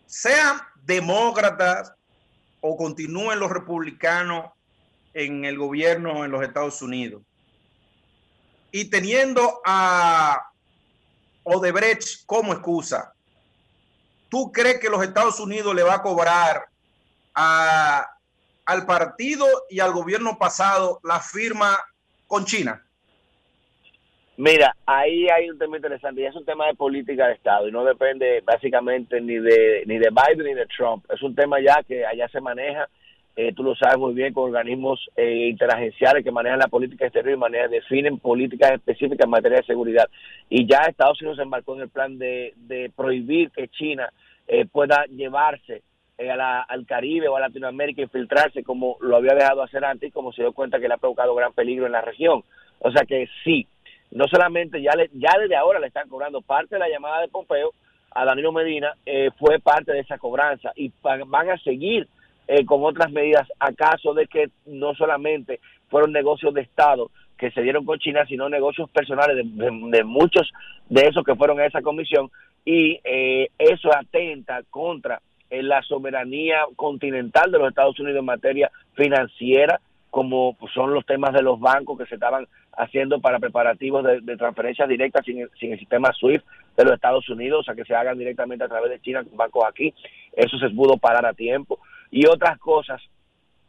sean 0.05 0.59
demócratas 0.85 1.95
o 2.61 2.77
continúen 2.77 3.41
los 3.41 3.51
republicanos 3.51 4.51
en 5.15 5.45
el 5.45 5.59
gobierno 5.59 6.25
en 6.25 6.31
los 6.31 6.43
Estados 6.43 6.83
Unidos, 6.83 7.23
y 8.71 8.91
teniendo 8.91 9.61
a 9.65 10.51
Odebrecht 11.45 12.27
como 12.27 12.53
excusa, 12.53 13.16
¿tú 14.29 14.53
crees 14.53 14.79
que 14.81 14.89
los 14.89 15.03
Estados 15.03 15.41
Unidos 15.41 15.75
le 15.75 15.83
va 15.83 15.95
a 15.95 16.03
cobrar 16.03 16.67
a, 17.35 18.07
al 18.65 18.87
partido 18.87 19.47
y 19.71 19.81
al 19.81 19.93
gobierno 19.93 20.39
pasado 20.39 21.01
la 21.05 21.21
firma 21.21 21.79
con 22.27 22.45
China? 22.45 22.83
Mira, 24.39 24.77
ahí 24.85 25.29
hay 25.29 25.49
un 25.49 25.59
tema 25.59 25.77
interesante 25.77 26.21
y 26.21 26.27
es 26.27 26.37
un 26.37 26.45
tema 26.45 26.67
de 26.67 26.75
política 26.75 27.27
de 27.27 27.35
Estado 27.35 27.69
y 27.69 27.73
no 27.73 27.85
depende 27.85 28.43
básicamente 28.45 29.19
ni 29.21 29.39
de 29.39 29.85
ni 29.87 29.99
de 29.99 30.11
Biden 30.11 30.47
ni 30.47 30.55
de 30.55 30.67
Trump. 30.67 31.07
Es 31.11 31.23
un 31.23 31.35
tema 31.35 31.59
ya 31.61 31.83
que 31.83 32.05
allá 32.05 32.29
se 32.29 32.41
maneja 32.41 32.87
eh, 33.39 33.53
tú 33.55 33.63
lo 33.63 33.77
sabes 33.77 33.99
muy 33.99 34.15
bien, 34.15 34.33
con 34.33 34.45
organismos 34.45 35.11
eh, 35.15 35.49
interagenciales 35.51 36.25
que 36.25 36.31
manejan 36.31 36.59
la 36.59 36.69
política 36.69 37.05
exterior 37.05 37.35
y 37.35 37.39
manejan, 37.39 37.71
definen 37.71 38.19
políticas 38.19 38.73
específicas 38.73 39.27
en 39.27 39.31
materia 39.31 39.59
de 39.59 39.67
seguridad. 39.67 40.09
Y 40.49 40.67
ya 40.67 40.79
Estados 40.89 41.21
Unidos 41.21 41.37
se 41.37 41.43
embarcó 41.43 41.75
en 41.75 41.83
el 41.83 41.91
plan 41.91 42.17
de, 42.17 42.55
prohibir 42.97 43.51
que 43.51 43.69
China 43.69 44.11
eh, 44.49 44.65
pueda 44.65 45.05
llevarse 45.05 45.83
al 46.19 46.87
Caribe 46.87 47.29
o 47.29 47.37
a 47.37 47.41
Latinoamérica, 47.41 48.01
infiltrarse 48.01 48.63
como 48.63 48.97
lo 49.01 49.17
había 49.17 49.35
dejado 49.35 49.63
hacer 49.63 49.85
antes, 49.85 50.15
como 50.15 50.33
se 50.33 50.41
dio 50.41 50.55
cuenta 50.55 50.81
que 50.81 50.89
le 50.89 50.95
ha 50.95 50.99
provocado 50.99 51.35
gran 51.35 51.53
peligro 51.53 51.85
en 51.85 51.93
la 51.93 52.01
región. 52.01 52.43
O 52.79 52.91
sea 52.91 53.05
que 53.05 53.29
sí, 53.45 53.67
no 54.13 54.27
solamente 54.29 54.81
ya, 54.81 54.93
ya 55.13 55.39
desde 55.39 55.57
ahora 55.57 55.79
le 55.79 55.89
están 55.89 56.09
cobrando 56.09 56.41
parte 56.41 56.77
de 56.77 56.79
la 56.79 56.89
llamada 56.89 57.21
de 57.21 57.29
Pompeo 57.29 57.73
a 58.13 58.25
Danilo 58.25 58.51
Medina, 58.51 58.95
fue 59.39 59.59
parte 59.59 59.93
de 59.93 60.01
esa 60.01 60.17
cobranza 60.17 60.73
y 60.75 60.91
van 61.03 61.51
a 61.51 61.59
seguir 61.59 62.09
eh, 62.49 62.65
con 62.65 62.85
otras 62.85 63.11
medidas, 63.11 63.49
acaso 63.59 64.15
de 64.15 64.27
que 64.27 64.51
no 64.67 64.95
solamente 64.95 65.61
fueron 65.89 66.13
negocios 66.13 66.55
de 66.55 66.63
Estado 66.63 67.11
que 67.37 67.51
se 67.51 67.63
dieron 67.63 67.85
con 67.85 67.99
China, 67.99 68.25
sino 68.27 68.49
negocios 68.49 68.89
personales 68.91 69.37
de, 69.37 70.05
muchos 70.05 70.51
de 70.89 71.03
esos 71.03 71.25
que 71.25 71.35
fueron 71.35 71.61
a 71.61 71.67
esa 71.67 71.83
comisión 71.83 72.31
y 72.65 72.99
eh, 73.05 73.51
eso 73.59 73.91
atenta 73.95 74.63
contra 74.71 75.21
eh, 75.51 75.63
la 75.63 75.83
soberanía 75.83 76.65
continental 76.77 77.51
de 77.51 77.59
los 77.59 77.69
Estados 77.69 77.99
Unidos 78.01 78.21
en 78.21 78.25
materia 78.25 78.71
financiera, 78.95 79.81
como 80.11 80.57
son 80.73 80.95
los 80.95 81.05
temas 81.05 81.33
de 81.35 81.43
los 81.43 81.61
bancos 81.61 81.99
que 81.99 82.07
se 82.07 82.15
estaban 82.15 82.47
haciendo 82.77 83.21
para 83.21 83.39
preparativos 83.39 84.05
de, 84.05 84.37
transferencias 84.37 84.89
directas 84.89 85.25
sin, 85.25 85.47
sin, 85.59 85.73
el 85.73 85.79
sistema 85.79 86.13
SWIFT 86.13 86.45
de 86.77 86.85
los 86.85 86.95
Estados 86.95 87.29
Unidos, 87.29 87.61
o 87.61 87.63
sea, 87.65 87.75
que 87.75 87.85
se 87.85 87.95
hagan 87.95 88.19
directamente 88.19 88.65
a 88.65 88.69
través 88.69 88.91
de 88.91 89.01
China 89.01 89.25
con 89.25 89.37
bancos 89.37 89.65
aquí. 89.69 89.93
Eso 90.33 90.59
se 90.59 90.71
pudo 90.71 90.97
parar 90.97 91.27
a 91.27 91.33
tiempo 91.33 91.79
y 92.11 92.27
otras 92.27 92.59
cosas 92.59 93.03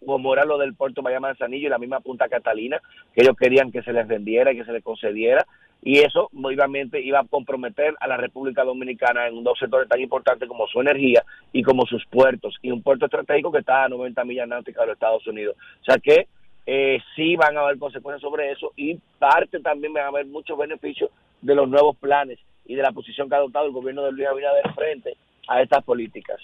como 0.05 0.33
era 0.33 0.45
lo 0.45 0.57
del 0.57 0.75
puerto 0.75 1.01
Bahía 1.01 1.19
Manzanillo 1.19 1.67
y 1.67 1.71
la 1.71 1.79
misma 1.79 1.99
Punta 1.99 2.29
Catalina, 2.29 2.79
que 3.13 3.21
ellos 3.21 3.35
querían 3.35 3.71
que 3.71 3.81
se 3.81 3.93
les 3.93 4.07
vendiera 4.07 4.51
y 4.51 4.57
que 4.57 4.65
se 4.65 4.71
les 4.71 4.83
concediera, 4.83 5.45
y 5.83 5.99
eso 5.99 6.29
obviamente 6.33 7.01
iba 7.01 7.19
a 7.19 7.27
comprometer 7.27 7.95
a 7.99 8.07
la 8.07 8.17
República 8.17 8.63
Dominicana 8.63 9.27
en 9.27 9.43
dos 9.43 9.59
sectores 9.59 9.87
tan 9.87 10.01
importantes 10.01 10.47
como 10.47 10.67
su 10.67 10.81
energía 10.81 11.23
y 11.51 11.61
como 11.61 11.85
sus 11.85 12.05
puertos, 12.07 12.55
y 12.61 12.71
un 12.71 12.81
puerto 12.81 13.05
estratégico 13.05 13.51
que 13.51 13.59
está 13.59 13.83
a 13.83 13.89
90 13.89 14.23
millas 14.25 14.47
náuticas 14.47 14.81
de 14.81 14.87
los 14.87 14.95
Estados 14.95 15.27
Unidos. 15.27 15.55
O 15.81 15.85
sea 15.85 15.97
que 15.97 16.27
eh, 16.65 16.99
sí 17.15 17.35
van 17.35 17.57
a 17.57 17.61
haber 17.61 17.77
consecuencias 17.77 18.21
sobre 18.21 18.51
eso 18.51 18.73
y 18.75 18.97
parte 19.19 19.59
también 19.59 19.93
van 19.93 20.03
a 20.03 20.07
haber 20.07 20.25
muchos 20.25 20.57
beneficios 20.57 21.09
de 21.41 21.55
los 21.55 21.69
nuevos 21.69 21.95
planes 21.97 22.39
y 22.65 22.75
de 22.75 22.81
la 22.81 22.91
posición 22.91 23.29
que 23.29 23.35
ha 23.35 23.37
adoptado 23.37 23.67
el 23.67 23.71
gobierno 23.71 24.03
de 24.03 24.11
Luis 24.11 24.27
Abinader 24.27 24.73
frente 24.73 25.15
a 25.47 25.61
estas 25.61 25.83
políticas. 25.83 26.41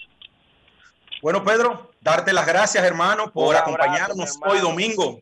Bueno, 1.22 1.42
Pedro, 1.44 1.90
darte 2.00 2.32
las 2.32 2.46
gracias, 2.46 2.84
hermano, 2.84 3.30
por 3.30 3.56
acompañarnos 3.56 4.38
hoy 4.46 4.58
domingo. 4.58 5.20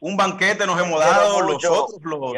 Un 0.00 0.16
banquete 0.16 0.66
nos 0.66 0.80
hemos 0.80 1.00
dado 1.00 1.42
nosotros, 1.42 2.00
los, 2.02 2.34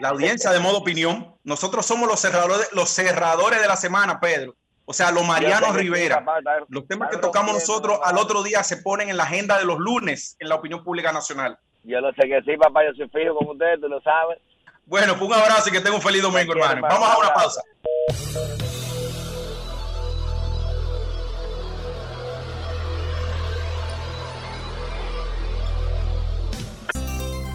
la 0.00 0.08
audiencia 0.08 0.50
de 0.50 0.60
modo 0.60 0.78
opinión. 0.78 1.34
Nosotros 1.44 1.86
somos 1.86 2.08
los 2.08 2.20
cerradores, 2.20 2.68
los 2.72 2.88
cerradores 2.90 3.60
de 3.60 3.68
la 3.68 3.76
semana, 3.76 4.20
Pedro. 4.20 4.54
O 4.84 4.92
sea, 4.92 5.12
los 5.12 5.24
Mariano 5.24 5.72
Rivera. 5.72 6.24
Los 6.68 6.86
temas 6.88 7.10
que 7.10 7.18
tocamos 7.18 7.54
nosotros 7.54 8.00
al 8.02 8.18
otro 8.18 8.42
día 8.42 8.64
se 8.64 8.78
ponen 8.78 9.08
en 9.08 9.16
la 9.16 9.22
agenda 9.24 9.58
de 9.58 9.64
los 9.64 9.78
lunes 9.78 10.36
en 10.40 10.48
la 10.48 10.56
opinión 10.56 10.82
pública 10.82 11.12
nacional. 11.12 11.58
Yo 11.84 12.00
lo 12.00 12.12
sé 12.12 12.22
que 12.28 12.42
sí, 12.42 12.56
papá, 12.56 12.80
yo 12.84 12.92
soy 12.94 13.08
fijo 13.08 13.36
con 13.36 13.48
ustedes, 13.48 13.80
tú 13.80 13.88
lo 13.88 14.00
sabes. 14.00 14.38
Bueno, 14.86 15.16
pues 15.16 15.30
un 15.30 15.34
abrazo 15.34 15.68
y 15.68 15.72
que 15.72 15.80
tenga 15.80 15.94
un 15.94 16.02
feliz 16.02 16.22
domingo, 16.22 16.52
hermano. 16.52 16.82
Vamos 16.82 17.08
a 17.08 17.18
una 17.18 17.32
pausa. 17.32 17.62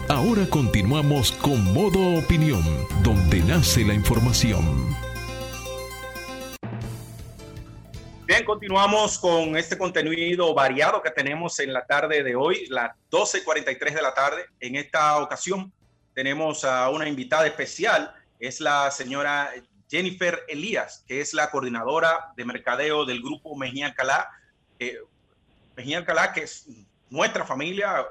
Ahora 0.08 0.46
continuamos 0.48 1.32
con 1.32 1.74
Modo 1.74 2.20
Opinión, 2.20 2.62
donde 3.02 3.40
nace 3.40 3.84
la 3.84 3.92
información. 3.92 4.94
Bien, 8.24 8.44
continuamos 8.44 9.18
con 9.18 9.56
este 9.56 9.76
contenido 9.76 10.54
variado 10.54 11.02
que 11.02 11.10
tenemos 11.10 11.58
en 11.58 11.72
la 11.72 11.84
tarde 11.86 12.22
de 12.22 12.36
hoy, 12.36 12.66
las 12.68 12.92
12.43 13.10 13.94
de 13.94 14.02
la 14.02 14.14
tarde. 14.14 14.44
En 14.60 14.76
esta 14.76 15.18
ocasión 15.18 15.72
tenemos 16.14 16.64
a 16.64 16.88
una 16.90 17.08
invitada 17.08 17.48
especial, 17.48 18.14
es 18.38 18.60
la 18.60 18.92
señora 18.92 19.50
Jennifer 19.90 20.40
Elías, 20.46 21.04
que 21.08 21.20
es 21.20 21.34
la 21.34 21.50
coordinadora 21.50 22.32
de 22.36 22.44
mercadeo 22.44 23.04
del 23.06 23.20
grupo 23.20 23.56
Mejía 23.56 23.86
Alcalá. 23.86 24.30
Eh, 24.78 24.98
Mejía 25.76 25.98
Alcalá, 25.98 26.32
que 26.32 26.44
es 26.44 26.68
nuestra 27.10 27.44
familia, 27.44 28.06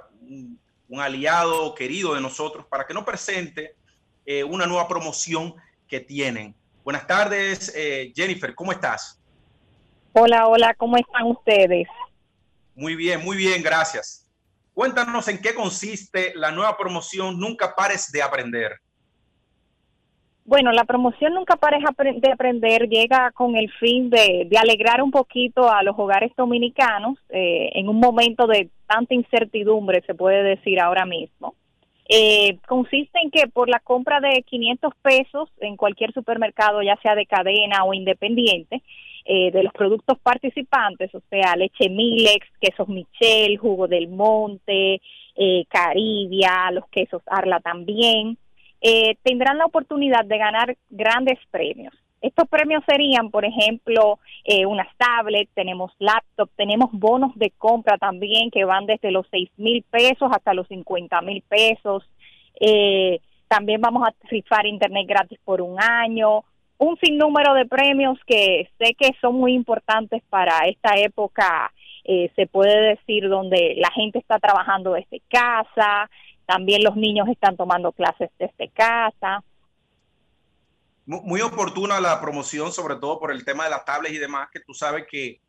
aliado 0.99 1.73
querido 1.75 2.13
de 2.13 2.21
nosotros, 2.21 2.65
para 2.67 2.86
que 2.86 2.93
nos 2.93 3.03
presente 3.03 3.75
eh, 4.25 4.43
una 4.43 4.65
nueva 4.65 4.88
promoción 4.88 5.55
que 5.88 5.99
tienen. 5.99 6.55
Buenas 6.83 7.07
tardes, 7.07 7.73
eh, 7.75 8.11
Jennifer, 8.15 8.53
¿cómo 8.53 8.71
estás? 8.71 9.19
Hola, 10.13 10.47
hola, 10.47 10.73
¿cómo 10.75 10.97
están 10.97 11.23
ustedes? 11.25 11.88
Muy 12.75 12.95
bien, 12.95 13.23
muy 13.23 13.38
bien, 13.38 13.61
gracias. 13.61 14.29
Cuéntanos 14.73 15.27
en 15.27 15.41
qué 15.41 15.55
consiste 15.55 16.33
la 16.36 16.51
nueva 16.51 16.77
promoción 16.77 17.39
Nunca 17.39 17.73
pares 17.75 18.11
de 18.11 18.21
aprender. 18.21 18.79
Bueno, 20.45 20.71
la 20.71 20.85
promoción 20.85 21.33
Nunca 21.33 21.55
pares 21.55 21.81
de 21.83 22.31
aprender 22.31 22.87
llega 22.87 23.31
con 23.31 23.55
el 23.55 23.71
fin 23.71 24.11
de, 24.11 24.47
alegrar 24.61 25.01
un 25.01 25.09
poquito 25.09 25.71
a 25.71 25.81
los 25.81 25.97
hogares 25.97 26.31
dominicanos 26.37 27.17
eh, 27.29 27.71
en 27.73 27.89
un 27.89 27.99
momento 27.99 28.45
de 28.45 28.69
tanta 28.85 29.15
incertidumbre, 29.15 30.03
se 30.05 30.13
puede 30.13 30.43
decir 30.43 30.79
ahora 30.79 31.03
mismo. 31.03 31.55
Eh, 32.07 32.59
consiste 32.67 33.19
en 33.23 33.31
que 33.31 33.47
por 33.47 33.69
la 33.69 33.79
compra 33.79 34.19
de 34.19 34.43
500 34.43 34.93
pesos 35.01 35.49
en 35.61 35.75
cualquier 35.77 36.13
supermercado, 36.13 36.83
ya 36.83 36.95
sea 37.01 37.15
de 37.15 37.25
cadena 37.25 37.83
o 37.83 37.95
independiente, 37.95 38.83
eh, 39.25 39.49
de 39.49 39.63
los 39.63 39.73
productos 39.73 40.19
participantes, 40.19 41.13
o 41.15 41.23
sea, 41.27 41.55
leche 41.55 41.89
Milex, 41.89 42.45
quesos 42.61 42.87
Michel, 42.87 43.57
jugo 43.57 43.87
del 43.87 44.09
monte, 44.09 45.01
Caribia, 45.67 46.69
los 46.71 46.87
quesos 46.89 47.23
Arla 47.25 47.59
también, 47.59 48.37
eh, 48.88 49.17
tendrán 49.23 49.57
la 49.57 49.65
oportunidad 49.65 50.25
de 50.25 50.38
ganar 50.38 50.77
grandes 50.91 51.39
premios. 51.49 51.91
Estos 52.21 52.47
premios 52.47 52.83
serían, 52.88 53.31
por 53.31 53.43
ejemplo, 53.43 54.19
eh, 54.43 54.67
unas 54.67 54.95
tablets, 54.95 55.49
tenemos 55.55 55.91
laptop, 55.97 56.51
tenemos 56.55 56.91
bonos 56.91 57.31
de 57.33 57.49
compra 57.57 57.97
también 57.97 58.51
que 58.51 58.63
van 58.63 58.86
desde 58.86 59.09
los 59.09 59.25
6 59.31 59.49
mil 59.57 59.83
pesos 59.89 60.29
hasta 60.31 60.53
los 60.53 60.67
50 60.67 61.19
mil 61.21 61.41
pesos. 61.49 62.07
Eh, 62.59 63.21
también 63.47 63.81
vamos 63.81 64.07
a 64.07 64.13
rifar 64.29 64.67
internet 64.67 65.07
gratis 65.07 65.39
por 65.43 65.63
un 65.63 65.81
año, 65.81 66.43
un 66.77 66.95
sinnúmero 66.97 67.55
de 67.55 67.65
premios 67.65 68.19
que 68.27 68.69
sé 68.77 68.93
que 68.93 69.13
son 69.19 69.33
muy 69.33 69.53
importantes 69.55 70.21
para 70.29 70.59
esta 70.67 70.91
época, 70.95 71.73
se 72.36 72.45
puede 72.45 72.89
decir, 72.89 73.27
donde 73.29 73.73
la 73.77 73.89
gente 73.89 74.19
está 74.19 74.38
trabajando 74.38 74.93
desde 74.93 75.23
casa, 75.27 76.07
también 76.45 76.83
los 76.83 76.95
niños 76.95 77.27
están 77.27 77.57
tomando 77.57 77.91
clases 77.91 78.29
desde 78.39 78.69
casa. 78.69 79.43
Muy 81.05 81.41
oportuna 81.41 81.99
la 81.99 82.19
promoción, 82.19 82.71
sobre 82.71 82.95
todo 82.95 83.19
por 83.19 83.31
el 83.31 83.45
tema 83.45 83.65
de 83.65 83.69
las 83.69 83.85
tablets 83.85 84.15
y 84.15 84.19
demás, 84.19 84.49
que 84.51 84.59
tú 84.59 84.73
sabes 84.73 85.05
que 85.09 85.39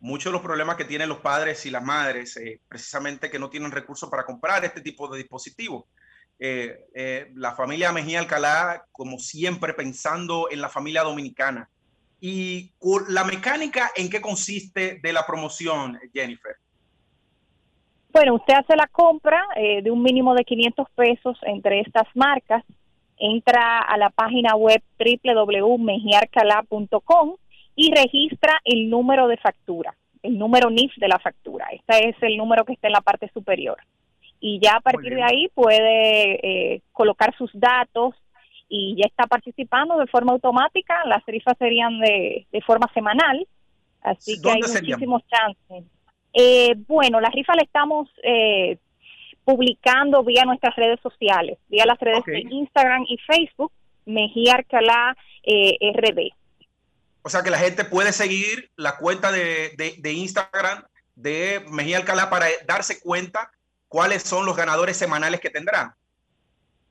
muchos 0.00 0.26
de 0.26 0.32
los 0.32 0.42
problemas 0.42 0.76
que 0.76 0.84
tienen 0.84 1.08
los 1.08 1.20
padres 1.20 1.64
y 1.66 1.70
las 1.70 1.82
madres, 1.82 2.36
eh, 2.36 2.60
precisamente 2.68 3.30
que 3.30 3.38
no 3.38 3.48
tienen 3.48 3.70
recursos 3.70 4.10
para 4.10 4.24
comprar 4.24 4.64
este 4.64 4.80
tipo 4.80 5.08
de 5.08 5.18
dispositivos. 5.18 5.84
Eh, 6.38 6.86
eh, 6.94 7.32
la 7.34 7.54
familia 7.54 7.90
Mejía 7.90 8.20
Alcalá, 8.20 8.86
como 8.92 9.18
siempre, 9.18 9.74
pensando 9.74 10.48
en 10.50 10.60
la 10.60 10.68
familia 10.68 11.02
dominicana. 11.02 11.68
¿Y 12.20 12.72
la 13.08 13.24
mecánica 13.24 13.92
en 13.96 14.10
qué 14.10 14.20
consiste 14.20 15.00
de 15.02 15.12
la 15.12 15.26
promoción, 15.26 15.98
Jennifer? 16.12 16.56
Bueno, 18.10 18.36
usted 18.36 18.54
hace 18.54 18.74
la 18.74 18.86
compra 18.86 19.46
eh, 19.56 19.82
de 19.82 19.90
un 19.90 20.02
mínimo 20.02 20.34
de 20.34 20.44
500 20.44 20.88
pesos 20.94 21.36
entre 21.42 21.80
estas 21.80 22.06
marcas, 22.14 22.64
entra 23.18 23.80
a 23.80 23.98
la 23.98 24.08
página 24.10 24.54
web 24.56 24.82
www.mejiarcala.com 24.98 27.36
y 27.76 27.94
registra 27.94 28.58
el 28.64 28.88
número 28.88 29.28
de 29.28 29.36
factura, 29.36 29.94
el 30.22 30.38
número 30.38 30.70
NIF 30.70 30.96
de 30.96 31.08
la 31.08 31.18
factura. 31.18 31.66
Este 31.70 32.08
es 32.08 32.16
el 32.22 32.38
número 32.38 32.64
que 32.64 32.72
está 32.72 32.86
en 32.88 32.94
la 32.94 33.02
parte 33.02 33.30
superior. 33.32 33.76
Y 34.40 34.58
ya 34.62 34.76
a 34.76 34.80
partir 34.80 35.14
de 35.14 35.22
ahí 35.22 35.48
puede 35.52 36.74
eh, 36.74 36.80
colocar 36.92 37.36
sus 37.36 37.50
datos 37.54 38.14
y 38.68 38.96
ya 38.96 39.04
está 39.06 39.26
participando 39.26 39.98
de 39.98 40.06
forma 40.06 40.32
automática. 40.32 41.04
Las 41.06 41.22
tarifas 41.24 41.58
serían 41.58 41.98
de, 42.00 42.46
de 42.50 42.62
forma 42.62 42.90
semanal, 42.94 43.46
así 44.00 44.40
que 44.40 44.50
hay 44.50 44.60
muchísimos 44.60 45.22
chances. 45.26 45.84
Eh, 46.40 46.76
bueno, 46.86 47.20
la 47.20 47.30
rifa 47.30 47.56
la 47.56 47.62
estamos 47.62 48.08
eh, 48.22 48.78
publicando 49.42 50.22
vía 50.22 50.44
nuestras 50.44 50.76
redes 50.76 51.00
sociales, 51.00 51.58
vía 51.68 51.84
las 51.84 51.98
redes 51.98 52.24
de 52.26 52.44
Instagram 52.48 53.04
y 53.08 53.18
Facebook, 53.26 53.72
Mejía 54.06 54.54
Arcalá 54.54 55.16
eh, 55.42 55.76
RD. 55.96 56.30
O 57.22 57.28
sea 57.28 57.42
que 57.42 57.50
la 57.50 57.58
gente 57.58 57.84
puede 57.84 58.12
seguir 58.12 58.70
la 58.76 58.98
cuenta 58.98 59.32
de, 59.32 60.00
Instagram 60.04 60.84
de 61.16 61.64
Mejía 61.72 61.96
Alcalá 61.96 62.30
para 62.30 62.46
darse 62.68 63.00
cuenta 63.00 63.50
cuáles 63.88 64.22
son 64.22 64.46
los 64.46 64.56
ganadores 64.56 64.96
semanales 64.96 65.40
que 65.40 65.50
tendrán. 65.50 65.92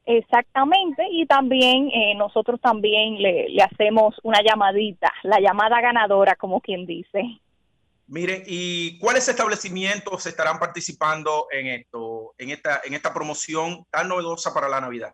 Exactamente, 0.06 1.06
y 1.10 1.26
también 1.26 1.90
eh, 1.94 2.16
nosotros 2.16 2.60
también 2.60 3.22
le, 3.22 3.48
le, 3.48 3.64
hacemos 3.64 4.14
una 4.24 4.42
llamadita, 4.42 5.14
la 5.24 5.40
llamada 5.40 5.80
ganadora, 5.80 6.36
como 6.36 6.60
quien 6.60 6.86
dice. 6.86 7.40
Mire, 8.08 8.42
¿y 8.46 8.98
cuáles 9.00 9.28
establecimientos 9.28 10.26
estarán 10.26 10.60
participando 10.60 11.48
en 11.52 11.68
esto, 11.68 12.34
en 12.38 12.52
esta, 12.52 12.82
en 12.86 12.94
esta 12.94 13.14
promoción 13.14 13.86
tan 13.90 14.08
novedosa 14.08 14.54
para 14.54 14.70
la 14.70 14.80
Navidad? 14.80 15.14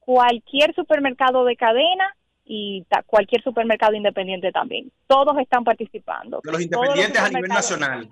Cualquier 0.00 0.74
supermercado 0.74 1.44
de 1.44 1.56
cadena 1.56 2.16
y 2.44 2.84
cualquier 3.06 3.42
supermercado 3.42 3.94
independiente 3.94 4.50
también. 4.50 4.90
Todos 5.06 5.38
están 5.38 5.62
participando. 5.62 6.40
De 6.42 6.50
los 6.50 6.60
independientes 6.60 7.20
a 7.20 7.28
nivel 7.28 7.48
nacional. 7.48 8.10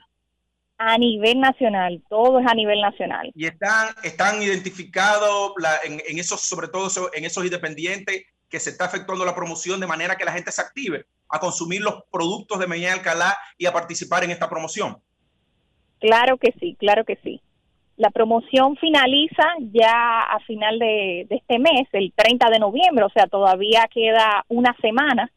A 0.77 0.99
nivel 0.99 1.41
nacional, 1.41 2.03
todo 2.09 2.41
es 2.41 2.47
a 2.47 2.55
nivel 2.55 2.81
nacional. 2.81 3.31
Y 3.35 3.47
están, 3.47 3.95
están 4.03 4.43
identificados 4.43 5.53
en, 5.85 6.03
en, 6.07 6.19
esos, 6.19 6.41
sobre 6.41 6.67
todo 6.69 6.89
en 7.13 7.25
esos 7.25 7.45
independientes 7.45 8.27
que 8.49 8.61
se 8.61 8.71
está 8.71 8.87
efectuando 8.87 9.25
la 9.25 9.35
promoción 9.35 9.81
de 9.81 9.87
manera 9.87 10.17
que 10.17 10.25
la 10.25 10.33
gente 10.33 10.53
se 10.53 10.61
active 10.61 11.07
a 11.29 11.39
consumir 11.39 11.81
los 11.83 12.05
productos 12.11 12.59
de 12.59 12.67
Medellín 12.67 12.91
Alcalá 12.91 13.37
y 13.59 13.67
a 13.67 13.73
participar 13.73 14.25
en 14.25 14.31
esta 14.31 14.49
promoción. 14.49 14.99
Claro 16.01 16.37
que 16.37 16.53
sí, 16.61 16.77
claro 16.79 17.05
que 17.05 17.17
sí. 17.17 17.41
La 17.97 18.11
promoción 18.11 18.77
finaliza 18.77 19.45
ya 19.73 20.21
a 20.21 20.41
final 20.41 20.79
de, 20.79 21.27
este 21.31 21.59
mes, 21.59 21.89
el 21.93 22.13
30 22.15 22.51
de 22.51 22.59
noviembre, 22.59 23.05
o 23.05 23.11
sea, 23.11 23.27
todavía 23.27 23.89
queda 23.93 24.45
una 24.49 24.77
semana, 24.81 25.31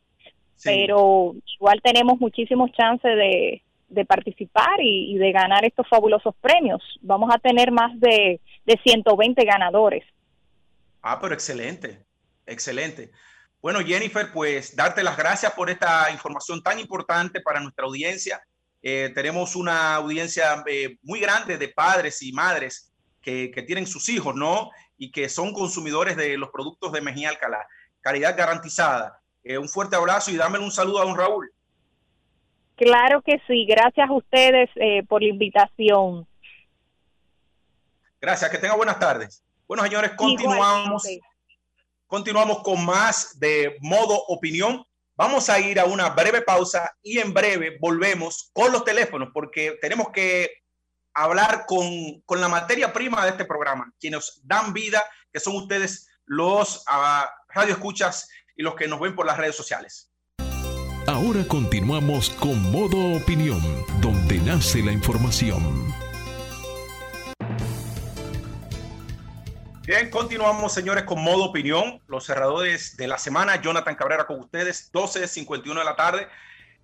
pero 0.63 1.35
igual 1.55 1.79
tenemos 1.83 2.19
muchísimos 2.19 2.71
chances 2.71 3.15
de, 3.15 4.05
participar 4.05 4.81
y, 4.81 5.17
de 5.17 5.31
ganar 5.31 5.63
estos 5.65 5.87
fabulosos 5.87 6.35
premios. 6.41 6.81
Vamos 7.01 7.33
a 7.33 7.37
tener 7.37 7.71
más 7.71 7.97
de, 7.99 8.41
de 8.65 8.79
120 8.83 9.45
ganadores. 9.45 10.03
Ah, 11.03 11.19
pero 11.21 11.35
excelente, 11.35 12.06
excelente. 12.47 13.11
Bueno, 13.61 13.79
Jennifer, 13.79 14.31
pues 14.31 14.75
darte 14.75 15.03
las 15.03 15.17
gracias 15.17 15.51
por 15.53 15.69
esta 15.69 16.09
información 16.11 16.61
tan 16.61 16.79
importante 16.79 17.41
para 17.41 17.59
nuestra 17.59 17.85
audiencia. 17.85 18.41
Eh, 18.81 19.11
tenemos 19.13 19.55
una 19.55 19.95
audiencia 19.95 20.63
eh, 20.67 20.97
muy 21.01 21.19
grande 21.19 21.57
de 21.57 21.67
padres 21.69 22.21
y 22.21 22.31
madres 22.31 22.93
que, 23.21 23.49
tienen 23.67 23.87
sus 23.87 24.07
hijos, 24.07 24.35
¿no? 24.35 24.71
Y 24.97 25.11
que 25.11 25.27
son 25.27 25.51
consumidores 25.51 26.15
de 26.15 26.37
los 26.37 26.49
productos 26.49 26.93
de 26.93 27.01
Mejía 27.01 27.29
Alcalá. 27.29 27.67
Calidad 27.99 28.37
garantizada. 28.37 29.19
Eh, 29.43 29.57
un 29.57 29.67
fuerte 29.67 29.95
abrazo 29.97 30.31
y 30.31 30.37
dámelo 30.37 30.63
un 30.63 30.71
saludo 30.71 31.01
a 31.01 31.05
don 31.05 31.17
Raúl. 31.17 31.51
Claro 32.77 33.21
que 33.21 33.41
sí. 33.47 33.65
Gracias 33.65 34.09
a 34.09 34.13
ustedes 34.13 34.69
por 35.09 35.21
la 35.21 35.27
invitación. 35.27 36.25
Gracias. 38.21 38.49
Que 38.49 38.59
tenga 38.59 38.75
buenas 38.75 38.99
tardes. 38.99 39.43
Bueno, 39.67 39.83
señores, 39.83 40.11
continuamos. 40.11 41.03
Continuamos 42.07 42.63
con 42.63 42.85
más 42.85 43.37
de 43.37 43.75
modo 43.81 44.17
opinión. 44.27 44.81
Vamos 45.17 45.49
a 45.49 45.59
ir 45.59 45.77
a 45.77 45.85
una 45.85 46.09
breve 46.09 46.41
pausa 46.41 46.95
y 47.03 47.19
en 47.19 47.33
breve 47.33 47.77
volvemos 47.81 48.49
con 48.53 48.71
los 48.71 48.85
teléfonos 48.85 49.29
porque 49.33 49.77
tenemos 49.81 50.09
que 50.13 50.49
hablar 51.13 51.65
con, 51.67 52.21
con 52.21 52.39
la 52.39 52.47
materia 52.47 52.93
prima 52.93 53.25
de 53.25 53.31
este 53.31 53.43
programa, 53.43 53.91
quienes 53.99 54.39
dan 54.43 54.71
vida, 54.71 55.03
que 55.33 55.41
son 55.41 55.57
ustedes 55.57 56.07
los 56.25 56.77
uh, 56.87 57.25
radioescuchas 57.49 58.29
y 58.55 58.63
los 58.63 58.75
que 58.75 58.87
nos 58.87 59.01
ven 59.01 59.13
por 59.13 59.25
las 59.25 59.37
redes 59.37 59.55
sociales. 59.55 60.09
Ahora 61.07 61.45
continuamos 61.47 62.29
con 62.29 62.71
modo 62.71 63.17
opinión, 63.17 63.61
donde 63.99 64.37
nace 64.39 64.81
la 64.81 64.93
información. 64.93 66.06
Bien, 69.87 70.09
continuamos, 70.09 70.73
señores, 70.73 71.05
con 71.05 71.23
modo 71.23 71.45
opinión. 71.45 72.01
Los 72.07 72.25
cerradores 72.25 72.97
de 72.97 73.07
la 73.07 73.17
semana, 73.17 73.61
Jonathan 73.61 73.95
Cabrera 73.95 74.27
con 74.27 74.41
ustedes, 74.41 74.91
12.51 74.91 75.79
de 75.79 75.85
la 75.85 75.95
tarde. 75.95 76.27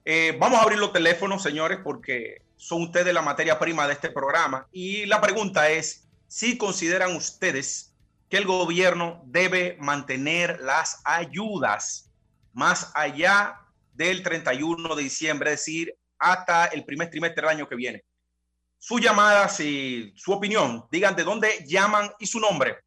Eh, 0.05 0.37
vamos 0.39 0.57
a 0.57 0.61
abrir 0.61 0.79
los 0.79 0.93
teléfonos, 0.93 1.43
señores, 1.43 1.79
porque 1.83 2.43
son 2.55 2.83
ustedes 2.83 3.13
la 3.13 3.21
materia 3.21 3.59
prima 3.59 3.87
de 3.87 3.93
este 3.93 4.09
programa. 4.09 4.69
Y 4.71 5.05
la 5.05 5.19
pregunta 5.19 5.69
es, 5.69 6.07
si 6.29 6.57
consideran 6.57 7.13
ustedes 7.13 7.93
que 8.29 8.37
el 8.37 8.45
gobierno 8.45 9.21
debe 9.25 9.75
mantener 9.81 10.61
las 10.61 11.01
ayudas 11.03 12.09
más 12.53 12.89
allá 12.95 13.59
del 13.91 14.23
31 14.23 14.95
de 14.95 15.03
diciembre, 15.03 15.51
es 15.51 15.59
decir, 15.59 15.93
hasta 16.19 16.67
el 16.67 16.85
primer 16.85 17.09
trimestre 17.09 17.41
del 17.41 17.57
año 17.57 17.67
que 17.67 17.75
viene. 17.75 18.05
Sus 18.79 19.01
llamadas 19.01 19.59
y 19.59 20.13
su 20.15 20.31
opinión, 20.31 20.85
digan 20.89 21.17
de 21.17 21.25
dónde 21.25 21.65
llaman 21.67 22.09
y 22.17 22.27
su 22.27 22.39
nombre. 22.39 22.77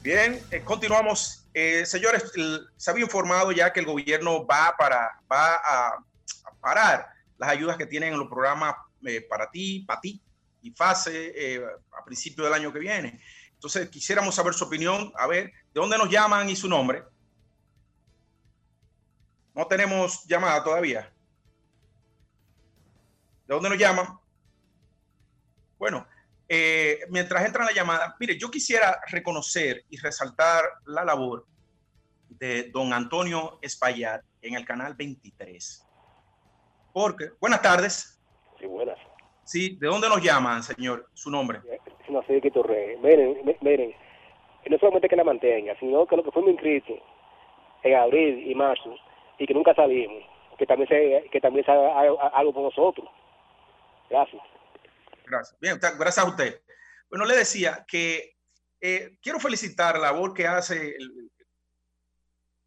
Bien, 0.02 0.38
eh, 0.50 0.60
continuamos. 0.62 1.46
Eh, 1.54 1.86
señores, 1.86 2.30
se 2.76 2.90
había 2.90 3.04
informado 3.04 3.50
ya 3.50 3.72
que 3.72 3.80
el 3.80 3.86
gobierno 3.86 4.46
va, 4.46 4.74
para, 4.78 5.20
va 5.32 5.54
a, 5.54 6.04
a 6.44 6.52
parar 6.60 7.15
las 7.38 7.50
ayudas 7.50 7.76
que 7.76 7.86
tienen 7.86 8.12
en 8.12 8.18
los 8.18 8.28
programas 8.28 8.74
eh, 9.04 9.20
para 9.22 9.50
ti, 9.50 9.84
para 9.86 10.00
ti 10.00 10.20
y 10.62 10.70
FASE 10.70 11.32
eh, 11.36 11.64
a 11.98 12.04
principio 12.04 12.44
del 12.44 12.54
año 12.54 12.72
que 12.72 12.78
viene. 12.78 13.20
Entonces, 13.52 13.88
quisiéramos 13.88 14.34
saber 14.34 14.54
su 14.54 14.64
opinión, 14.64 15.12
a 15.16 15.26
ver, 15.26 15.46
¿de 15.46 15.80
dónde 15.80 15.98
nos 15.98 16.10
llaman 16.10 16.48
y 16.48 16.56
su 16.56 16.68
nombre? 16.68 17.04
No 19.54 19.66
tenemos 19.66 20.24
llamada 20.26 20.62
todavía. 20.62 21.12
¿De 23.46 23.54
dónde 23.54 23.68
nos 23.70 23.78
llaman? 23.78 24.18
Bueno, 25.78 26.06
eh, 26.48 27.00
mientras 27.10 27.44
entran 27.44 27.66
la 27.66 27.72
llamada, 27.72 28.16
mire, 28.18 28.38
yo 28.38 28.50
quisiera 28.50 29.00
reconocer 29.08 29.84
y 29.88 29.98
resaltar 29.98 30.64
la 30.84 31.04
labor 31.04 31.46
de 32.28 32.70
don 32.72 32.92
Antonio 32.92 33.58
Espaillat 33.62 34.22
en 34.42 34.54
el 34.54 34.64
canal 34.64 34.94
23 34.94 35.85
porque, 36.96 37.28
buenas 37.42 37.60
tardes. 37.60 38.18
Sí, 38.58 38.64
buenas. 38.64 38.96
Sí, 39.44 39.76
¿de 39.78 39.86
dónde 39.86 40.08
nos 40.08 40.22
llaman, 40.22 40.62
señor? 40.62 41.06
Su 41.12 41.30
nombre. 41.30 41.60
Es 41.68 42.08
una 42.08 42.24
serie 42.24 42.40
que 42.40 42.50
torre. 42.50 42.96
Miren, 43.02 43.36
miren, 43.60 43.94
no 44.70 44.78
solamente 44.78 45.06
que 45.06 45.16
la 45.16 45.22
mantenga, 45.22 45.78
sino 45.78 46.06
que 46.06 46.16
lo 46.16 46.24
que 46.24 46.30
fue 46.30 46.50
inscrito 46.50 46.94
en 47.82 47.96
abril 47.96 48.50
y 48.50 48.54
marzo 48.54 48.94
y 49.38 49.46
que 49.46 49.52
nunca 49.52 49.74
salimos, 49.74 50.24
que 50.56 50.64
también 50.64 50.88
se, 50.88 51.28
que 51.30 51.38
también 51.38 51.66
se 51.66 51.70
haga 51.70 52.00
algo 52.32 52.54
por 52.54 52.62
nosotros. 52.62 53.06
Gracias. 54.08 54.42
Gracias. 55.26 55.60
Bien, 55.60 55.78
gracias 55.78 56.18
a 56.18 56.30
usted. 56.30 56.62
Bueno, 57.10 57.26
le 57.26 57.36
decía 57.36 57.84
que 57.86 58.36
eh, 58.80 59.18
quiero 59.20 59.38
felicitar 59.38 59.96
la 59.96 60.12
labor 60.12 60.32
que 60.32 60.46
hace 60.46 60.96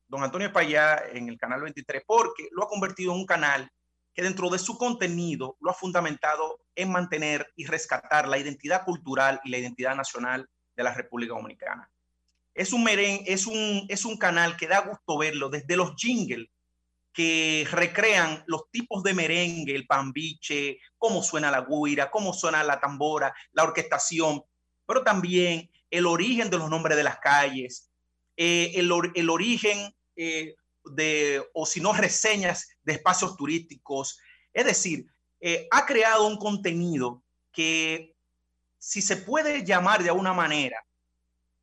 don 0.07 0.21
Antonio 0.21 0.53
Payá 0.53 1.01
en 1.13 1.29
el 1.29 1.39
canal 1.39 1.63
23 1.63 2.03
porque 2.05 2.47
lo 2.51 2.65
ha 2.65 2.67
convertido 2.67 3.11
en 3.11 3.21
un 3.21 3.25
canal 3.25 3.67
que 4.13 4.21
dentro 4.21 4.49
de 4.49 4.59
su 4.59 4.77
contenido 4.77 5.57
lo 5.61 5.71
ha 5.71 5.73
fundamentado 5.73 6.59
en 6.75 6.91
mantener 6.91 7.51
y 7.55 7.65
rescatar 7.65 8.27
la 8.27 8.37
identidad 8.37 8.83
cultural 8.83 9.39
y 9.43 9.49
la 9.49 9.57
identidad 9.57 9.95
nacional 9.95 10.49
de 10.75 10.83
la 10.83 10.93
República 10.93 11.33
Dominicana. 11.33 11.89
Es 12.53 12.73
un, 12.73 12.87
es 12.87 13.47
un, 13.47 13.85
es 13.87 14.05
un 14.05 14.17
canal 14.17 14.57
que 14.57 14.67
da 14.67 14.81
gusto 14.81 15.17
verlo 15.17 15.49
desde 15.49 15.77
los 15.77 15.95
jingles 15.95 16.49
que 17.13 17.67
recrean 17.71 18.43
los 18.47 18.69
tipos 18.71 19.03
de 19.03 19.13
merengue, 19.13 19.75
el 19.75 19.87
pambiche, 19.87 20.79
cómo 20.97 21.23
suena 21.23 21.51
la 21.51 21.65
guira, 21.67 22.09
cómo 22.11 22.33
suena 22.33 22.63
la 22.63 22.79
tambora, 22.79 23.33
la 23.51 23.63
orquestación, 23.63 24.43
pero 24.85 25.03
también 25.03 25.69
el 25.89 26.05
origen 26.05 26.49
de 26.49 26.57
los 26.57 26.69
nombres 26.69 26.97
de 26.97 27.03
las 27.03 27.19
calles, 27.19 27.89
eh, 28.37 28.71
el, 28.75 28.91
el, 29.15 29.29
origen 29.29 29.93
eh, 30.15 30.55
de, 30.91 31.43
o 31.53 31.65
si 31.65 31.81
no, 31.81 31.93
reseñas 31.93 32.69
de 32.83 32.93
espacios 32.93 33.35
turísticos. 33.35 34.19
Es 34.53 34.65
decir, 34.65 35.05
eh, 35.39 35.67
ha 35.71 35.85
creado 35.85 36.27
un 36.27 36.37
contenido 36.37 37.23
que, 37.51 38.15
si 38.77 39.01
se 39.01 39.17
puede 39.17 39.65
llamar 39.65 40.03
de 40.03 40.09
alguna 40.09 40.33
manera, 40.33 40.83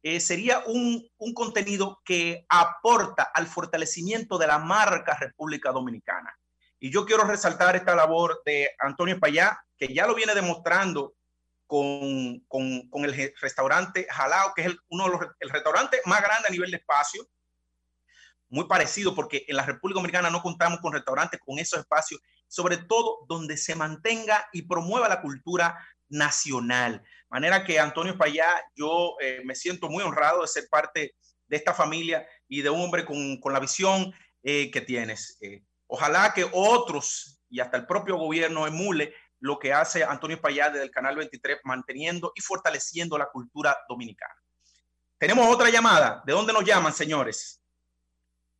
eh, 0.03 0.21
sería 0.21 0.63
un, 0.67 1.09
un, 1.19 1.35
contenido 1.35 2.01
que 2.05 2.47
aporta 2.49 3.25
al 3.35 3.47
fortalecimiento 3.47 4.39
de 4.39 4.47
la 4.47 4.59
marca 4.59 5.17
República 5.19 5.73
Dominicana. 5.73 6.33
Y 6.79 6.91
yo 6.91 7.07
quiero 7.07 7.25
resaltar 7.25 7.75
esta 7.75 7.97
labor 7.97 8.43
de 8.45 8.71
Antonio 8.79 9.19
Payá, 9.19 9.59
que 9.77 9.93
ya 9.93 10.07
lo 10.07 10.15
viene 10.15 10.35
demostrando 10.35 11.17
con, 11.67 12.41
con, 12.49 13.05
el 13.05 13.35
restaurante 13.41 14.07
Jalao, 14.09 14.53
que 14.55 14.63
es 14.63 14.77
uno 14.89 15.05
de 15.05 15.11
los 15.11 15.21
el 15.41 15.51
restaurantes 15.51 16.01
más 16.05 16.23
grandes 16.23 16.49
a 16.49 16.53
nivel 16.53 16.71
de 16.71 16.77
espacio. 16.77 17.27
Muy 18.49 18.67
parecido 18.67 19.15
porque 19.15 19.45
en 19.49 19.57
la 19.57 19.67
República 19.67 19.99
Dominicana 19.99 20.31
no 20.31 20.43
contamos 20.43 20.81
con 20.81 20.93
restaurantes 20.93 21.41
con 21.45 21.59
esos 21.59 21.81
espacios, 21.81 22.21
sobre 22.47 22.77
todo 22.77 23.25
donde 23.29 23.57
se 23.57 23.75
mantenga 23.75 24.49
y 24.53 24.63
promueva 24.63 25.09
la 25.09 25.21
cultura 25.21 25.77
nacional. 26.09 27.03
Manera 27.29 27.65
que 27.65 27.81
Antonio 27.81 28.17
Payá, 28.17 28.63
yo 28.75 29.17
eh, 29.21 29.43
me 29.45 29.55
siento 29.55 29.89
muy 29.89 30.05
honrado 30.05 30.43
de 30.43 30.49
ser 30.49 30.69
parte 30.71 31.15
de 31.49 31.57
esta 31.57 31.75
familia 31.75 32.27
y 32.49 32.63
de 32.63 32.71
un 32.71 32.81
hombre 32.81 33.05
con, 33.05 33.41
la 33.53 33.61
visión 33.61 34.15
eh, 34.43 34.71
que 34.71 34.81
tienes. 34.81 35.39
Eh, 35.41 35.65
ojalá 35.89 36.33
que 36.33 36.49
otros 36.53 37.41
y 37.49 37.61
hasta 37.61 37.77
el 37.77 37.87
propio 37.87 38.17
gobierno 38.17 38.67
emule 38.67 39.15
lo 39.41 39.59
que 39.59 39.73
hace 39.73 40.03
Antonio 40.05 40.41
Payá 40.41 40.71
desde 40.71 40.85
el 40.85 40.91
Canal 40.91 41.17
23, 41.17 41.59
manteniendo 41.65 42.33
y 42.35 42.41
fortaleciendo 42.41 43.19
la 43.19 43.27
cultura 43.27 43.77
dominicana. 43.89 44.35
Tenemos 45.19 45.53
otra 45.53 45.71
llamada. 45.71 46.23
¿De 46.27 46.33
dónde 46.33 46.53
nos 46.53 46.65
llaman, 46.65 46.93
señores? 46.93 47.63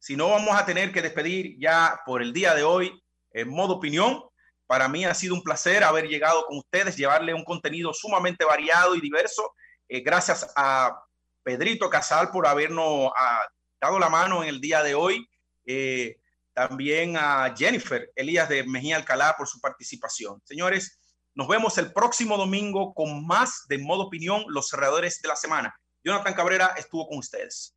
Si 0.07 0.15
no, 0.15 0.29
vamos 0.29 0.57
a 0.57 0.65
tener 0.65 0.93
que 0.93 1.03
despedir 1.03 1.57
ya 1.59 1.99
por 2.07 2.23
el 2.23 2.33
día 2.33 2.55
de 2.55 2.63
hoy 2.63 3.03
en 3.33 3.49
modo 3.49 3.75
opinión. 3.75 4.23
Para 4.65 4.89
mí 4.89 5.05
ha 5.05 5.13
sido 5.13 5.35
un 5.35 5.43
placer 5.43 5.83
haber 5.83 6.07
llegado 6.07 6.47
con 6.47 6.59
ustedes, 6.59 6.97
llevarle 6.97 7.35
un 7.35 7.43
contenido 7.43 7.93
sumamente 7.93 8.45
variado 8.45 8.95
y 8.95 9.01
diverso. 9.01 9.53
Eh, 9.89 10.03
gracias 10.03 10.49
a 10.55 10.97
Pedrito 11.43 11.91
Casal 11.91 12.31
por 12.31 12.47
habernos 12.47 13.11
ah, 13.19 13.49
dado 13.81 13.99
la 13.99 14.09
mano 14.09 14.45
en 14.45 14.49
el 14.49 14.61
día 14.61 14.85
de 14.85 14.95
hoy. 14.95 15.29
Eh, 15.67 16.19
también 16.55 17.17
a 17.17 17.53
Jennifer 17.59 18.09
Elías 18.15 18.49
de 18.49 18.63
Mejía 18.63 18.95
Alcalá 18.95 19.35
por 19.37 19.49
su 19.49 19.61
participación. 19.61 20.41
Señores, 20.45 21.01
nos 21.35 21.49
vemos 21.49 21.79
el 21.79 21.93
próximo 21.93 22.37
domingo 22.37 22.95
con 22.95 23.27
más 23.27 23.65
de 23.69 23.79
Modo 23.79 24.05
Opinión, 24.05 24.45
los 24.51 24.69
cerradores 24.69 25.21
de 25.21 25.27
la 25.27 25.35
semana. 25.35 25.75
Jonathan 26.05 26.35
Cabrera 26.35 26.75
estuvo 26.77 27.09
con 27.09 27.19
ustedes. 27.19 27.75